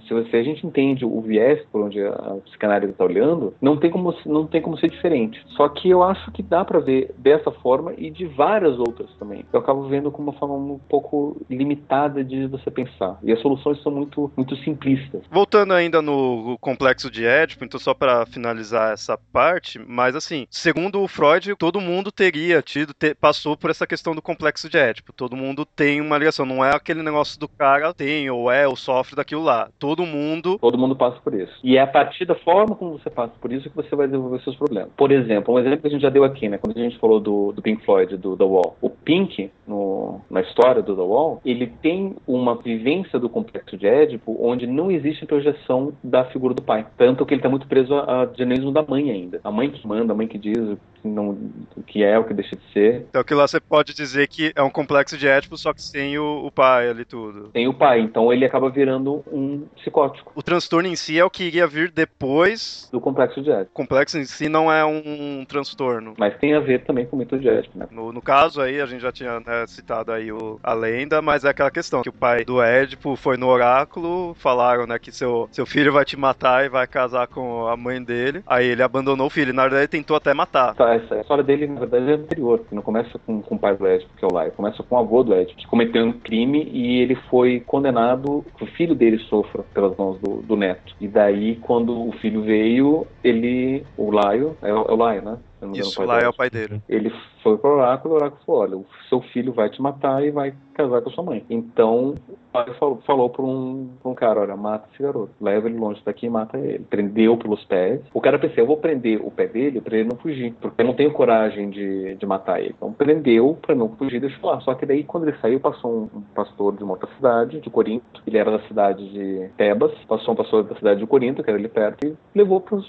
Se, 0.06 0.14
você, 0.14 0.36
a 0.36 0.42
gente 0.42 0.66
entende 0.66 1.04
o 1.04 1.20
viés 1.20 1.60
por 1.70 1.82
onde 1.82 2.00
a 2.02 2.36
psicanálise 2.44 2.92
está 2.92 3.04
olhando, 3.04 3.54
não 3.60 3.76
tem, 3.76 3.90
como, 3.90 4.14
não 4.24 4.46
tem 4.46 4.62
como 4.62 4.78
ser 4.78 4.88
diferente. 4.88 5.42
Só 5.48 5.68
que 5.68 5.88
eu 5.88 6.02
acho 6.02 6.30
que 6.32 6.42
dá 6.42 6.64
para 6.64 6.78
ver 6.78 7.14
dessa 7.18 7.50
forma 7.50 7.92
e 7.96 8.10
de 8.10 8.24
várias 8.26 8.78
outras 8.78 9.10
também. 9.18 9.44
Eu 9.52 9.60
acabo 9.60 9.86
vendo 9.88 10.10
com 10.10 10.22
uma 10.22 10.32
forma 10.32 10.54
um 10.54 10.80
pouco 10.88 11.36
limitada 11.50 12.24
de 12.24 12.46
você 12.46 12.70
pensar. 12.70 13.18
E 13.22 13.32
as 13.32 13.40
soluções 13.40 13.82
são 13.82 13.92
muito, 13.92 14.30
muito 14.36 14.56
simplistas. 14.56 15.22
Voltando 15.30 15.74
ainda 15.74 16.00
no 16.00 16.56
complexo 16.60 17.10
de 17.10 17.26
Édipo, 17.26 17.64
então 17.64 17.78
só 17.78 17.92
pra 17.92 18.24
finalizar 18.26 18.92
essa 18.92 19.18
parte, 19.32 19.78
mas 19.86 20.16
assim, 20.16 20.46
segundo 20.50 21.02
o 21.02 21.08
Freud, 21.08 21.54
todo 21.56 21.80
mundo 21.80 22.10
teria 22.10 22.62
tido, 22.62 22.94
passou 23.20 23.56
por 23.56 23.70
essa 23.70 23.86
questão 23.86 24.14
do 24.14 24.22
complexo 24.22 24.67
de 24.68 24.78
Édipo. 24.78 25.12
Todo 25.12 25.36
mundo 25.36 25.64
tem 25.64 26.00
uma 26.00 26.18
ligação, 26.18 26.44
não 26.46 26.64
é 26.64 26.74
aquele 26.74 27.02
negócio 27.02 27.38
do 27.38 27.48
cara 27.48 27.92
tem 27.94 28.28
ou 28.30 28.50
é 28.50 28.66
ou 28.66 28.76
sofre 28.76 29.16
daquilo 29.16 29.42
lá. 29.42 29.68
Todo 29.78 30.04
mundo 30.06 30.58
Todo 30.58 30.78
mundo 30.78 30.94
passa 30.96 31.18
por 31.20 31.34
isso. 31.34 31.52
E 31.62 31.76
é 31.76 31.80
a 31.80 31.86
partir 31.86 32.24
da 32.24 32.34
forma 32.34 32.74
como 32.74 32.98
você 32.98 33.10
passa 33.10 33.32
por 33.40 33.52
isso 33.52 33.68
que 33.68 33.76
você 33.76 33.94
vai 33.94 34.06
desenvolver 34.06 34.40
seus 34.42 34.56
problemas. 34.56 34.90
Por 34.96 35.10
exemplo, 35.12 35.54
um 35.54 35.58
exemplo 35.58 35.80
que 35.80 35.86
a 35.88 35.90
gente 35.90 36.02
já 36.02 36.10
deu 36.10 36.24
aqui, 36.24 36.48
né? 36.48 36.58
Quando 36.58 36.76
a 36.76 36.80
gente 36.82 36.98
falou 36.98 37.20
do, 37.20 37.52
do 37.52 37.62
Pink 37.62 37.84
Floyd, 37.84 38.16
do 38.16 38.36
The 38.36 38.44
Wall. 38.44 38.76
O 38.80 38.90
Pink, 38.90 39.50
no- 39.66 40.20
na 40.30 40.40
história 40.40 40.82
do 40.82 40.94
The 40.94 41.02
Wall, 41.02 41.40
ele 41.44 41.66
tem 41.82 42.16
uma 42.26 42.54
vivência 42.56 43.18
do 43.18 43.28
complexo 43.28 43.76
de 43.76 43.86
Édipo 43.86 44.36
onde 44.40 44.66
não 44.66 44.90
existe 44.90 45.26
projeção 45.26 45.92
da 46.02 46.24
figura 46.24 46.54
do 46.54 46.62
pai. 46.62 46.86
Tanto 46.96 47.24
que 47.24 47.34
ele 47.34 47.38
está 47.40 47.48
muito 47.48 47.66
preso 47.66 47.94
a, 47.94 48.22
a 48.22 48.24
dinamismo 48.26 48.72
da 48.72 48.82
mãe 48.82 49.10
ainda. 49.10 49.40
A 49.44 49.50
mãe 49.50 49.70
que 49.70 49.86
manda, 49.86 50.12
a 50.12 50.16
mãe 50.16 50.26
que 50.26 50.38
diz 50.38 50.76
que, 51.00 51.08
não, 51.08 51.30
o 51.76 51.82
que 51.82 52.02
é, 52.02 52.18
o 52.18 52.24
que 52.24 52.34
deixa 52.34 52.56
de 52.56 52.62
ser. 52.72 53.06
Então 53.08 53.20
aquilo 53.20 53.40
lá 53.40 53.48
você 53.48 53.60
pode 53.60 53.94
dizer 53.94 54.28
que 54.28 54.52
é 54.54 54.62
um 54.62 54.70
complexo 54.70 55.16
de 55.16 55.26
Édipo, 55.26 55.56
só 55.56 55.72
que 55.72 55.82
sem 55.82 56.18
o, 56.18 56.46
o 56.46 56.50
pai 56.50 56.88
ali 56.88 57.04
tudo. 57.04 57.48
Tem 57.48 57.68
o 57.68 57.74
pai, 57.74 58.00
então 58.00 58.32
ele 58.32 58.44
acaba 58.44 58.70
virando 58.70 59.22
um 59.32 59.66
psicótico 59.76 60.32
O 60.34 60.42
transtorno 60.42 60.88
em 60.88 60.96
si 60.96 61.18
é 61.18 61.24
o 61.24 61.30
que 61.30 61.44
iria 61.44 61.66
vir 61.66 61.90
depois. 61.90 62.88
do 62.92 63.00
complexo 63.00 63.40
de 63.42 63.50
Édipo. 63.50 63.70
O 63.72 63.74
complexo 63.74 64.18
em 64.18 64.24
si 64.24 64.48
não 64.48 64.70
é 64.72 64.84
um 64.84 65.44
transtorno. 65.48 66.14
Mas 66.18 66.36
tem 66.38 66.54
a 66.54 66.60
ver 66.60 66.84
também 66.84 67.06
com 67.06 67.16
o 67.16 67.18
mito 67.18 67.38
de 67.38 67.48
Édipo, 67.48 67.78
né? 67.78 67.86
No, 67.90 68.12
no 68.12 68.22
caso 68.22 68.60
aí, 68.60 68.80
a 68.80 68.86
gente 68.86 69.00
já 69.00 69.12
tinha 69.12 69.40
né, 69.40 69.66
citado 69.66 70.12
aí 70.12 70.30
o, 70.32 70.58
a 70.62 70.72
lenda, 70.72 71.22
mas 71.22 71.44
é 71.44 71.50
aquela 71.50 71.70
questão, 71.70 72.02
que 72.02 72.08
o 72.08 72.12
pai 72.12 72.44
do 72.44 72.62
Édipo 72.62 73.16
foi 73.16 73.36
no 73.36 73.46
oráculo, 73.46 74.34
falaram, 74.34 74.86
né, 74.86 74.98
que 74.98 75.12
seu, 75.12 75.48
seu 75.52 75.66
filho 75.66 75.92
vai 75.92 76.04
te 76.04 76.16
matar 76.16 76.64
e 76.64 76.68
vai 76.68 76.86
casar 76.86 77.26
com 77.26 77.66
a 77.66 77.76
mãe 77.76 78.02
dele. 78.02 78.42
Aí 78.46 78.66
ele 78.66 78.82
abandonou 78.82 79.26
o 79.26 79.30
filho, 79.30 79.52
na 79.52 79.62
verdade 79.62 79.82
ele 79.82 79.88
tentou 79.88 80.16
até 80.16 80.34
matar. 80.34 80.74
Tá, 80.74 80.87
essa 80.94 81.20
história 81.20 81.44
dele, 81.44 81.66
na 81.66 81.80
verdade, 81.80 82.10
é 82.10 82.14
anterior. 82.14 82.62
Não 82.70 82.82
começa 82.82 83.18
com, 83.18 83.40
com 83.42 83.54
o 83.54 83.58
pai 83.58 83.76
do 83.76 83.86
Édipo, 83.86 84.10
que 84.16 84.24
é 84.24 84.28
o 84.28 84.32
Laio. 84.32 84.52
Começa 84.52 84.82
com 84.82 84.94
o 84.94 84.98
avô 84.98 85.22
do 85.22 85.34
Édipo, 85.34 85.58
que 85.58 85.66
cometeu 85.66 86.04
um 86.04 86.12
crime 86.12 86.68
e 86.72 87.00
ele 87.00 87.14
foi 87.30 87.60
condenado 87.60 88.44
que 88.56 88.64
o 88.64 88.66
filho 88.66 88.94
dele 88.94 89.18
sofra 89.18 89.62
pelas 89.74 89.96
mãos 89.96 90.18
do, 90.20 90.42
do 90.42 90.56
neto. 90.56 90.94
E 91.00 91.08
daí, 91.08 91.56
quando 91.56 92.08
o 92.08 92.12
filho 92.12 92.42
veio, 92.42 93.06
ele... 93.22 93.84
O 93.96 94.10
Laio... 94.10 94.56
É, 94.62 94.70
é 94.70 94.72
o 94.72 94.96
Laio, 94.96 95.22
né? 95.22 95.38
Isso 95.74 96.02
lá 96.02 96.20
é 96.20 96.28
o 96.28 96.32
pai 96.32 96.50
dele. 96.50 96.80
Ele 96.88 97.12
foi 97.42 97.56
pro 97.56 97.76
oráculo, 97.76 98.14
o 98.14 98.16
oráculo 98.16 98.42
falou, 98.44 98.60
olha, 98.62 98.76
o 98.76 98.86
seu 99.08 99.20
filho 99.20 99.52
vai 99.52 99.68
te 99.70 99.80
matar 99.80 100.24
e 100.24 100.30
vai 100.30 100.54
casar 100.74 101.02
com 101.02 101.10
a 101.10 101.12
sua 101.12 101.24
mãe. 101.24 101.44
Então, 101.50 102.14
o 102.28 102.34
pai 102.52 102.72
falou, 102.74 103.02
falou 103.06 103.30
pra, 103.30 103.42
um, 103.42 103.88
pra 104.00 104.10
um 104.10 104.14
cara, 104.14 104.40
olha, 104.40 104.56
mata 104.56 104.88
esse 104.92 105.02
garoto. 105.02 105.32
Leva 105.40 105.68
ele 105.68 105.78
longe 105.78 106.00
daqui 106.04 106.26
e 106.26 106.30
mata 106.30 106.58
ele. 106.58 106.84
Prendeu 106.90 107.36
pelos 107.36 107.64
pés. 107.64 108.00
O 108.14 108.20
cara 108.20 108.38
pensou, 108.38 108.58
eu 108.58 108.66
vou 108.66 108.76
prender 108.76 109.20
o 109.24 109.30
pé 109.30 109.46
dele 109.46 109.80
pra 109.80 109.96
ele 109.96 110.08
não 110.08 110.16
fugir. 110.16 110.54
Porque 110.60 110.80
eu 110.80 110.86
não 110.86 110.94
tenho 110.94 111.12
coragem 111.12 111.70
de, 111.70 112.14
de 112.14 112.26
matar 112.26 112.60
ele. 112.60 112.74
Então, 112.76 112.92
prendeu 112.92 113.58
pra 113.60 113.74
não 113.74 113.88
fugir 113.96 114.20
deixou 114.20 114.50
lá. 114.50 114.60
Só 114.60 114.74
que 114.74 114.86
daí, 114.86 115.02
quando 115.02 115.26
ele 115.26 115.36
saiu, 115.38 115.58
passou 115.58 116.08
um 116.14 116.20
pastor 116.34 116.76
de 116.76 116.84
uma 116.84 116.92
outra 116.92 117.08
cidade, 117.16 117.60
de 117.60 117.70
Corinto. 117.70 118.22
Ele 118.26 118.38
era 118.38 118.50
da 118.50 118.60
cidade 118.68 119.08
de 119.10 119.48
Tebas. 119.56 119.92
Passou 120.06 120.34
um 120.34 120.36
pastor 120.36 120.64
da 120.64 120.76
cidade 120.76 121.00
de 121.00 121.06
Corinto, 121.06 121.42
que 121.42 121.50
era 121.50 121.58
ali 121.58 121.68
perto, 121.68 122.06
e 122.06 122.16
levou 122.34 122.60
pros 122.60 122.86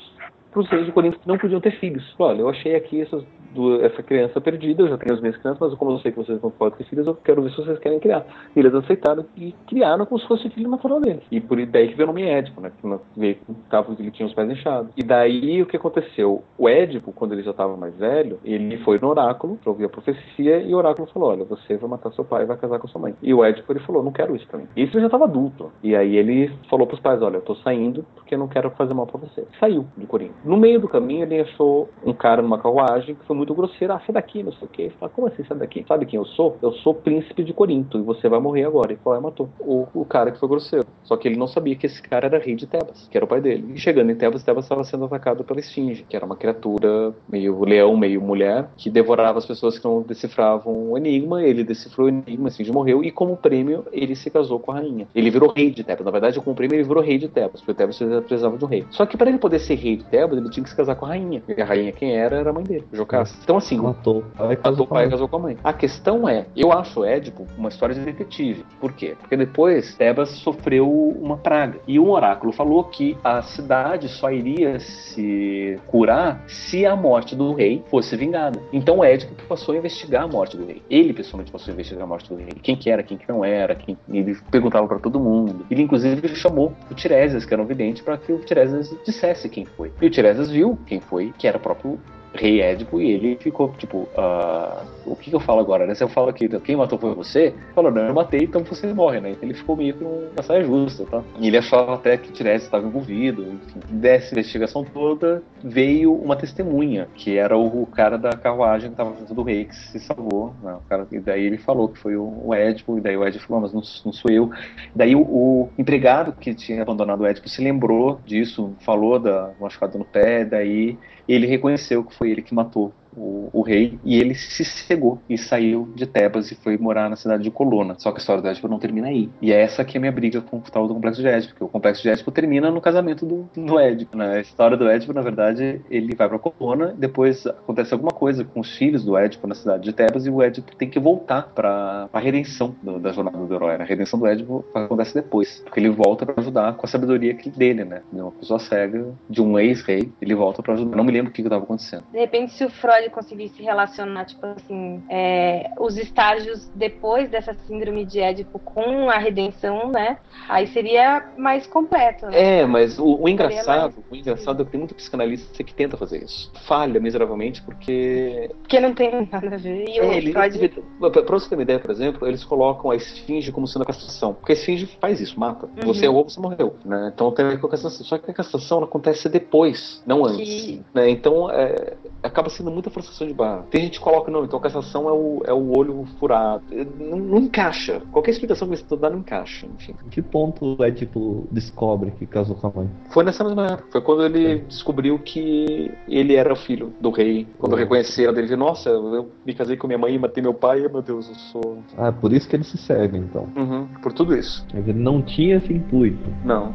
para 0.52 0.62
os 0.62 0.70
reis 0.70 0.86
de 0.86 0.92
Corinto 0.92 1.20
que 1.20 1.28
não 1.28 1.38
podiam 1.38 1.62
ter 1.62 1.72
filhos. 1.80 2.16
Olha, 2.18 2.42
eu 2.42 2.50
achei 2.50 2.76
aqui 2.76 3.02
essas 3.02 3.24
do, 3.54 3.84
essa 3.84 4.02
criança 4.04 4.40
perdida, 4.40 4.84
eu 4.84 4.90
já 4.90 4.98
tenho 4.98 5.14
as 5.14 5.22
minhas 5.22 5.38
crianças, 5.38 5.60
mas 5.60 5.78
como 5.78 5.92
eu 5.92 6.00
sei 6.00 6.12
que 6.12 6.18
vocês 6.18 6.42
não 6.42 6.52
podem 6.52 6.78
ter 6.78 6.84
filhos, 6.86 7.08
eu 7.08 7.16
quero 7.16 7.42
ver 7.42 7.52
se 7.52 7.58
vocês 7.58 7.80
querem 7.80 8.00
criar. 8.00 8.26
E 8.56 8.60
eles 8.60 8.74
aceitaram 8.74 9.26
e 9.36 9.54
criaram 9.68 10.06
como 10.06 10.20
se 10.20 10.28
fosse 10.28 10.50
filho 10.50 10.70
natural 10.70 11.02
deles. 11.02 11.24
E 11.32 11.40
por 11.40 11.64
daí 11.66 11.90
que 11.90 11.96
veio 11.96 12.10
o 12.10 12.14
nome 12.14 12.24
Édipo, 12.24 12.62
né? 12.62 12.72
Que 12.80 13.20
veio, 13.20 13.38
tava, 13.70 13.96
ele 13.98 14.12
tinha 14.12 14.28
os 14.28 14.34
pés 14.34 14.50
inchados. 14.50 14.92
E 14.96 15.04
daí 15.04 15.62
o 15.62 15.66
que 15.66 15.78
aconteceu? 15.78 16.44
O 16.58 16.70
Édipo, 16.70 17.12
quando 17.12 17.34
ele 17.34 17.44
já 17.44 17.52
estava 17.52 17.76
mais 17.76 17.96
velho, 17.96 18.40
ele 18.44 18.78
foi 18.80 19.00
no 19.00 19.10
oráculo 19.10 19.58
para 19.58 19.72
ouvir 19.72 19.86
a 19.86 19.90
profecia 19.90 20.62
e 20.62 20.74
o 20.74 20.78
oráculo 20.78 21.08
falou: 21.12 21.30
Olha, 21.30 21.46
você 21.46 21.78
vai 21.78 21.90
matar 21.90 22.12
seu 22.14 22.24
pai 22.24 22.44
e 22.44 22.46
vai 22.46 22.58
casar 22.58 22.80
com 22.80 22.88
sua 22.88 23.02
mãe. 23.02 23.16
E 23.22 23.34
o 23.34 23.44
Édipo 23.44 23.72
ele 23.72 23.80
falou: 23.80 24.04
Não 24.04 24.12
quero 24.12 24.36
isso 24.36 24.48
mim. 24.56 24.68
Isso 24.76 25.00
já 25.00 25.06
estava 25.06 25.26
adulto. 25.26 25.72
E 25.84 25.96
aí 25.96 26.16
ele 26.16 26.52
falou 26.70 26.88
pros 26.88 27.00
pais: 27.00 27.22
Olha, 27.22 27.38
eu 27.38 27.42
tô 27.42 27.56
saindo 27.56 28.06
porque 28.16 28.36
eu 28.36 28.40
não 28.40 28.48
quero 28.48 28.70
fazer 28.72 28.94
mal 28.94 29.08
pra 29.08 29.20
você. 29.20 29.46
Saiu 29.60 29.86
de 29.98 30.06
Corinto. 30.06 30.34
No 30.43 30.58
meio 30.58 30.80
do 30.80 30.88
caminho, 30.88 31.23
ele 31.23 31.41
achou 31.41 31.89
um 32.06 32.13
cara 32.13 32.41
numa 32.41 32.58
carruagem 32.58 33.15
que 33.15 33.25
foi 33.25 33.36
muito 33.36 33.54
grosseiro. 33.54 33.93
Ah, 33.93 34.02
sai 34.06 34.13
daqui, 34.13 34.43
não 34.43 34.52
sei 34.54 34.67
o 34.67 34.71
quê. 34.71 34.82
Ele 34.84 34.93
falou: 34.99 35.13
Como 35.15 35.28
assim 35.28 35.43
sai 35.43 35.58
daqui? 35.58 35.86
Sabe 35.88 36.06
quem 36.06 36.17
eu 36.17 36.25
sou? 36.25 36.58
Eu 36.62 36.71
sou 36.73 36.93
príncipe 36.93 37.43
de 37.43 37.54
Corinto 37.54 37.97
e 37.97 38.02
você 38.02 38.30
vai 38.30 38.39
morrer 38.39 38.65
agora. 38.65 38.93
E 38.93 38.97
lá 39.06 39.17
e 39.17 39.21
matou 39.21 39.49
o, 39.60 39.88
o 39.93 40.06
cara 40.06 40.32
que 40.32 40.39
foi 40.39 40.47
grosseiro. 40.47 40.88
Só 41.04 41.17
que 41.17 41.28
ele 41.28 41.38
não 41.38 41.47
sabia 41.47 41.75
que 41.75 41.86
esse 41.86 42.02
cara 42.02 42.28
era 42.28 42.38
rei 42.38 42.56
de 42.56 42.67
Tebas, 42.67 43.08
que 43.10 43.17
era 43.17 43.25
o 43.25 43.28
pai 43.28 43.41
dele. 43.41 43.73
E 43.73 43.80
chegando 43.80 44.12
em 44.12 44.15
Tebas, 44.15 44.43
Tebas 44.43 44.65
estava 44.65 44.84
sendo 44.84 45.06
atacado 45.06 45.43
pela 45.43 45.60
Esfinge, 45.60 46.06
que 46.08 46.15
era 46.15 46.25
uma 46.25 46.36
criatura 46.36 47.13
meio 47.28 47.63
leão, 47.63 47.97
meio 47.97 48.21
mulher, 48.21 48.69
que 48.78 48.89
devorava 48.89 49.39
as 49.39 49.45
pessoas 49.45 49.80
que 49.80 49.86
não 49.86 50.02
decifravam 50.02 50.91
o 50.91 50.97
enigma. 50.97 51.43
Ele 51.43 51.63
decifrou 51.63 52.08
o 52.08 52.10
enigma, 52.10 52.47
a 52.47 52.49
Esfinge 52.49 52.71
morreu. 52.71 53.04
E 53.04 53.12
como 53.12 53.36
prêmio, 53.36 53.86
ele 53.91 54.15
se 54.15 54.30
casou 54.30 54.60
com 54.60 54.71
a 54.71 54.75
rainha. 54.75 55.08
Ele 55.15 55.30
virou 55.30 55.52
rei 55.52 55.71
de 55.71 55.84
Tebas. 55.84 56.06
Na 56.06 56.12
verdade, 56.12 56.39
como 56.39 56.56
prêmio, 56.56 56.75
ele 56.75 56.84
virou 56.84 57.04
rei 57.04 57.17
de 57.17 57.28
Tebas, 57.28 57.62
porque 57.62 57.73
Tebas 57.73 57.97
precisava 57.97 58.58
de 58.58 58.65
um 58.65 58.67
rei. 58.67 58.86
Só 58.91 59.06
que 59.06 59.17
para 59.17 59.30
ele 59.30 59.39
poder 59.39 59.60
ser 59.60 59.75
rei 59.75 59.97
de 59.97 60.06
Tebas, 60.06 60.29
ele 60.38 60.50
tinha 60.50 60.63
que 60.63 60.70
se 60.70 60.76
casar 60.76 60.96
com 60.96 61.06
a 61.06 61.10
rainha. 61.10 61.42
E 61.48 61.62
a 61.62 61.65
rainha, 61.65 61.92
quem 61.92 62.15
era, 62.15 62.38
era 62.38 62.50
a 62.50 62.54
mãe 62.54 62.63
dele, 62.63 62.86
Jocasta. 62.92 63.38
Então, 63.44 63.58
assim, 63.58 63.78
Matou. 63.78 64.24
Aí 64.38 64.58
matou 64.63 64.86
o 64.86 64.88
pai 64.88 65.08
e 65.08 65.10
casou 65.10 65.28
com 65.28 65.36
a 65.38 65.39
mãe. 65.39 65.58
A 65.63 65.74
questão 65.74 66.28
é, 66.28 66.46
eu 66.56 66.72
acho 66.72 67.04
Édipo 67.04 67.46
uma 67.58 67.70
história 67.70 67.96
de 67.96 68.02
detetive. 68.02 68.65
Por 68.80 68.94
quê? 68.94 69.15
Porque 69.20 69.36
depois 69.36 69.96
Tebas 69.96 70.30
sofreu 70.30 70.89
uma 70.89 71.38
praga. 71.38 71.80
E 71.88 72.00
um 72.00 72.10
oráculo 72.10 72.52
falou 72.52 72.84
que 72.84 73.18
a 73.24 73.42
cidade 73.42 74.08
só 74.10 74.32
iria 74.32 74.80
se 74.80 75.80
curar 75.88 76.44
se 76.48 76.86
a 76.86 76.96
morte 76.96 77.36
do 77.36 77.54
rei 77.54 77.84
fosse 77.89 78.15
vingada. 78.15 78.62
Então 78.72 79.04
Édipo 79.04 79.34
passou 79.48 79.74
a 79.74 79.78
investigar 79.78 80.24
a 80.24 80.28
morte 80.28 80.58
do 80.58 80.65
rei. 80.65 80.82
Ele 80.89 81.13
pessoalmente 81.13 81.52
passou 81.52 81.72
a 81.72 81.74
investigar 81.74 82.04
a 82.04 82.08
morte 82.08 82.30
do 82.30 82.36
rei. 82.36 82.50
Quem 82.62 82.76
que 82.76 82.89
era, 82.89 83.04
quem 83.04 83.18
que 83.18 83.28
não 83.28 83.44
era, 83.44 83.76
quem... 83.76 83.98
ele 84.12 84.38
perguntava 84.52 84.88
para 84.88 85.00
todo 85.00 85.20
mundo. 85.20 85.65
Ele 85.70 85.82
inclusive 85.82 86.28
chamou 86.36 86.74
o 86.89 86.94
Tiresias, 86.94 87.46
que 87.46 87.54
era 87.54 87.62
um 87.62 87.65
vidente, 87.65 88.04
para 88.04 88.18
que 88.18 88.32
o 88.32 88.39
Tiresias 88.39 88.96
dissesse 89.06 89.50
quem 89.50 89.65
foi. 89.65 89.92
E 90.02 90.08
o 90.08 90.10
Tiresias 90.20 90.52
viu 90.52 90.78
quem 90.86 91.00
foi, 91.00 91.34
que 91.38 91.48
era 91.48 91.56
o 91.56 91.62
próprio 91.62 91.98
rei 92.34 92.62
Édipo 92.62 93.02
e 93.02 93.12
ele 93.12 93.38
ficou 93.38 93.74
tipo, 93.78 94.08
ah, 94.18 94.84
o 95.06 95.15
que, 95.15 95.30
que 95.30 95.36
eu 95.36 95.39
falo 95.39 95.60
agora, 95.60 95.86
né? 95.86 95.96
Se 95.96 96.04
eu 96.04 96.10
falo 96.10 96.32
que 96.32 96.48
quem 96.60 96.76
matou 96.76 97.00
foi 97.00 97.13
você, 97.13 97.54
falou, 97.74 97.92
não, 97.92 98.04
eu 98.04 98.13
matei, 98.13 98.42
então 98.42 98.63
você 98.63 98.92
morre, 98.94 99.20
né? 99.20 99.36
Ele 99.42 99.54
ficou 99.54 99.76
meio 99.76 99.94
que 99.94 100.04
uma 100.04 100.44
saia 100.44 100.63
justa, 100.63 101.06
tá? 101.06 101.24
E 101.39 101.48
ele 101.48 101.58
achava 101.58 101.96
até 101.96 102.18
que 102.18 102.32
Tiresias 102.32 102.63
estava 102.63 102.86
envolvido, 102.86 103.42
enfim. 103.42 103.80
Dessa 103.89 104.34
investigação 104.34 104.84
toda 104.84 105.44
veio 105.63 106.13
uma 106.13 106.36
testemunha, 106.36 107.08
que 107.15 107.38
era 107.38 107.58
o, 107.58 107.86
cara 107.88 108.18
da 108.18 108.32
carruagem 108.32 108.89
que 108.89 108.94
estava 108.94 109.15
junto 109.18 109.34
do 109.34 109.44
rei, 109.44 109.65
que 109.65 109.76
se 109.76 110.00
salvou, 110.00 110.54
né? 110.62 110.78
Cara, 110.88 111.08
e 111.12 111.20
daí 111.20 111.44
ele 111.44 111.58
falou 111.58 111.89
que 111.89 111.98
foi 111.98 112.15
o, 112.15 112.42
o 112.46 112.54
Édipo, 112.54 112.98
e 112.98 113.02
daí 113.02 113.18
o 113.18 113.26
Édipo 113.26 113.46
falou, 113.46 113.62
mas 113.62 113.74
não, 113.74 113.82
não 114.06 114.13
sou 114.13 114.32
eu. 114.32 114.52
Daí 114.96 115.15
o, 115.15 115.22
o, 115.22 115.70
empregado 115.78 116.34
que 116.34 116.54
tinha 116.54 116.82
abandonado 116.82 117.22
o 117.22 117.26
Édipo 117.26 117.50
se 117.50 117.63
lembrou 117.63 118.20
disso, 118.26 118.74
falou 118.80 119.20
da 119.20 119.52
machucado 119.60 119.98
no 119.98 120.06
pé, 120.06 120.46
daí 120.46 120.98
ele 121.34 121.46
reconheceu 121.46 122.04
que 122.04 122.15
foi 122.15 122.32
ele 122.32 122.42
que 122.42 122.54
matou 122.54 122.92
o, 123.15 123.50
o, 123.52 123.62
rei 123.62 124.00
e 124.04 124.19
ele 124.19 124.36
se 124.36 124.63
cegou 124.63 125.19
e 125.30 125.38
saiu 125.38 125.89
de 125.95 126.06
Tebas 126.06 126.52
e 126.52 126.56
foi 126.56 126.78
morar 126.78 127.10
na 127.10 127.15
cidade 127.15 127.43
de 127.43 127.52
Colona. 127.52 127.95
Só 127.98 128.12
que 128.12 128.17
a 128.17 128.19
história 128.19 128.41
do 128.41 128.48
Édipo 128.48 128.67
não 128.67 128.80
termina 128.80 129.08
aí. 129.08 129.30
E 129.41 129.52
é 129.52 129.62
essa 129.62 129.84
que 129.84 129.98
é 129.98 130.00
a 130.00 130.02
minha 130.02 130.12
briga 130.12 130.41
com 130.41 130.58
o 130.58 130.62
tal 130.62 130.88
do 130.88 130.93
Complexo 130.93 131.22
de 131.22 131.28
Édipo, 131.28 131.54
porque 131.54 131.63
o 131.63 131.69
Complexo 131.69 132.04
de 132.04 132.10
Édipo 132.10 132.32
termina 132.32 132.72
no 132.72 132.82
casamento 132.82 133.26
do, 133.26 133.50
do 133.56 133.80
Édipo. 133.80 134.17
Né? 134.17 134.38
A 134.38 134.39
história 134.39 134.78
do 134.78 134.88
Édipo, 134.89 135.13
na 135.13 135.22
verdade, 135.22 135.82
ele 135.89 136.15
vai 136.15 136.28
para 136.28 136.39
Colona, 136.39 136.93
depois 136.98 137.45
acontece 137.45 137.93
alguma 137.93 138.12
coisa 138.12 138.43
com 138.43 138.60
os 138.60 138.76
filhos 138.76 139.04
do 139.04 139.17
Édipo 139.17 139.48
na 139.48 139.56
cidade 139.56 139.84
de 139.84 139.93
Tebas 139.93 140.26
e 140.26 140.30
o 140.30 140.41
Édipo 140.41 140.76
tem 140.76 140.89
que 140.89 141.00
voltar 141.00 141.50
para 141.54 142.10
a 142.12 142.19
redenção 142.19 142.76
do, 142.82 143.00
da 143.00 143.12
jornada 143.12 143.38
do 143.38 143.54
herói. 143.54 143.76
A 143.76 143.84
redenção 143.84 144.19
do 144.19 144.28
Édipo 144.28 144.65
acontece 144.74 145.13
depois, 145.13 145.62
porque 145.63 145.80
ele 145.80 145.89
volta 145.89 146.26
para 146.26 146.39
ajudar 146.39 146.76
com 146.76 146.86
a 146.86 146.89
sabedoria 146.89 147.36
dele, 147.56 147.86
né? 147.86 148.02
De 148.12 148.22
uma 148.22 148.32
pessoa 148.32 148.60
cega, 148.60 149.08
de 149.30 149.41
um 149.41 149.58
ex-rei, 149.58 150.12
ele 150.22 150.36
volta 150.36 150.62
para 150.62 150.74
ajudar. 150.74 150.95
Não 150.95 151.04
me 151.04 151.12
lembro 151.12 151.32
o 151.32 151.34
que 151.34 151.41
estava 151.41 151.63
acontecendo. 151.63 152.04
De 152.12 152.19
repente, 152.19 152.54
se 152.54 152.65
o 152.65 152.69
Freud 152.69 152.99
conseguisse 153.08 153.62
relacionar, 153.62 154.26
tipo 154.26 154.46
assim, 154.46 155.04
é, 155.08 155.72
os 155.80 155.96
estágios 155.98 156.68
depois 156.76 157.30
dessa 157.30 157.54
síndrome 157.68 158.04
de 158.04 158.20
Édipo 158.20 158.58
com 158.58 159.10
a 159.10 159.18
redenção, 159.18 159.90
né? 159.92 160.18
Aí 160.50 160.66
seria 160.68 161.30
mais 161.38 161.68
completo. 161.68 162.26
Né? 162.26 162.62
É, 162.62 162.66
mas 162.66 162.98
o, 162.98 163.22
o 163.22 163.30
engraçado, 163.30 163.94
mais... 163.96 164.12
o 164.12 164.16
engraçado 164.16 164.62
é 164.62 164.66
que 164.66 164.72
tem 164.72 164.80
muito 164.80 164.96
psicanalista 164.96 165.64
que 165.64 165.74
tenta 165.74 165.96
fazer 165.96 166.24
isso. 166.24 166.52
Falha 166.66 167.00
miseravelmente 167.00 167.62
porque. 167.62 168.50
Porque 168.62 168.80
não 168.80 168.94
tem 168.94 169.30
nada 169.32 169.56
a 169.56 169.58
ver. 169.58 169.88
E 169.88 170.00
é, 170.00 170.18
ele, 170.18 170.32
Freud... 170.32 170.70
Pra 171.00 171.40
você 171.40 171.50
ter 171.50 171.56
uma 171.56 171.62
ideia, 171.62 171.80
por 171.80 171.92
exemplo, 171.92 172.28
eles 172.28 172.44
colocam 172.44 172.90
a 172.90 172.96
esfinge 172.96 173.52
como 173.52 173.68
sendo 173.68 173.84
a 173.84 173.86
castração. 173.86 174.34
Porque 174.34 174.54
a 174.54 174.56
esfinge 174.56 174.86
faz 175.00 175.20
isso, 175.22 175.40
mata. 175.40 175.68
Uhum. 175.68 175.94
Você 175.94 176.06
errou, 176.06 176.24
você 176.24 176.40
morreu. 176.40 176.76
Né? 176.84 177.12
Então 177.14 177.32
tem 177.32 177.46
a 177.46 177.50
ver 177.50 177.60
com 177.60 177.68
a 177.68 177.70
castração. 177.70 178.06
Só 178.06 178.18
que 178.18 178.32
a 178.32 178.34
castração 178.34 178.84
acontece 178.84 179.30
depois, 179.30 180.02
não 180.06 180.26
antes. 180.26 180.66
Que... 180.66 180.82
Né? 180.94 181.10
Então 181.10 181.50
é, 181.52 181.94
acaba 182.22 182.50
sendo 182.50 182.72
muita 182.72 182.90
frustração 182.90 183.28
de 183.28 183.34
barra. 183.34 183.66
Tem 183.70 183.82
gente 183.82 184.00
que 184.00 184.04
coloca, 184.04 184.32
não, 184.32 184.44
então 184.44 184.60
a 184.60 184.62
cassação 184.62 185.08
é 185.08 185.12
o, 185.12 185.42
é 185.46 185.54
o 185.54 185.78
olho 185.78 186.06
furado. 186.20 186.64
Não, 187.00 187.18
não 187.18 187.38
encaixa. 187.40 188.02
Qualquer 188.12 188.32
explicação 188.32 188.68
que 188.70 188.78
você 188.78 188.96
dar 188.96 189.10
não 189.10 189.20
encaixa. 189.20 189.68
Enfim. 189.68 189.96
Em 190.06 190.10
que 190.10 190.22
ponto 190.22 190.84
é 190.84 190.92
tipo 190.92 191.48
descobre 191.52 192.12
que 192.12 192.26
casou 192.26 192.56
com 192.56 192.68
a 192.68 192.72
mãe? 192.72 192.90
Foi 193.10 193.24
nessa 193.24 193.44
mesma 193.44 193.68
época. 193.68 193.92
Foi 193.92 194.02
quando 194.02 194.26
ele 194.26 194.52
é. 194.54 194.56
descobriu 194.56 195.20
que 195.20 195.92
ele 196.08 196.36
era 196.36 196.52
o 196.52 196.56
filho 196.56 196.94
do 197.00 197.10
rei. 197.10 197.48
Quando 197.58 197.76
é. 197.76 197.80
reconheceram 197.80 198.34
dele, 198.34 198.56
nossa, 198.56 198.90
eu 198.90 199.30
me 199.46 199.54
casei 199.54 199.78
com 199.78 199.88
minha 199.88 200.00
mãe 200.00 200.14
e 200.14 200.20
matei 200.20 200.42
meu 200.42 200.54
pai, 200.54 200.88
meu 200.88 201.02
Deus, 201.02 201.30
eu 201.30 201.36
sou. 201.36 201.78
Ah, 201.98 202.12
por 202.12 202.34
isso 202.34 202.48
que 202.48 202.56
ele 202.56 202.64
se 202.64 202.78
segue, 202.78 203.18
então. 203.18 203.48
Uhum, 203.56 203.88
por 204.02 204.14
tudo 204.14 204.36
isso. 204.36 204.66
Ele 204.74 204.94
não 204.94 205.22
tinha 205.22 205.58
esse 205.58 205.74
intuito. 205.74 206.30
Não. 206.44 206.74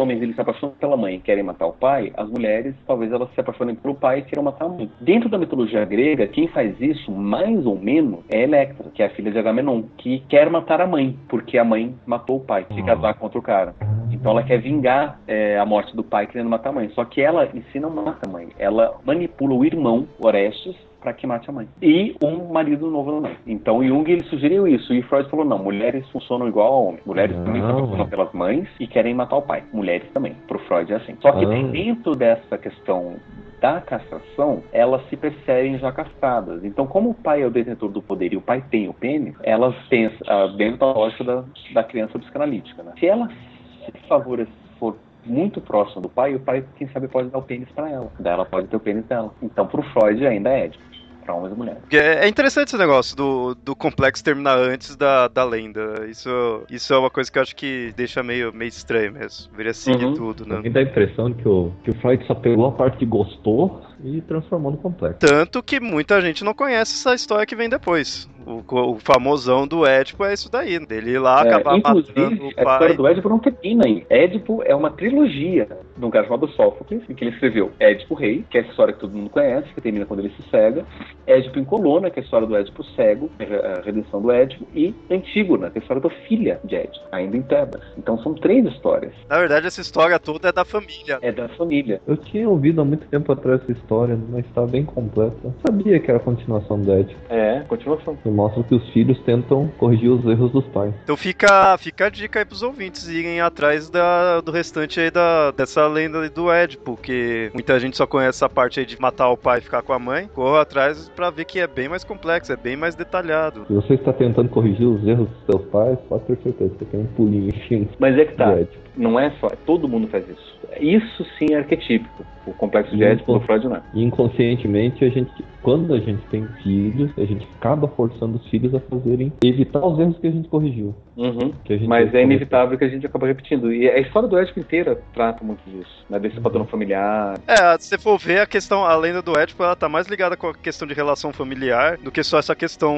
Homens 0.00 0.22
eles 0.22 0.34
se 0.34 0.40
apaixonam 0.40 0.74
pela 0.76 0.96
e 1.20 1.22
querem 1.22 1.44
matar 1.44 1.66
o 1.66 1.72
pai, 1.72 2.12
as 2.16 2.28
mulheres 2.28 2.74
talvez 2.86 3.12
elas 3.12 3.28
se 3.34 3.40
apaixonem 3.40 3.74
pelo 3.74 3.94
pai 3.94 4.20
e 4.20 4.22
queiram 4.22 4.42
matar 4.42 4.64
a 4.64 4.68
mãe. 4.68 4.90
Dentro 5.00 5.28
da 5.28 5.38
mitologia 5.38 5.84
grega, 5.84 6.26
quem 6.26 6.48
faz 6.48 6.80
isso, 6.80 7.12
mais 7.12 7.64
ou 7.66 7.78
menos, 7.78 8.20
é 8.28 8.42
Electra, 8.42 8.90
que 8.90 9.02
é 9.02 9.06
a 9.06 9.10
filha 9.10 9.30
de 9.30 9.38
Agamenon, 9.38 9.82
que 9.98 10.20
quer 10.28 10.50
matar 10.50 10.80
a 10.80 10.86
mãe, 10.86 11.16
porque 11.28 11.58
a 11.58 11.64
mãe 11.64 11.94
matou 12.06 12.38
o 12.38 12.40
pai, 12.40 12.66
se 12.74 12.82
casar 12.82 13.14
contra 13.14 13.38
o 13.38 13.42
cara. 13.42 13.74
Então 14.10 14.32
ela 14.32 14.42
quer 14.42 14.60
vingar 14.60 15.20
é, 15.26 15.58
a 15.58 15.64
morte 15.64 15.94
do 15.94 16.02
pai 16.02 16.26
querendo 16.26 16.50
matar 16.50 16.70
a 16.70 16.72
mãe. 16.72 16.90
Só 16.90 17.04
que 17.04 17.20
ela 17.20 17.48
em 17.54 17.62
si 17.72 17.78
não 17.78 17.90
mata 17.90 18.28
a 18.28 18.30
mãe. 18.30 18.48
Ela 18.58 18.98
manipula 19.04 19.54
o 19.54 19.64
irmão, 19.64 20.06
Orestes, 20.18 20.76
para 21.00 21.12
que 21.12 21.26
mate 21.26 21.48
a 21.48 21.52
mãe. 21.52 21.66
E 21.80 22.14
um 22.22 22.52
marido 22.52 22.90
novo 22.90 23.12
também. 23.12 23.36
Então 23.46 23.82
Jung 23.82 24.10
ele 24.10 24.24
sugeriu 24.24 24.68
isso 24.68 24.92
e 24.92 25.02
Freud 25.02 25.28
falou 25.30 25.44
não, 25.44 25.58
mulheres 25.58 26.06
funcionam 26.10 26.46
igual 26.46 26.72
a 26.72 26.76
homens. 26.76 27.04
Mulheres 27.06 27.36
não, 27.36 27.44
também 27.44 27.62
funcionam 27.62 28.08
pelas 28.08 28.32
mães 28.32 28.68
e 28.78 28.86
querem 28.86 29.14
matar 29.14 29.36
o 29.36 29.42
pai. 29.42 29.62
Mulheres 29.72 30.08
também. 30.12 30.34
Pro 30.46 30.58
Freud 30.60 30.92
é 30.92 30.96
assim. 30.96 31.09
Só 31.20 31.32
que 31.32 31.44
ah. 31.44 31.48
dentro 31.70 32.14
dessa 32.14 32.58
questão 32.58 33.16
da 33.60 33.80
castração, 33.80 34.62
elas 34.72 35.06
se 35.08 35.16
percebem 35.16 35.78
já 35.78 35.92
castradas. 35.92 36.64
Então, 36.64 36.86
como 36.86 37.10
o 37.10 37.14
pai 37.14 37.42
é 37.42 37.46
o 37.46 37.50
detentor 37.50 37.90
do 37.90 38.00
poder 38.00 38.32
e 38.32 38.36
o 38.36 38.40
pai 38.40 38.64
tem 38.70 38.88
o 38.88 38.94
pênis, 38.94 39.34
elas 39.42 39.74
pensam 39.88 40.18
ah, 40.26 40.46
dentro 40.56 40.78
da 40.78 40.86
lógica 40.86 41.24
da, 41.24 41.44
da 41.74 41.84
criança 41.84 42.18
psicanalítica. 42.18 42.82
Né? 42.82 42.92
Se 42.98 43.06
ela 43.06 43.28
se 43.28 43.92
favorecer 44.08 44.52
for 44.78 44.96
muito 45.26 45.60
próxima 45.60 46.00
do 46.00 46.08
pai, 46.08 46.34
o 46.34 46.40
pai, 46.40 46.64
quem 46.76 46.88
sabe, 46.88 47.06
pode 47.06 47.28
dar 47.28 47.38
o 47.38 47.42
pênis 47.42 47.68
para 47.72 47.90
ela. 47.90 48.10
Daí 48.18 48.32
ela 48.32 48.46
pode 48.46 48.68
ter 48.68 48.76
o 48.76 48.80
pênis 48.80 49.04
dela. 49.04 49.30
Então, 49.42 49.66
pro 49.66 49.82
Freud 49.82 50.26
ainda 50.26 50.50
é 50.50 50.64
ético. 50.64 50.89
Para 51.30 51.34
homens 51.34 51.52
e 51.52 51.56
mulheres. 51.56 51.82
É 51.92 52.10
é 52.26 52.28
interessante 52.28 52.68
esse 52.68 52.76
negócio 52.76 53.16
do, 53.16 53.54
do 53.54 53.76
complexo 53.76 54.22
terminar 54.22 54.58
antes 54.58 54.96
da, 54.96 55.28
da 55.28 55.44
lenda. 55.44 56.06
Isso, 56.08 56.62
isso 56.70 56.92
é 56.92 56.98
uma 56.98 57.10
coisa 57.10 57.30
que 57.30 57.38
eu 57.38 57.42
acho 57.42 57.54
que 57.56 57.92
deixa 57.96 58.22
meio, 58.22 58.52
meio 58.52 58.68
estranho 58.68 59.12
mesmo. 59.12 59.50
Deveria 59.50 59.72
seguir 59.74 60.00
Uhum. 60.00 60.14
tudo, 60.14 60.46
né? 60.46 60.60
Me 60.62 60.70
dá 60.70 60.80
a 60.80 60.82
impressão 60.82 61.32
que 61.32 61.46
o, 61.46 61.72
que 61.84 61.90
o 61.90 61.94
Freud 62.00 62.26
só 62.26 62.34
pegou 62.34 62.66
a 62.66 62.72
parte 62.72 62.96
que 62.98 63.06
gostou 63.06 63.80
e 64.02 64.20
transformou 64.22 64.72
no 64.72 64.78
complexo. 64.78 65.18
Tanto 65.18 65.62
que 65.62 65.78
muita 65.78 66.20
gente 66.20 66.42
não 66.42 66.54
conhece 66.54 66.94
essa 66.94 67.14
história 67.14 67.44
que 67.46 67.54
vem 67.54 67.68
depois. 67.68 68.28
O, 68.46 68.92
o 68.92 68.98
famosão 68.98 69.66
do 69.66 69.86
Édipo 69.86 70.24
é 70.24 70.32
isso 70.32 70.50
daí. 70.50 70.78
Dele 70.86 71.12
ir 71.12 71.18
lá 71.18 71.44
É, 71.44 71.48
acabar 71.48 71.76
matando 71.76 72.00
inclusive, 72.00 72.40
o 72.42 72.48
a 72.60 72.64
pai. 72.64 72.74
história 72.74 72.94
do 72.94 73.06
Édipo 73.08 73.28
não 73.28 73.38
termina 73.38 73.84
aí. 73.86 74.06
Édipo 74.08 74.62
é 74.64 74.74
uma 74.74 74.90
trilogia 74.90 75.68
de 75.96 76.04
um 76.04 76.10
cara 76.10 76.24
chamado 76.24 76.48
Sófocles, 76.48 77.02
em 77.08 77.14
que 77.14 77.24
ele 77.24 77.32
escreveu 77.32 77.70
Édipo 77.78 78.14
Rei, 78.14 78.44
que 78.50 78.58
é 78.58 78.62
a 78.62 78.64
história 78.64 78.94
que 78.94 79.00
todo 79.00 79.12
mundo 79.16 79.30
conhece, 79.30 79.68
que 79.74 79.80
termina 79.80 80.06
quando 80.06 80.20
ele 80.20 80.30
se 80.30 80.42
cega, 80.50 80.84
Édipo 81.26 81.58
em 81.58 81.64
Coluna, 81.64 82.10
que 82.10 82.18
é 82.18 82.22
a 82.22 82.24
história 82.24 82.46
do 82.46 82.56
Édipo 82.56 82.82
cego, 82.96 83.30
a 83.38 83.80
redenção 83.82 84.20
do 84.22 84.30
Édipo, 84.30 84.66
e 84.74 84.94
Antígona, 85.10 85.70
que 85.70 85.78
é 85.78 85.80
a 85.80 85.82
história 85.82 86.02
da 86.02 86.10
filha 86.26 86.60
de 86.64 86.76
Édipo, 86.76 87.04
ainda 87.12 87.36
em 87.36 87.42
Tebas. 87.42 87.82
Então 87.98 88.18
são 88.22 88.34
três 88.34 88.64
histórias. 88.66 89.12
Na 89.28 89.38
verdade, 89.38 89.66
essa 89.66 89.80
história 89.80 90.18
toda 90.18 90.48
é 90.48 90.52
da 90.52 90.64
família. 90.64 91.18
É 91.22 91.30
da 91.32 91.48
família. 91.50 92.00
Eu 92.06 92.16
tinha 92.16 92.48
ouvido 92.48 92.80
há 92.80 92.84
muito 92.84 93.06
tempo 93.08 93.30
atrás 93.32 93.60
essa 93.62 93.72
história, 93.72 94.18
mas 94.30 94.44
está 94.46 94.62
bem 94.66 94.84
completa. 94.84 95.54
Sabia 95.66 95.98
que 96.00 96.10
era 96.10 96.18
a 96.18 96.22
continuação 96.22 96.80
do 96.80 96.92
Édipo. 96.92 97.20
É, 97.28 97.60
continuação. 97.68 98.16
Que 98.30 98.36
mostra 98.36 98.62
que 98.62 98.74
os 98.76 98.88
filhos 98.90 99.18
tentam 99.24 99.68
corrigir 99.76 100.08
os 100.08 100.24
erros 100.24 100.52
dos 100.52 100.64
pais. 100.66 100.94
Então 101.02 101.16
fica, 101.16 101.76
fica 101.78 102.06
a 102.06 102.10
dica 102.10 102.38
aí 102.38 102.44
pros 102.44 102.62
ouvintes 102.62 103.08
irem 103.08 103.40
atrás 103.40 103.90
da, 103.90 104.40
do 104.40 104.52
restante 104.52 105.00
aí 105.00 105.10
da, 105.10 105.50
dessa 105.50 105.84
lenda 105.88 106.20
aí 106.20 106.28
do 106.28 106.50
Édipo, 106.50 106.96
que 106.96 107.50
muita 107.52 107.78
gente 107.80 107.96
só 107.96 108.06
conhece 108.06 108.38
essa 108.38 108.48
parte 108.48 108.78
aí 108.78 108.86
de 108.86 109.00
matar 109.00 109.28
o 109.30 109.36
pai 109.36 109.58
e 109.58 109.62
ficar 109.62 109.82
com 109.82 109.92
a 109.92 109.98
mãe. 109.98 110.28
Corra 110.32 110.62
atrás 110.62 111.08
pra 111.08 111.28
ver 111.30 111.44
que 111.44 111.58
é 111.58 111.66
bem 111.66 111.88
mais 111.88 112.04
complexo, 112.04 112.52
é 112.52 112.56
bem 112.56 112.76
mais 112.76 112.94
detalhado. 112.94 113.64
Se 113.66 113.72
você 113.72 113.94
está 113.94 114.12
tentando 114.12 114.48
corrigir 114.48 114.86
os 114.86 115.04
erros 115.04 115.28
dos 115.28 115.44
seus 115.46 115.64
pais, 115.70 115.98
pode 116.08 116.24
ter 116.24 116.38
certeza 116.42 116.70
que 116.70 116.84
você 116.84 116.84
tem 116.84 117.00
um 117.00 117.06
pulinho 117.06 117.48
em 117.48 117.68
cima 117.68 117.88
Mas 117.98 118.16
é 118.16 118.24
que 118.24 118.34
tá. 118.34 118.56
Não 118.96 119.18
é 119.18 119.30
só. 119.40 119.48
Todo 119.66 119.88
mundo 119.88 120.08
faz 120.08 120.28
isso. 120.28 120.60
Isso 120.80 121.24
sim 121.38 121.54
é 121.54 121.58
arquetípico. 121.58 122.24
O 122.46 122.52
complexo 122.52 122.96
de. 122.96 123.02
Édipo 123.02 123.32
do 123.32 123.40
Freud 123.40 123.66
não 123.66 123.76
é. 123.76 123.82
Inconscientemente, 123.94 125.04
a 125.04 125.08
gente, 125.08 125.32
quando 125.62 125.94
a 125.94 125.98
gente 125.98 126.22
tem 126.30 126.46
filhos, 126.62 127.10
a 127.16 127.24
gente 127.24 127.46
acaba 127.58 127.88
forçando 127.88 128.19
os 128.26 128.46
filhos 128.48 128.74
a 128.74 128.80
fazerem, 128.80 129.32
evitar 129.42 129.84
os 129.84 129.98
erros 129.98 130.18
que 130.18 130.26
a 130.26 130.30
gente 130.30 130.48
corrigiu. 130.48 130.94
Uhum. 131.16 131.52
Que 131.64 131.74
a 131.74 131.76
gente 131.76 131.88
Mas 131.88 132.14
é 132.14 132.22
inevitável 132.22 132.78
que 132.78 132.84
a 132.84 132.88
gente 132.88 133.06
acaba 133.06 133.26
repetindo. 133.26 133.72
E 133.72 133.88
a 133.88 133.98
história 133.98 134.28
do 134.28 134.38
Édipo 134.38 134.60
inteira 134.60 135.00
trata 135.12 135.44
muito 135.44 135.62
disso. 135.70 136.04
Né? 136.08 136.18
Desse 136.18 136.40
patrão 136.40 136.66
familiar. 136.66 137.38
É, 137.46 137.78
se 137.78 137.88
você 137.88 137.98
for 137.98 138.18
ver 138.18 138.40
a 138.40 138.46
questão, 138.46 138.84
a 138.84 138.96
lenda 138.96 139.22
do 139.22 139.38
Édipo, 139.38 139.62
ela 139.62 139.76
tá 139.76 139.88
mais 139.88 140.06
ligada 140.06 140.36
com 140.36 140.48
a 140.48 140.54
questão 140.54 140.86
de 140.86 140.94
relação 140.94 141.32
familiar 141.32 141.98
do 141.98 142.10
que 142.10 142.22
só 142.22 142.38
essa 142.38 142.54
questão 142.54 142.96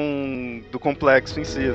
do 0.71 0.79
complexo 0.79 1.39
em 1.39 1.43
si. 1.43 1.73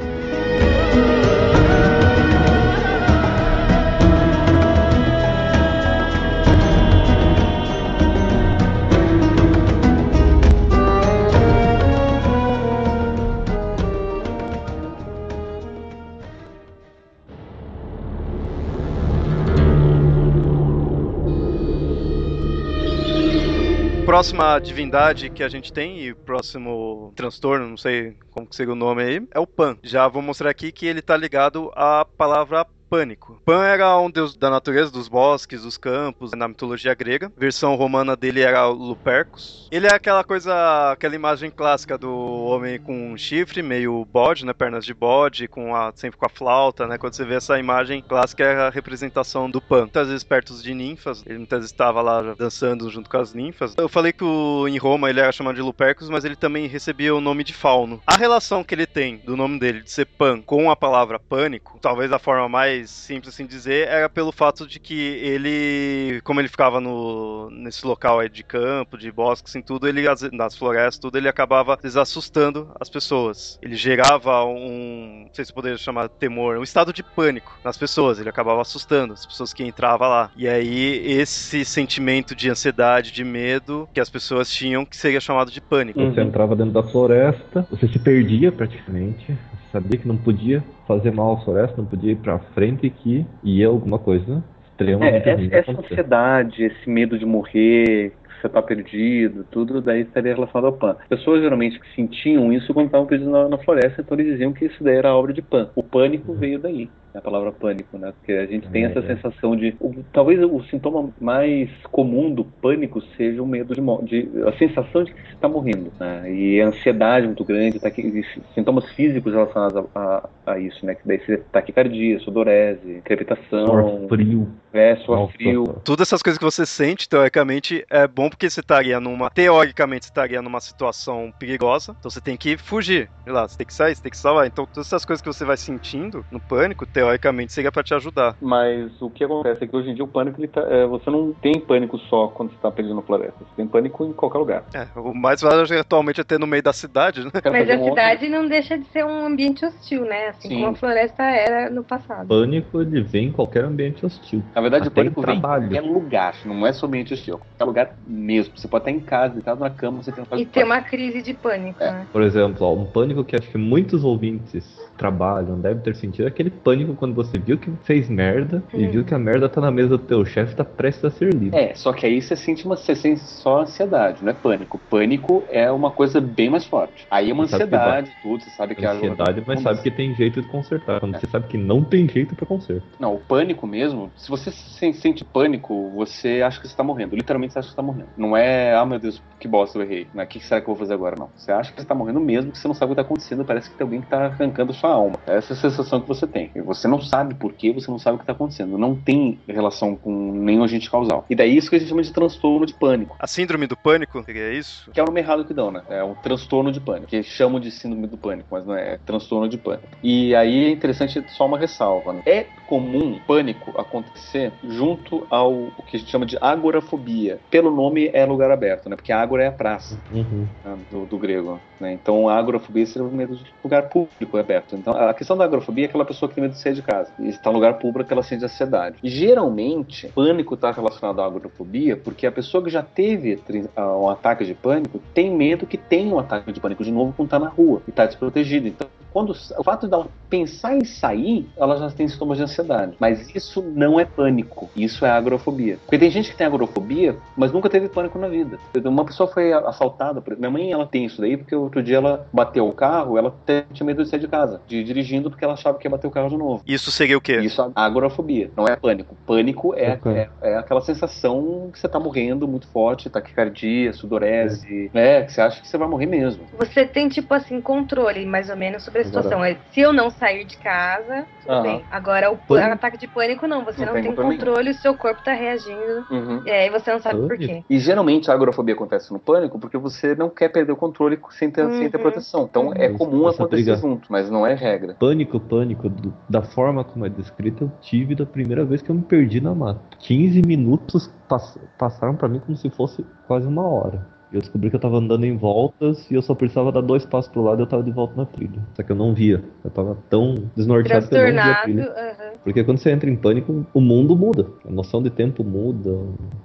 Próxima 24.18 24.58
divindade 24.58 25.30
que 25.30 25.44
a 25.44 25.48
gente 25.48 25.72
tem 25.72 26.00
e 26.00 26.12
próximo 26.12 27.12
transtorno, 27.14 27.68
não 27.68 27.76
sei 27.76 28.16
como 28.32 28.48
que 28.48 28.56
seria 28.56 28.72
o 28.72 28.76
nome 28.76 29.00
aí, 29.00 29.28
é 29.32 29.38
o 29.38 29.46
Pan. 29.46 29.78
Já 29.80 30.08
vou 30.08 30.20
mostrar 30.20 30.50
aqui 30.50 30.72
que 30.72 30.86
ele 30.86 31.00
tá 31.00 31.16
ligado 31.16 31.70
à 31.72 32.04
palavra 32.04 32.66
pânico. 32.88 33.40
Pan 33.44 33.64
era 33.64 33.98
um 33.98 34.10
deus 34.10 34.36
da 34.36 34.50
natureza, 34.50 34.90
dos 34.90 35.08
bosques, 35.08 35.62
dos 35.62 35.76
campos, 35.76 36.32
na 36.32 36.48
mitologia 36.48 36.94
grega. 36.94 37.32
A 37.36 37.40
versão 37.40 37.74
romana 37.74 38.16
dele 38.16 38.40
era 38.40 38.66
Lupercus. 38.66 39.68
Ele 39.70 39.86
é 39.86 39.94
aquela 39.94 40.24
coisa, 40.24 40.92
aquela 40.92 41.14
imagem 41.14 41.50
clássica 41.50 41.98
do 41.98 42.10
homem 42.10 42.78
com 42.78 43.12
um 43.12 43.16
chifre, 43.16 43.62
meio 43.62 44.04
bode, 44.04 44.44
né, 44.44 44.52
pernas 44.52 44.84
de 44.84 44.94
bode, 44.94 45.48
com 45.48 45.74
a, 45.74 45.92
sempre 45.94 46.18
com 46.18 46.26
a 46.26 46.30
flauta, 46.30 46.86
né? 46.86 46.98
Quando 46.98 47.14
você 47.14 47.24
vê 47.24 47.34
essa 47.34 47.58
imagem 47.58 48.02
clássica 48.02 48.44
é 48.44 48.66
a 48.66 48.70
representação 48.70 49.50
do 49.50 49.60
Pan. 49.60 49.82
Muitas 49.82 50.08
vezes 50.08 50.24
perto 50.24 50.54
de 50.54 50.74
ninfas, 50.74 51.22
ele 51.26 51.38
muitas 51.38 51.60
vezes 51.60 51.72
estava 51.72 52.00
lá 52.00 52.34
dançando 52.34 52.90
junto 52.90 53.10
com 53.10 53.18
as 53.18 53.34
ninfas. 53.34 53.74
Eu 53.76 53.88
falei 53.88 54.12
que 54.12 54.24
o, 54.24 54.66
em 54.66 54.78
Roma 54.78 55.10
ele 55.10 55.20
era 55.20 55.32
chamado 55.32 55.56
de 55.56 55.62
Lupercus, 55.62 56.08
mas 56.08 56.24
ele 56.24 56.36
também 56.36 56.66
recebia 56.66 57.14
o 57.14 57.20
nome 57.20 57.44
de 57.44 57.52
Fauno. 57.52 58.00
A 58.06 58.16
relação 58.16 58.64
que 58.64 58.74
ele 58.74 58.86
tem 58.86 59.18
do 59.18 59.36
nome 59.36 59.58
dele 59.58 59.82
de 59.82 59.90
ser 59.90 60.06
Pan 60.06 60.40
com 60.40 60.70
a 60.70 60.76
palavra 60.76 61.18
pânico, 61.18 61.78
talvez 61.80 62.12
a 62.12 62.18
forma 62.18 62.48
mais 62.48 62.77
simples 62.86 63.34
assim 63.34 63.46
dizer, 63.46 63.88
era 63.88 64.08
pelo 64.08 64.32
fato 64.32 64.66
de 64.66 64.78
que 64.78 64.94
ele, 64.94 66.20
como 66.22 66.40
ele 66.40 66.48
ficava 66.48 66.80
no, 66.80 67.50
nesse 67.50 67.86
local 67.86 68.20
aí 68.20 68.28
de 68.28 68.42
campo, 68.42 68.98
de 68.98 69.10
bosques 69.10 69.54
e 69.54 69.62
tudo, 69.62 69.88
ele 69.88 70.02
nas 70.32 70.56
florestas, 70.56 70.98
tudo, 70.98 71.18
ele 71.18 71.28
acabava 71.28 71.74
às 71.74 71.82
vezes, 71.82 71.96
assustando 71.96 72.70
as 72.80 72.88
pessoas. 72.88 73.58
Ele 73.62 73.76
gerava 73.76 74.44
um, 74.44 75.24
não 75.26 75.34
sei 75.34 75.44
se 75.44 75.52
poderia 75.52 75.78
chamar 75.78 76.08
de 76.08 76.14
temor, 76.14 76.58
um 76.58 76.62
estado 76.62 76.92
de 76.92 77.02
pânico 77.02 77.58
nas 77.64 77.76
pessoas. 77.76 78.18
Ele 78.18 78.28
acabava 78.28 78.60
assustando 78.60 79.12
as 79.12 79.26
pessoas 79.26 79.52
que 79.52 79.64
entravam 79.64 80.08
lá. 80.08 80.30
E 80.36 80.48
aí 80.48 81.10
esse 81.10 81.64
sentimento 81.64 82.34
de 82.34 82.50
ansiedade, 82.50 83.12
de 83.12 83.24
medo 83.24 83.88
que 83.92 84.00
as 84.00 84.10
pessoas 84.10 84.50
tinham, 84.50 84.84
que 84.84 84.96
seria 84.96 85.20
chamado 85.20 85.50
de 85.50 85.60
pânico. 85.60 86.00
Você 86.00 86.20
entrava 86.20 86.54
dentro 86.56 86.72
da 86.72 86.82
floresta, 86.82 87.66
você 87.70 87.88
se 87.88 87.98
perdia 87.98 88.50
praticamente. 88.52 89.36
Sabia 89.72 89.98
que 89.98 90.08
não 90.08 90.16
podia 90.16 90.62
fazer 90.86 91.10
mal 91.10 91.34
à 91.34 91.40
floresta, 91.44 91.76
não 91.76 91.84
podia 91.84 92.12
ir 92.12 92.16
pra 92.16 92.38
frente 92.38 92.86
e 92.86 92.90
que 92.90 93.26
ia 93.44 93.68
alguma 93.68 93.98
coisa. 93.98 94.42
Extremamente 94.70 95.28
É, 95.28 95.32
essa, 95.32 95.70
essa 95.70 95.80
ansiedade, 95.80 96.62
esse 96.62 96.88
medo 96.88 97.18
de 97.18 97.26
morrer, 97.26 98.12
que 98.40 98.42
você 98.42 98.48
tá 98.48 98.62
perdido, 98.62 99.44
tudo 99.50 99.80
daí 99.80 100.02
estaria 100.02 100.34
relacionado 100.34 100.66
ao 100.66 100.72
Pan. 100.72 100.96
Pessoas 101.08 101.40
geralmente 101.42 101.78
que 101.78 101.94
sentiam 101.94 102.52
isso 102.52 102.72
quando 102.72 102.86
estavam 102.86 103.06
perdidos 103.06 103.32
na, 103.32 103.48
na 103.48 103.58
floresta, 103.58 104.00
então 104.00 104.16
eles 104.18 104.32
diziam 104.32 104.52
que 104.52 104.64
isso 104.66 104.82
daí 104.82 104.96
era 104.96 105.14
obra 105.14 105.32
de 105.32 105.42
Pan. 105.42 105.70
O 105.74 105.82
pânico 105.82 106.32
veio 106.34 106.58
daí. 106.58 106.88
A 107.14 107.20
palavra 107.22 107.50
pânico, 107.50 107.98
né? 107.98 108.12
Porque 108.16 108.32
a 108.32 108.46
gente 108.46 108.68
tem 108.68 108.84
É, 108.84 108.88
essa 108.88 109.00
é. 109.00 109.02
sensação 109.16 109.56
de. 109.56 109.74
o- 109.80 110.04
talvez 110.12 110.40
o 110.40 110.62
sintoma 110.64 111.10
mais 111.20 111.68
comum 111.90 112.32
do 112.32 112.44
pânico 112.44 113.00
seja 113.16 113.42
o 113.42 113.46
medo 113.46 113.74
de 113.74 113.80
morte, 113.80 114.28
a 114.46 114.52
sensação 114.58 115.02
de 115.02 115.12
que 115.12 115.20
você 115.22 115.34
está 115.34 115.48
morrendo, 115.48 115.90
né? 115.98 116.32
E 116.32 116.60
a 116.60 116.68
ansiedade 116.68 117.26
muito 117.26 117.44
grande, 117.44 117.80
taqui, 117.80 118.22
sintomas 118.54 118.88
físicos 118.92 119.32
relacionados 119.32 119.84
a, 119.94 120.00
a- 120.00 120.28
a 120.52 120.58
isso, 120.60 120.84
né? 120.86 120.94
Que 120.94 121.08
daí 121.08 121.18
seria 121.24 121.42
taquicardia, 121.50 122.20
sudorese, 122.20 123.00
crepitação, 123.02 123.66
Suor 123.66 124.08
frio. 124.08 124.48
é, 124.72 124.96
suor 124.96 125.20
Nossa, 125.20 125.32
frio. 125.32 125.64
Todas 125.84 126.06
essas 126.08 126.22
coisas 126.22 126.38
que 126.38 126.44
você 126.44 126.64
sente, 126.66 127.08
teoricamente, 127.08 127.84
é 127.90 128.06
bom 128.06 128.27
porque 128.28 128.48
você 128.48 128.60
estaria 128.60 129.00
numa. 129.00 129.30
Teoricamente, 129.30 130.04
você 130.06 130.08
estaria 130.10 130.40
numa 130.42 130.60
situação 130.60 131.32
perigosa. 131.38 131.94
Então 131.98 132.10
você 132.10 132.20
tem 132.20 132.36
que 132.36 132.56
fugir. 132.56 133.10
Sei 133.24 133.32
lá, 133.32 133.46
você 133.46 133.56
tem 133.56 133.66
que 133.66 133.74
sair, 133.74 133.94
você 133.94 134.02
tem 134.02 134.10
que 134.10 134.16
salvar. 134.18 134.46
Então 134.46 134.66
todas 134.72 134.86
essas 134.86 135.04
coisas 135.04 135.20
que 135.20 135.28
você 135.28 135.44
vai 135.44 135.56
sentindo 135.56 136.24
no 136.30 136.40
pânico, 136.40 136.86
teoricamente, 136.86 137.52
seria 137.52 137.70
pra 137.72 137.82
te 137.82 137.94
ajudar. 137.94 138.36
Mas 138.40 139.00
o 139.02 139.10
que 139.10 139.24
acontece 139.24 139.64
é 139.64 139.66
que 139.66 139.76
hoje 139.76 139.90
em 139.90 139.94
dia 139.94 140.04
o 140.04 140.08
pânico, 140.08 140.40
ele 140.40 140.48
tá- 140.48 140.62
é, 140.62 140.86
você 140.86 141.10
não 141.10 141.32
tem 141.34 141.60
pânico 141.60 141.98
só 141.98 142.28
quando 142.28 142.50
você 142.50 142.56
está 142.56 142.70
perdido 142.70 142.94
na 142.94 143.02
floresta. 143.02 143.36
Você 143.44 143.54
tem 143.56 143.66
pânico 143.66 144.04
em 144.04 144.12
qualquer 144.12 144.38
lugar. 144.38 144.64
É, 144.74 144.86
o 144.98 145.14
mais 145.14 145.40
válido 145.40 145.78
atualmente 145.78 146.20
é 146.20 146.24
ter 146.24 146.38
no 146.38 146.46
meio 146.46 146.62
da 146.62 146.72
cidade, 146.72 147.24
né? 147.24 147.30
Mas 147.44 147.68
a 147.70 147.78
cidade 147.82 148.28
não 148.28 148.46
deixa 148.48 148.78
de 148.78 148.86
ser 148.86 149.04
um 149.04 149.26
ambiente 149.26 149.64
hostil, 149.64 150.04
né? 150.04 150.28
Assim 150.28 150.48
Sim. 150.48 150.54
como 150.56 150.66
a 150.68 150.74
floresta 150.74 151.22
era 151.22 151.70
no 151.70 151.84
passado. 151.84 152.28
Pânico, 152.28 152.80
ele 152.80 153.00
vem 153.02 153.28
em 153.28 153.32
qualquer 153.32 153.64
ambiente 153.64 154.04
hostil. 154.04 154.42
Na 154.54 154.60
verdade, 154.60 154.84
o 154.84 154.88
Até 154.88 155.00
em 155.02 155.04
pânico 155.04 155.22
vem 155.22 155.36
em 155.36 155.40
trabalho. 155.40 155.68
qualquer 155.68 155.80
lugar, 155.88 156.34
não 156.44 156.66
é 156.66 156.72
somente 156.72 157.14
hostil, 157.14 157.38
qualquer 157.38 157.64
lugar 157.64 157.94
mesmo. 158.18 158.56
Você 158.56 158.68
pode 158.68 158.82
estar 158.82 158.90
em 158.90 159.00
casa, 159.00 159.34
deitado 159.34 159.60
na 159.60 159.70
cama, 159.70 160.02
você 160.02 160.12
tem 160.12 160.24
E 160.36 160.44
ter 160.46 160.64
uma 160.64 160.80
crise 160.82 161.22
de 161.22 161.34
pânico, 161.34 161.82
É. 161.82 161.90
né? 161.92 162.06
Por 162.12 162.22
exemplo, 162.22 162.66
ó, 162.66 162.74
um 162.74 162.84
pânico 162.84 163.24
que 163.24 163.36
acho 163.36 163.48
que 163.50 163.58
muitos 163.58 164.04
ouvintes 164.04 164.87
trabalham, 164.98 165.58
devem 165.60 165.82
ter 165.82 165.94
sentido, 165.96 166.24
é 166.24 166.28
aquele 166.28 166.50
pânico 166.50 166.94
quando 166.94 167.14
você 167.14 167.38
viu 167.38 167.56
que 167.56 167.70
fez 167.84 168.08
merda 168.10 168.62
e 168.74 168.84
Hum. 168.86 168.90
viu 168.90 169.04
que 169.04 169.14
a 169.14 169.18
merda 169.18 169.48
tá 169.48 169.60
na 169.60 169.70
mesa 169.70 169.90
do 169.90 169.98
teu 169.98 170.24
chefe 170.24 170.52
e 170.52 170.56
tá 170.56 170.64
prestes 170.64 171.04
a 171.04 171.10
ser 171.10 171.32
lido. 171.32 171.56
É, 171.56 171.74
só 171.74 171.92
que 171.92 172.04
aí 172.04 172.20
você 172.20 172.34
sente 172.36 172.66
uma 172.66 172.76
você 172.76 172.94
sente 172.94 173.20
só 173.20 173.60
ansiedade, 173.62 174.22
não 174.22 174.30
é 174.30 174.34
pânico. 174.34 174.78
Pânico 174.90 175.46
é 175.48 175.70
uma 175.70 175.90
coisa 175.90 176.20
bem 176.20 176.50
mais 176.50 176.64
forte. 176.66 177.06
Aí 177.10 177.30
é 177.30 177.32
uma 177.32 177.46
que 177.46 177.54
ansiedade, 177.54 178.12
tudo, 178.20 178.42
você 178.44 178.50
sabe 178.50 178.74
que 178.74 178.84
a- 178.84 178.92
Ansiedade, 178.92 179.42
mas 179.46 179.62
sabe 179.62 179.80
que 179.82 179.90
tem 179.90 180.12
jeito 180.14 180.42
de 180.42 180.48
consertar. 180.48 181.00
Quando 181.00 181.18
você 181.18 181.26
sabe 181.26 181.46
que 181.46 181.56
não 181.56 181.82
tem 181.84 182.08
jeito 182.08 182.34
pra 182.34 182.44
conserto. 182.46 182.82
Não, 182.98 183.14
o 183.14 183.18
pânico 183.20 183.66
mesmo, 183.66 184.12
se 184.16 184.28
você 184.28 184.50
se- 184.50 184.92
sente 184.92 185.24
pânico, 185.24 185.90
você 185.92 186.42
acha 186.42 186.60
que 186.60 186.66
você 186.68 186.74
tá 186.76 186.82
morrendo. 186.82 187.14
Literalmente 187.14 187.52
você 187.52 187.58
acha 187.60 187.68
que 187.68 187.72
você 187.72 187.76
tá 187.76 187.82
morrendo. 187.82 188.08
Não 188.16 188.36
é, 188.36 188.74
ah 188.74 188.84
meu 188.84 188.98
Deus, 188.98 189.22
que 189.38 189.46
bosta 189.46 189.78
eu 189.78 189.82
errei. 189.82 190.08
Né? 190.12 190.24
O 190.24 190.26
que 190.26 190.40
será 190.40 190.60
que 190.60 190.64
eu 190.68 190.74
vou 190.74 190.76
fazer 190.80 190.94
agora? 190.94 191.14
Não. 191.18 191.30
Você 191.36 191.52
acha 191.52 191.72
que 191.72 191.80
você 191.80 191.86
tá 191.86 191.94
morrendo 191.94 192.20
mesmo, 192.20 192.50
que 192.50 192.58
você 192.58 192.66
não 192.66 192.74
sabe 192.74 192.92
o 192.92 192.94
que 192.94 193.00
tá 193.00 193.06
acontecendo. 193.06 193.44
Parece 193.44 193.70
que 193.70 193.76
tem 193.76 193.84
alguém 193.84 194.00
que 194.00 194.08
tá 194.08 194.26
arrancando 194.26 194.72
sua 194.72 194.87
sua 194.88 194.94
alma. 194.94 195.18
Essa 195.26 195.52
é 195.52 195.56
a 195.56 195.60
sensação 195.60 196.00
que 196.00 196.08
você 196.08 196.26
tem. 196.26 196.50
E 196.54 196.60
você 196.60 196.88
não 196.88 197.00
sabe 197.00 197.34
por 197.34 197.52
quê, 197.52 197.72
você 197.72 197.90
não 197.90 197.98
sabe 197.98 198.16
o 198.16 198.18
que 198.18 198.22
está 198.24 198.32
acontecendo. 198.32 198.78
Não 198.78 198.94
tem 198.94 199.38
relação 199.46 199.94
com 199.94 200.32
nenhum 200.32 200.64
agente 200.64 200.90
causal. 200.90 201.24
E 201.28 201.34
daí 201.34 201.56
isso 201.56 201.68
que 201.68 201.76
a 201.76 201.78
gente 201.78 201.88
chama 201.88 202.02
de 202.02 202.12
transtorno 202.12 202.64
de 202.66 202.74
pânico. 202.74 203.16
A 203.18 203.26
síndrome 203.26 203.66
do 203.66 203.76
pânico 203.76 204.22
seria 204.24 204.52
isso? 204.52 204.90
Que 204.90 205.00
é 205.00 205.02
o 205.02 205.06
nome 205.06 205.20
errado 205.20 205.44
que 205.44 205.52
dão, 205.54 205.70
né? 205.70 205.82
É 205.88 206.02
um 206.02 206.14
transtorno 206.14 206.72
de 206.72 206.80
pânico. 206.80 207.06
Que 207.08 207.22
chamam 207.22 207.60
de 207.60 207.70
síndrome 207.70 208.06
do 208.06 208.16
pânico, 208.16 208.48
mas 208.50 208.64
não 208.66 208.74
é, 208.74 208.94
é 208.94 208.98
transtorno 209.04 209.48
de 209.48 209.58
pânico. 209.58 209.86
E 210.02 210.34
aí 210.34 210.66
é 210.66 210.70
interessante 210.70 211.22
só 211.28 211.46
uma 211.46 211.58
ressalva. 211.58 212.12
Né? 212.12 212.22
É 212.26 212.46
comum 212.66 213.18
pânico 213.26 213.78
acontecer 213.80 214.52
junto 214.68 215.26
ao 215.30 215.52
o 215.52 215.82
que 215.86 215.96
a 215.96 215.98
gente 215.98 216.10
chama 216.10 216.26
de 216.26 216.36
agorafobia. 216.40 217.38
Pelo 217.50 217.70
nome 217.70 218.10
é 218.12 218.24
lugar 218.24 218.50
aberto, 218.50 218.88
né? 218.88 218.96
Porque 218.96 219.12
ágora 219.12 219.44
é 219.44 219.48
a 219.48 219.52
praça 219.52 219.98
Uhum. 220.12 220.46
né? 220.64 220.78
do, 220.90 221.06
do 221.06 221.18
grego. 221.18 221.60
Né? 221.80 221.92
Então 221.92 222.28
a 222.28 222.36
agorafobia 222.36 222.84
seria 222.86 223.06
o 223.06 223.12
medo 223.12 223.36
de 223.36 223.44
lugar 223.62 223.88
público 223.88 224.36
aberto. 224.36 224.76
Então 224.78 224.94
a 224.94 225.12
questão 225.14 225.36
da 225.36 225.44
agorafobia 225.44 225.84
é 225.84 225.88
aquela 225.88 226.04
pessoa 226.04 226.28
que 226.28 226.34
tem 226.34 226.42
medo 226.42 226.52
de 226.52 226.58
sair 226.58 226.74
de 226.74 226.82
casa. 226.82 227.10
E 227.18 227.28
está 227.28 227.50
em 227.50 227.54
lugar 227.54 227.74
público 227.74 228.12
ela 228.12 228.22
sente 228.22 228.44
ansiedade. 228.44 228.96
E 229.02 229.08
geralmente, 229.08 230.08
pânico 230.08 230.54
está 230.54 230.70
relacionado 230.70 231.20
à 231.20 231.26
agorafobia 231.26 231.96
porque 231.96 232.26
a 232.26 232.32
pessoa 232.32 232.62
que 232.62 232.70
já 232.70 232.82
teve 232.82 233.38
ah, 233.76 233.96
um 233.96 234.08
ataque 234.08 234.44
de 234.44 234.54
pânico 234.54 235.00
tem 235.12 235.34
medo 235.34 235.66
que 235.66 235.76
tenha 235.76 236.14
um 236.14 236.18
ataque 236.18 236.52
de 236.52 236.60
pânico 236.60 236.84
de 236.84 236.90
novo 236.90 237.12
quando 237.16 237.26
está 237.26 237.38
na 237.38 237.48
rua 237.48 237.82
e 237.86 237.90
está 237.90 238.06
desprotegida. 238.06 238.68
Então 238.68 238.86
quando 239.10 239.30
o 239.58 239.64
fato 239.64 239.88
dela 239.88 240.10
pensar 240.28 240.76
em 240.76 240.84
sair, 240.84 241.50
ela 241.56 241.76
já 241.76 241.90
tem 241.90 242.06
sintomas 242.06 242.36
de 242.36 242.44
ansiedade. 242.44 242.96
Mas 243.00 243.34
isso 243.34 243.62
não 243.74 243.98
é 243.98 244.04
pânico, 244.04 244.70
isso 244.76 245.04
é 245.06 245.10
agorafobia. 245.10 245.78
Porque 245.86 245.98
tem 245.98 246.10
gente 246.10 246.30
que 246.30 246.36
tem 246.36 246.46
agorafobia, 246.46 247.22
mas 247.34 247.50
nunca 247.52 247.70
teve 247.70 247.88
pânico 247.88 248.18
na 248.18 248.28
vida. 248.28 248.60
Uma 248.84 249.04
pessoa 249.06 249.28
foi 249.32 249.52
assaltada, 249.52 250.20
por- 250.20 250.36
minha 250.38 250.50
mãe 250.50 250.70
ela 250.70 250.86
tem 250.86 251.06
isso 251.06 251.20
daí 251.20 251.36
porque 251.36 251.54
outro 251.54 251.82
dia 251.82 251.96
ela 251.96 252.28
bateu 252.32 252.66
o 252.68 252.72
carro, 252.74 253.16
ela 253.16 253.34
tinha 253.72 253.86
medo 253.86 254.02
de 254.02 254.08
sair 254.10 254.20
de 254.20 254.28
casa, 254.28 254.62
de 254.66 254.78
ir 254.78 254.84
dirigindo 254.84 255.30
porque 255.30 255.44
ela 255.44 255.54
achava 255.54 255.78
que 255.78 255.86
ia 255.86 255.90
bater 255.90 256.06
o 256.06 256.10
carro 256.10 256.28
de 256.28 256.36
novo. 256.36 256.62
Isso 256.66 256.90
seria 256.90 257.16
o 257.16 257.20
quê? 257.20 257.40
Isso 257.40 257.62
é 257.62 257.70
agorafobia, 257.74 258.52
não 258.56 258.66
é 258.66 258.76
pânico. 258.76 259.16
Pânico 259.26 259.74
é, 259.74 259.92
Ok. 259.94 260.12
é, 260.12 260.30
é 260.42 260.56
aquela 260.56 260.80
sensação 260.80 261.70
que 261.72 261.78
você 261.78 261.88
tá 261.88 261.98
morrendo 261.98 262.46
muito 262.46 262.68
forte, 262.70 263.08
taquicardia, 263.10 263.92
sudorese, 263.92 264.90
né? 264.92 265.22
Que 265.22 265.32
você 265.32 265.40
acha 265.40 265.60
que 265.60 265.68
você 265.68 265.78
vai 265.78 265.88
morrer 265.88 266.06
mesmo. 266.06 266.46
Você 266.52 266.86
tem, 266.86 267.08
tipo 267.08 267.32
assim, 267.34 267.60
controle, 267.60 268.26
mais 268.26 268.50
ou 268.50 268.56
menos, 268.56 268.84
sobre 268.84 268.97
a 269.00 269.04
situação. 269.04 269.44
É, 269.44 269.56
Se 269.70 269.80
eu 269.80 269.92
não 269.92 270.10
sair 270.10 270.44
de 270.44 270.56
casa, 270.56 271.26
tudo 271.44 271.62
bem. 271.62 271.84
Agora, 271.90 272.30
o 272.30 272.36
pâ- 272.36 272.56
Pânico. 272.56 272.72
ataque 272.74 272.98
de 272.98 273.06
pânico, 273.08 273.46
não. 273.46 273.64
Você 273.64 273.84
Não 273.84 273.94
não, 273.94 274.02
tem 274.02 274.14
controle 274.14 274.70
o 274.70 274.74
seu 274.74 274.94
corpo 274.96 275.22
tá 275.22 275.32
reagindo. 275.32 276.04
Uhum. 276.10 276.42
E 276.44 276.50
aí 276.50 276.70
você 276.70 276.92
não 276.92 277.00
sabe 277.00 277.20
por 277.20 277.28
Pânico? 277.28 277.52
quê. 277.52 277.64
E 277.68 277.78
geralmente 277.78 278.30
a 278.30 278.34
agorafobia 278.34 278.74
acontece 278.74 279.12
no 279.12 279.18
pânico 279.18 279.58
porque 279.58 279.76
você 279.78 280.14
não 280.14 280.28
quer 280.28 280.48
perder 280.50 280.72
o 280.72 280.76
controle 280.76 281.18
sem 281.30 281.50
ter, 281.50 281.68
sem 281.70 281.90
ter 281.90 281.96
Uhum. 281.96 282.02
proteção. 282.02 282.46
Então 282.48 282.72
é 282.74 282.88
Uhum. 282.90 282.98
comum 282.98 283.28
Essa 283.28 283.42
acontecer 283.42 283.62
briga. 283.64 283.76
junto, 283.76 284.10
mas 284.10 284.30
não 284.30 284.46
é 284.46 284.54
regra. 284.54 284.94
Pânico, 284.98 285.38
pânico, 285.40 285.88
do- 285.88 286.14
da 286.28 286.42
forma 286.42 286.84
como 286.84 287.06
é 287.06 287.08
descrito, 287.08 287.64
eu 287.64 287.70
tive 287.80 288.14
da 288.14 288.26
primeira 288.26 288.64
vez 288.64 288.82
que 288.82 288.90
eu 288.90 288.94
me 288.94 289.02
perdi 289.02 289.40
na 289.40 289.54
mata. 289.54 289.80
15 289.98 290.42
minutos 290.46 291.10
pass- 291.28 291.58
passaram 291.78 292.16
pra 292.16 292.28
mim 292.28 292.40
como 292.40 292.56
se 292.56 292.68
fosse 292.70 293.04
quase 293.26 293.46
uma 293.46 293.66
hora. 293.66 294.06
Eu 294.32 294.40
descobri 294.40 294.70
que 294.70 294.76
eu 294.76 294.80
tava 294.80 294.98
andando 294.98 295.24
em 295.24 295.36
voltas 295.36 296.10
e 296.10 296.14
eu 296.14 296.22
só 296.22 296.34
precisava 296.34 296.72
dar 296.72 296.80
dois 296.80 297.04
passos 297.04 297.30
pro 297.30 297.42
lado 297.42 297.60
e 297.60 297.62
eu 297.62 297.66
tava 297.66 297.82
de 297.82 297.90
volta 297.90 298.14
na 298.16 298.26
trilha. 298.26 298.62
Só 298.74 298.82
que 298.82 298.92
eu 298.92 298.96
não 298.96 299.14
via. 299.14 299.42
Eu 299.64 299.70
tava 299.70 299.96
tão 300.10 300.50
desnorteado 300.56 301.08
que 301.08 301.14
eu 301.14 301.22
não 301.22 301.32
via 301.32 301.52
a 301.52 301.62
trilha. 301.62 301.84
aham. 301.84 302.28
Porque 302.44 302.64
quando 302.64 302.78
você 302.78 302.90
entra 302.90 303.10
em 303.10 303.16
pânico, 303.16 303.66
o 303.74 303.80
mundo 303.80 304.16
muda. 304.16 304.46
A 304.66 304.70
noção 304.70 305.02
de 305.02 305.10
tempo 305.10 305.44
muda, 305.44 305.98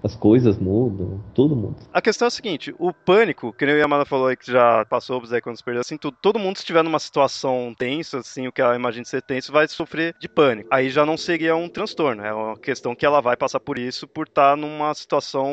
as 0.04 0.16
coisas 0.16 0.58
mudam, 0.58 1.22
tudo 1.34 1.56
muda. 1.56 1.76
A 1.94 2.02
questão 2.02 2.26
é 2.26 2.28
a 2.28 2.32
seguinte, 2.32 2.74
o 2.78 2.92
pânico, 2.94 3.54
que 3.54 3.66
nem 3.66 3.76
o 3.76 3.78
Yamada 3.78 4.06
falou 4.06 4.28
aí 4.28 4.36
que 4.36 4.52
já 4.52 4.86
passou 4.86 5.22
aí 5.32 5.42
quando 5.42 5.58
se 5.58 5.64
perdeu 5.64 5.82
assim, 5.82 5.98
tudo, 5.98 6.18
todo 6.22 6.40
mundo 6.40 6.58
se 6.58 6.64
estiver 6.64 6.84
numa 6.84 7.00
situação 7.00 7.74
tensa, 7.78 8.20
assim, 8.20 8.48
o 8.48 8.52
que 8.52 8.62
ela 8.62 8.76
imagina 8.76 9.06
ser 9.06 9.22
tenso, 9.22 9.52
vai 9.52 9.68
sofrer 9.68 10.16
de 10.20 10.28
pânico. 10.28 10.70
Aí 10.72 10.90
já 10.90 11.06
não 11.06 11.18
seria 11.18 11.56
um 11.56 11.70
transtorno, 11.70 12.24
é 12.24 12.34
uma 12.34 12.58
questão 12.58 12.96
que 12.96 13.06
ela 13.06 13.22
vai 13.22 13.38
passar 13.38 13.60
por 13.60 13.78
isso 13.78 14.08
por 14.08 14.28
estar 14.28 14.58
numa 14.58 14.94
situação 14.94 15.50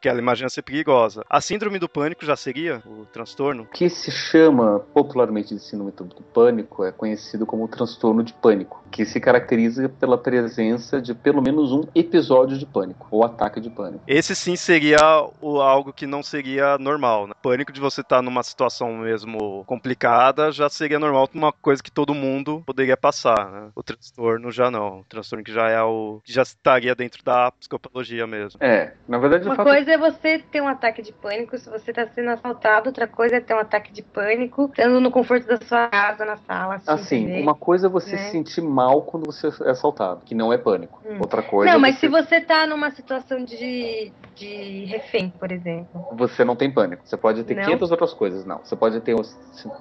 que 0.00 0.08
ela 0.08 0.18
imagina 0.18 0.48
ser 0.48 0.62
perigosa. 0.62 1.24
A 1.28 1.40
síndrome 1.52 1.78
do 1.78 1.86
pânico 1.86 2.24
já 2.24 2.34
seria 2.34 2.82
o 2.86 3.04
transtorno? 3.04 3.64
O 3.64 3.66
que 3.66 3.90
se 3.90 4.10
chama 4.10 4.80
popularmente 4.94 5.54
de 5.54 5.60
síndrome 5.60 5.92
do 5.92 6.22
pânico 6.32 6.82
é 6.82 6.90
conhecido 6.90 7.44
como 7.44 7.68
transtorno 7.68 8.22
de 8.22 8.32
pânico, 8.32 8.82
que 8.90 9.04
se 9.04 9.20
caracteriza 9.20 9.86
pela 9.86 10.16
presença 10.16 10.98
de 10.98 11.14
pelo 11.14 11.42
menos 11.42 11.70
um 11.70 11.82
episódio 11.94 12.56
de 12.56 12.64
pânico 12.64 13.06
ou 13.10 13.22
ataque 13.22 13.60
de 13.60 13.68
pânico. 13.68 14.02
Esse 14.06 14.34
sim 14.34 14.56
seria 14.56 14.96
o, 15.42 15.60
algo 15.60 15.92
que 15.92 16.06
não 16.06 16.22
seria 16.22 16.78
normal, 16.78 17.26
né? 17.26 17.34
Pânico 17.42 17.70
de 17.70 17.80
você 17.80 18.00
estar 18.00 18.22
numa 18.22 18.42
situação 18.42 18.96
mesmo 18.96 19.62
complicada 19.66 20.50
já 20.50 20.70
seria 20.70 20.98
normal, 20.98 21.28
uma 21.34 21.52
coisa 21.52 21.82
que 21.82 21.90
todo 21.90 22.14
mundo 22.14 22.62
poderia 22.64 22.96
passar, 22.96 23.50
né? 23.50 23.68
O 23.74 23.82
transtorno 23.82 24.50
já 24.50 24.70
não. 24.70 25.00
O 25.00 25.04
transtorno 25.04 25.44
que 25.44 25.52
já 25.52 25.68
é 25.68 25.82
o. 25.82 26.22
que 26.24 26.32
já 26.32 26.42
estaria 26.42 26.94
dentro 26.94 27.22
da 27.22 27.52
psicopatologia 27.52 28.26
mesmo. 28.26 28.58
É, 28.58 28.94
na 29.06 29.18
verdade, 29.18 29.44
Uma 29.44 29.56
fato 29.56 29.68
coisa 29.68 29.92
é 29.92 29.98
você 29.98 30.38
ter 30.38 30.62
um 30.62 30.68
ataque 30.68 31.02
de 31.02 31.12
pânico 31.12 31.41
se 31.58 31.68
você 31.68 31.92
tá 31.92 32.06
sendo 32.14 32.30
assaltado, 32.30 32.88
outra 32.88 33.06
coisa 33.06 33.36
é 33.36 33.40
ter 33.40 33.54
um 33.54 33.58
ataque 33.58 33.92
de 33.92 34.02
pânico 34.02 34.66
estando 34.66 35.00
no 35.00 35.10
conforto 35.10 35.46
da 35.46 35.58
sua 35.58 35.88
casa, 35.88 36.24
na 36.24 36.36
sala, 36.36 36.74
assistindo 36.74 36.94
Assim, 36.94 37.26
TV. 37.26 37.42
uma 37.42 37.54
coisa 37.54 37.86
é 37.86 37.90
você 37.90 38.12
né? 38.12 38.18
se 38.18 38.30
sentir 38.30 38.60
mal 38.62 39.02
quando 39.02 39.26
você 39.26 39.48
é 39.64 39.70
assaltado, 39.70 40.22
que 40.24 40.34
não 40.34 40.52
é 40.52 40.58
pânico. 40.58 41.00
Hum. 41.04 41.18
Outra 41.20 41.42
coisa 41.42 41.70
Não, 41.70 41.78
é 41.78 41.80
mas 41.80 41.94
você, 41.96 42.00
se 42.00 42.08
você 42.08 42.40
tá 42.40 42.66
numa 42.66 42.90
situação 42.90 43.44
de, 43.44 44.12
de 44.34 44.84
refém, 44.86 45.32
por 45.38 45.50
exemplo. 45.50 45.88
você 46.12 46.44
não 46.44 46.56
tem 46.56 46.70
pânico. 46.70 47.02
Você 47.04 47.16
pode 47.16 47.44
ter 47.44 47.54
Não? 47.54 47.64
500 47.64 47.90
outras 47.90 48.14
coisas, 48.14 48.44
não. 48.44 48.58
Você 48.58 48.76
pode 48.76 49.00
ter 49.00 49.14
o 49.14 49.22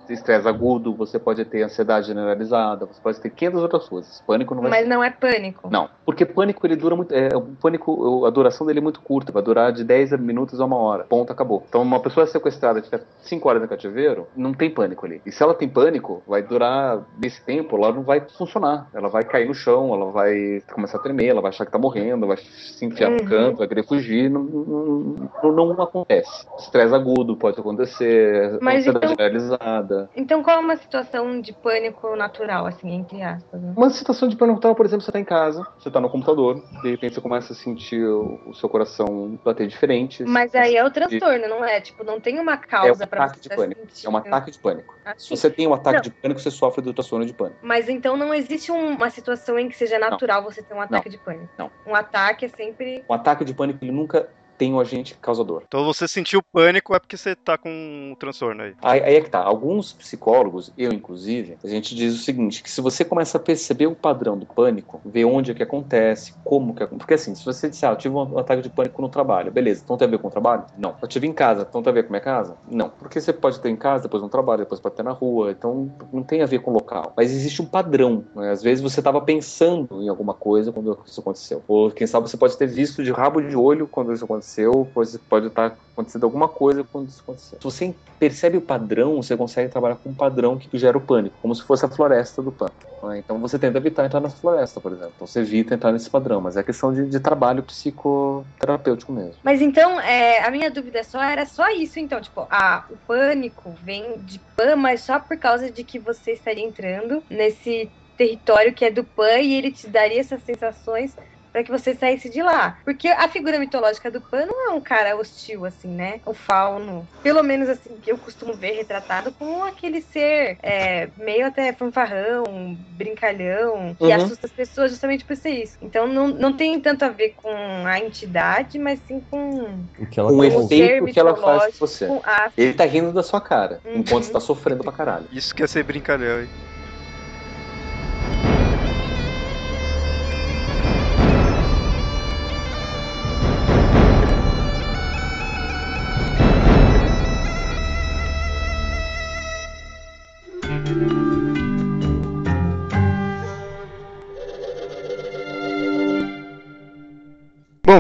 estresse 0.10 0.48
agudo, 0.48 0.94
você 0.94 1.20
pode 1.20 1.44
ter 1.46 1.64
ansiedade 1.64 2.08
generalizada, 2.08 2.86
você 2.86 3.02
pode 3.02 3.20
ter 3.20 3.30
500 3.30 3.62
outras 3.62 3.88
coisas. 3.88 4.22
Pânico 4.26 4.56
não 4.56 4.62
vai 4.62 4.72
Mas 4.72 4.88
não 4.88 5.04
é 5.04 5.10
pânico. 5.10 5.70
Não, 5.72 5.90
porque 6.06 6.26
pânico 6.26 6.66
ele 6.66 6.76
dura 6.76 6.96
muito. 6.96 7.14
É, 7.14 7.30
o 7.36 7.42
pânico, 7.42 8.26
a 8.26 8.30
duração 8.30 8.66
dele 8.66 8.80
é 8.80 8.82
muito 8.82 9.02
curta, 9.02 9.32
vai 9.32 9.42
durar 9.44 9.72
de 9.72 9.84
10 9.84 10.12
minutos 10.20 10.60
a 10.60 10.66
uma 10.66 10.78
hora. 10.78 11.04
Ponto, 11.04 11.32
acabou. 11.32 11.51
Então, 11.68 11.82
uma 11.82 12.00
pessoa 12.00 12.26
sequestrada 12.28 12.80
e 12.80 12.84
fica 12.84 13.02
5 13.22 13.48
horas 13.50 13.62
no 13.62 13.68
cativeiro, 13.68 14.28
não 14.36 14.54
tem 14.54 14.70
pânico 14.70 15.06
ali. 15.06 15.22
E 15.26 15.32
se 15.32 15.42
ela 15.44 15.54
tem 15.54 15.68
pânico, 15.68 16.22
vai 16.28 16.42
durar 16.42 17.02
nesse 17.22 17.44
tempo, 17.44 17.76
ela 17.78 17.92
não 17.92 18.04
vai 18.04 18.22
funcionar. 18.38 18.88
Ela 18.94 19.10
vai 19.10 19.24
cair 19.24 19.48
no 19.48 19.54
chão, 19.54 19.94
ela 19.94 20.12
vai 20.12 20.62
começar 20.74 20.98
a 20.98 21.02
tremer, 21.02 21.28
ela 21.28 21.42
vai 21.42 21.50
achar 21.50 21.66
que 21.66 21.72
tá 21.72 21.78
morrendo, 21.80 22.28
vai 22.28 22.38
se 22.38 22.86
enfiar 22.86 23.10
Uhum. 23.10 23.18
no 23.18 23.26
canto, 23.30 23.58
vai 23.58 23.68
querer 23.68 23.86
fugir. 23.86 24.30
Não, 24.30 24.44
não, 24.44 25.52
não, 25.52 25.82
acontece. 25.82 26.46
Estresse 26.60 26.94
agudo 26.94 27.36
pode 27.36 27.60
acontecer, 27.60 28.58
Mas 28.62 28.80
ansiedade 28.80 29.06
então- 29.06 29.10
generalizada. 29.18 30.10
Então 30.16 30.44
qual 30.44 30.58
é 30.58 30.60
uma 30.60 30.76
situação 30.76 31.40
de 31.42 31.54
pânico 31.54 32.16
natural, 32.16 32.66
assim, 32.66 32.92
entre 32.92 33.22
aspas? 33.22 33.62
né? 33.62 33.74
Uma 33.76 33.90
situação 33.90 34.28
de 34.28 34.36
pânico 34.36 34.56
natural, 34.56 34.76
por 34.76 34.86
exemplo, 34.86 35.04
você 35.04 35.12
tá 35.12 35.20
em 35.20 35.24
casa, 35.26 35.66
você 35.80 35.90
tá 35.90 36.00
no 36.00 36.10
computador, 36.10 36.62
de 36.82 36.92
repente 36.92 37.16
você 37.16 37.22
começa 37.22 37.54
a 37.54 37.56
sentir 37.56 38.04
o, 38.04 38.40
o 38.48 38.54
seu 38.56 38.70
coração 38.70 39.40
bater 39.44 39.68
diferente. 39.68 40.24
Mas 40.24 40.54
aí 40.56 40.76
é 40.76 40.86
o 40.86 40.92
transtorno, 40.92 41.41
não 41.48 41.64
é? 41.64 41.80
Tipo, 41.82 42.04
não 42.04 42.20
tem 42.20 42.40
uma 42.40 42.54
é 42.54 42.56
um 42.56 42.60
causa 42.60 43.04
ataque 43.04 43.38
você 43.40 43.50
de 43.50 43.56
pânico. 43.56 43.82
É 43.82 43.84
um 43.84 43.88
sentindo. 43.90 44.18
ataque 44.18 44.52
de 44.52 44.60
pânico. 44.60 44.96
Se 44.96 45.10
Assim. 45.10 45.36
você 45.36 45.50
tem 45.50 45.68
um 45.68 45.74
ataque 45.74 45.96
Não. 45.96 46.02
de 46.04 46.10
pânico, 46.12 46.40
você 46.42 46.52
sofre 46.52 46.82
do 46.82 46.94
transtorno 46.94 47.26
de 47.26 47.34
pânico. 47.34 47.58
Mas 47.62 47.88
então 47.90 48.16
não 48.18 48.34
existe 48.34 48.72
um- 48.72 48.96
uma 48.96 49.10
situação 49.10 49.58
em 49.60 49.70
que 49.70 49.76
seja 49.78 49.98
natural 50.00 50.44
você 50.44 50.62
ter 50.62 50.74
um 50.74 50.82
ataque 50.82 51.10
de 51.10 51.18
pânico. 51.18 51.50
Não. 51.58 51.72
Um 51.86 51.96
ataque 51.96 52.46
é 52.46 52.50
sempre. 52.50 53.04
Um 53.10 53.14
ataque 53.14 53.44
de 53.46 53.54
pânico, 53.54 53.84
ele 53.84 53.92
nunca 53.92 54.30
tem 54.62 54.72
um 54.72 54.80
agente 54.80 55.16
causador. 55.20 55.64
Então 55.68 55.84
você 55.84 56.08
sentiu 56.08 56.40
pânico 56.44 56.94
é 56.94 57.00
porque 57.00 57.18
você 57.18 57.36
tá 57.36 57.58
com 57.58 57.68
um 57.68 58.16
transtorno 58.16 58.62
aí. 58.62 58.76
Aí, 58.80 59.02
aí 59.02 59.16
é 59.16 59.22
que 59.22 59.30
tá. 59.32 59.40
Alguns 59.40 59.92
psicólogos, 59.92 60.72
eu 60.78 60.94
inclusive, 60.94 61.58
a 61.64 61.68
gente 61.68 61.96
diz 61.96 62.14
o 62.14 62.20
seguinte: 62.20 62.62
que 62.62 62.70
se 62.70 62.80
você 62.80 63.04
começa 63.04 63.40
a 63.40 63.42
perceber 63.42 63.88
o 63.88 63.96
padrão 63.96 64.38
do 64.38 64.46
pânico, 64.46 65.02
ver 65.04 65.26
onde 65.26 65.50
é 65.50 65.56
que 65.56 65.64
acontece, 65.64 66.36
como 66.44 66.76
que 66.76 66.84
acontece. 66.84 67.00
Porque 67.00 67.16
assim, 67.16 67.34
se 67.34 67.44
você 67.44 67.70
disser, 67.70 67.90
ah, 67.90 67.94
eu 67.94 67.96
tive 67.96 68.14
um 68.14 68.38
ataque 68.38 68.62
de 68.62 68.70
pânico 68.70 69.02
no 69.02 69.10
trabalho, 69.10 69.52
beleza, 69.52 69.82
então 69.84 69.98
tem 69.98 70.08
a 70.08 70.12
ver 70.12 70.20
com 70.20 70.28
o 70.28 70.32
trabalho? 70.32 70.64
Não. 70.78 70.94
Eu 71.02 71.08
tive 71.08 71.26
em 71.26 71.34
casa, 71.34 71.66
então 71.68 71.82
tem 71.82 71.90
a 71.90 71.94
ver 71.96 72.04
com 72.04 72.10
a 72.10 72.12
minha 72.12 72.22
casa? 72.22 72.56
Não. 72.70 72.90
Porque 72.90 73.20
você 73.20 73.34
pode 73.34 73.60
ter 73.60 73.70
em 73.70 73.76
casa, 73.76 74.04
depois 74.04 74.22
no 74.22 74.30
trabalho, 74.30 74.60
depois 74.60 74.80
pode 74.80 74.94
ter 74.94 75.02
na 75.02 75.12
rua, 75.12 75.50
então 75.50 75.92
não 76.14 76.22
tem 76.22 76.44
a 76.44 76.46
ver 76.46 76.60
com 76.60 76.70
o 76.70 76.74
local. 76.76 77.14
Mas 77.18 77.32
existe 77.32 77.64
um 77.64 77.66
padrão. 77.66 78.24
Né? 78.36 78.52
Às 78.52 78.62
vezes 78.62 78.84
você 78.84 79.00
estava 79.00 79.20
pensando 79.22 80.04
em 80.04 80.08
alguma 80.08 80.36
coisa 80.36 80.72
quando 80.72 81.00
isso 81.04 81.20
aconteceu. 81.20 81.64
Ou 81.68 81.90
quem 81.90 82.06
sabe 82.06 82.30
você 82.30 82.38
pode 82.38 82.56
ter 82.56 82.68
visto 82.68 83.04
de 83.04 83.12
rabo 83.12 83.42
de 83.42 83.56
olho 83.56 83.88
quando 83.88 84.14
isso 84.14 84.26
aconteceu, 84.26 84.51
pois 84.94 85.16
pode 85.30 85.48
estar 85.48 85.78
acontecendo 85.94 86.24
alguma 86.24 86.48
coisa 86.48 86.84
quando 86.84 87.08
isso 87.08 87.22
aconteceu. 87.22 87.58
Se 87.60 87.64
você 87.64 87.96
percebe 88.20 88.58
o 88.58 88.62
padrão, 88.62 89.16
você 89.16 89.36
consegue 89.36 89.70
trabalhar 89.70 89.96
com 89.96 90.10
um 90.10 90.14
padrão 90.14 90.58
que 90.58 90.78
gera 90.78 90.98
o 90.98 91.02
pânico, 91.02 91.36
como 91.42 91.56
se 91.56 91.64
fosse 91.64 91.86
a 91.86 91.90
floresta 91.90 92.42
do 92.42 92.52
pânico. 92.52 93.08
né? 93.08 93.20
Então 93.20 93.40
você 93.40 93.58
tenta 93.58 93.78
evitar 93.78 94.06
entrar 94.06 94.20
na 94.20 94.30
floresta, 94.30 94.80
por 94.80 94.92
exemplo. 94.92 95.14
Então 95.16 95.28
você 95.28 95.40
evita 95.40 95.74
entrar 95.74 95.92
nesse 95.92 96.10
padrão, 96.10 96.40
mas 96.40 96.58
é 96.58 96.64
questão 96.64 96.94
de, 96.94 97.08
de 97.08 97.20
trabalho 97.20 97.64
psicoterapêutico 97.64 99.12
mesmo. 99.12 99.36
Mas 99.44 99.62
então, 99.62 100.00
é, 100.00 100.44
a 100.44 100.52
minha 100.52 100.70
dúvida 100.70 101.04
só 101.04 101.22
era 101.22 101.46
só 101.46 101.70
isso, 101.70 102.00
então, 102.00 102.22
tipo, 102.22 102.46
ah, 102.50 102.86
o 102.90 102.98
pânico 103.08 103.74
vem 103.82 104.20
de 104.20 104.40
PAN, 104.56 104.76
mas 104.76 105.02
só 105.02 105.20
por 105.20 105.38
causa 105.38 105.72
de 105.72 105.84
que 105.84 106.00
você 106.00 106.34
estaria 106.34 106.64
entrando 106.64 107.24
nesse 107.30 107.90
território 108.18 108.74
que 108.74 108.86
é 108.86 108.92
do 108.92 109.04
PAN 109.04 109.40
e 109.40 109.56
ele 109.56 109.72
te 109.72 109.88
daria 109.88 110.20
essas 110.20 110.44
sensações 110.44 111.16
para 111.52 111.64
que 111.64 111.72
você 111.72 111.94
saísse 111.94 112.30
de 112.30 112.42
lá. 112.42 112.78
Porque 112.84 113.08
a 113.08 113.28
figura 113.28 113.60
mitológica 113.60 114.10
do 114.10 114.22
Pan 114.22 114.46
não 114.46 114.70
é 114.70 114.74
um 114.74 114.82
cara 114.82 115.16
hostil, 115.16 115.66
assim, 115.66 115.88
né? 115.88 116.20
O 116.26 116.34
fauno. 116.34 117.08
Pelo 117.22 117.44
menos 117.44 117.70
assim, 117.70 117.98
que 118.02 118.12
eu 118.12 118.18
costumo 118.18 118.54
ver 118.54 118.72
retratado 118.72 119.32
como 119.32 119.64
aquele 119.64 120.02
ser 120.02 120.58
é, 120.64 121.10
meio 121.18 121.46
até 121.48 121.74
fanfarrão, 121.74 122.78
brincalhão, 122.92 123.96
que 123.98 124.06
uhum. 124.06 124.14
assusta 124.14 124.48
as 124.48 124.52
pessoas 124.52 124.92
justamente 124.92 125.26
por 125.26 125.36
ser 125.36 125.52
isso. 125.52 125.78
Então 125.82 126.08
não, 126.08 126.28
não 126.28 126.54
tem 126.54 126.80
tanto 126.80 127.04
a 127.04 127.10
ver 127.10 127.36
com 127.42 127.50
a 127.86 128.00
entidade, 128.00 128.80
mas 128.80 129.00
sim 129.08 129.22
com 129.30 129.80
o, 130.00 130.06
que 130.06 130.20
ela 130.20 130.32
o 130.32 130.44
efeito 130.44 131.06
que 131.06 131.20
ela 131.20 131.36
faz 131.36 131.78
com 131.78 131.88
você. 131.88 132.08
Com 132.08 132.22
a... 132.24 132.52
Ele 132.58 132.74
tá 132.74 132.86
rindo 132.86 133.12
da 133.12 133.24
sua 133.24 133.42
cara, 133.42 133.80
uhum. 133.86 133.98
enquanto 133.98 134.24
você 134.24 134.32
tá 134.32 134.40
sofrendo 134.40 134.84
pra 134.84 134.92
caralho. 134.92 135.26
Isso 135.32 135.54
quer 135.54 135.68
ser 135.68 135.84
brincalhão, 135.84 136.42
hein? 136.42 136.50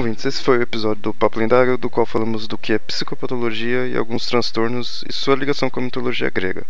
Ouvintes, 0.01 0.25
esse 0.25 0.41
foi 0.41 0.57
o 0.57 0.61
episódio 0.63 1.03
do 1.03 1.13
Papo 1.13 1.37
Lendário, 1.37 1.77
do 1.77 1.87
qual 1.87 2.07
falamos 2.07 2.47
do 2.47 2.57
que 2.57 2.73
é 2.73 2.79
psicopatologia 2.79 3.85
e 3.85 3.95
alguns 3.95 4.25
transtornos 4.25 5.05
e 5.07 5.13
sua 5.13 5.35
ligação 5.35 5.69
com 5.69 5.79
a 5.79 5.83
mitologia 5.83 6.27
grega. 6.27 6.65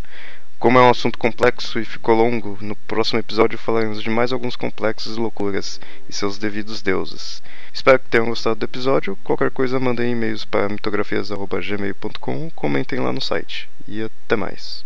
Como 0.59 0.77
é 0.77 0.81
um 0.81 0.89
assunto 0.89 1.17
complexo 1.17 1.79
e 1.79 1.85
ficou 1.85 2.13
longo, 2.13 2.57
no 2.59 2.75
próximo 2.75 3.19
episódio 3.19 3.57
falaremos 3.57 4.03
de 4.03 4.09
mais 4.09 4.33
alguns 4.33 4.57
complexos 4.57 5.15
e 5.15 5.19
loucuras 5.19 5.79
e 6.09 6.13
seus 6.13 6.37
devidos 6.37 6.81
deuses. 6.81 7.41
Espero 7.73 7.99
que 7.99 8.09
tenham 8.09 8.27
gostado 8.27 8.57
do 8.57 8.65
episódio. 8.65 9.17
Qualquer 9.23 9.49
coisa, 9.49 9.79
mandem 9.79 10.11
e-mails 10.11 10.43
para 10.43 10.67
mitografias.gmail.com 10.67 12.49
comentem 12.53 12.99
lá 12.99 13.13
no 13.13 13.21
site. 13.21 13.69
E 13.87 14.03
até 14.03 14.35
mais. 14.35 14.83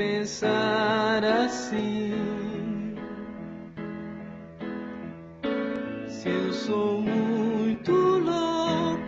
Pensar 0.00 1.22
assim. 1.24 2.94
Se 6.08 6.28
eu 6.28 6.52
sou 6.52 7.00
muito 7.02 7.92
louco 7.92 9.00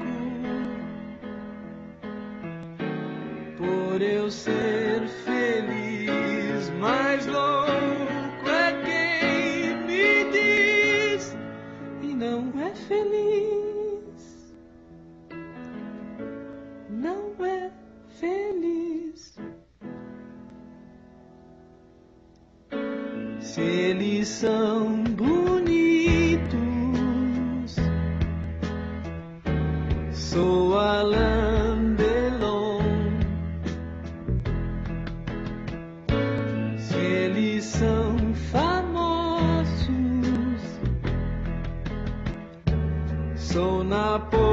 por 3.57 4.03
eu 4.03 4.31
ser 4.31 5.07
feliz, 5.25 6.71
mais 6.79 7.27
louco 7.27 8.49
é 8.49 8.73
quem 8.85 9.77
me 9.87 10.31
diz 10.31 11.37
e 12.03 12.15
não 12.15 12.53
é 12.61 12.75
feliz. 12.75 13.62
Feliz. 18.23 19.37
se 23.41 23.61
eles 23.61 24.29
são 24.29 25.03
bonitos. 25.03 26.53
Sou 30.13 30.79
Alain 30.79 31.95
Delon. 31.97 32.81
Se 36.79 36.97
eles 36.97 37.65
são 37.65 38.33
famosos, 38.53 39.83
sou 43.37 43.83
Napoleão. 43.83 44.52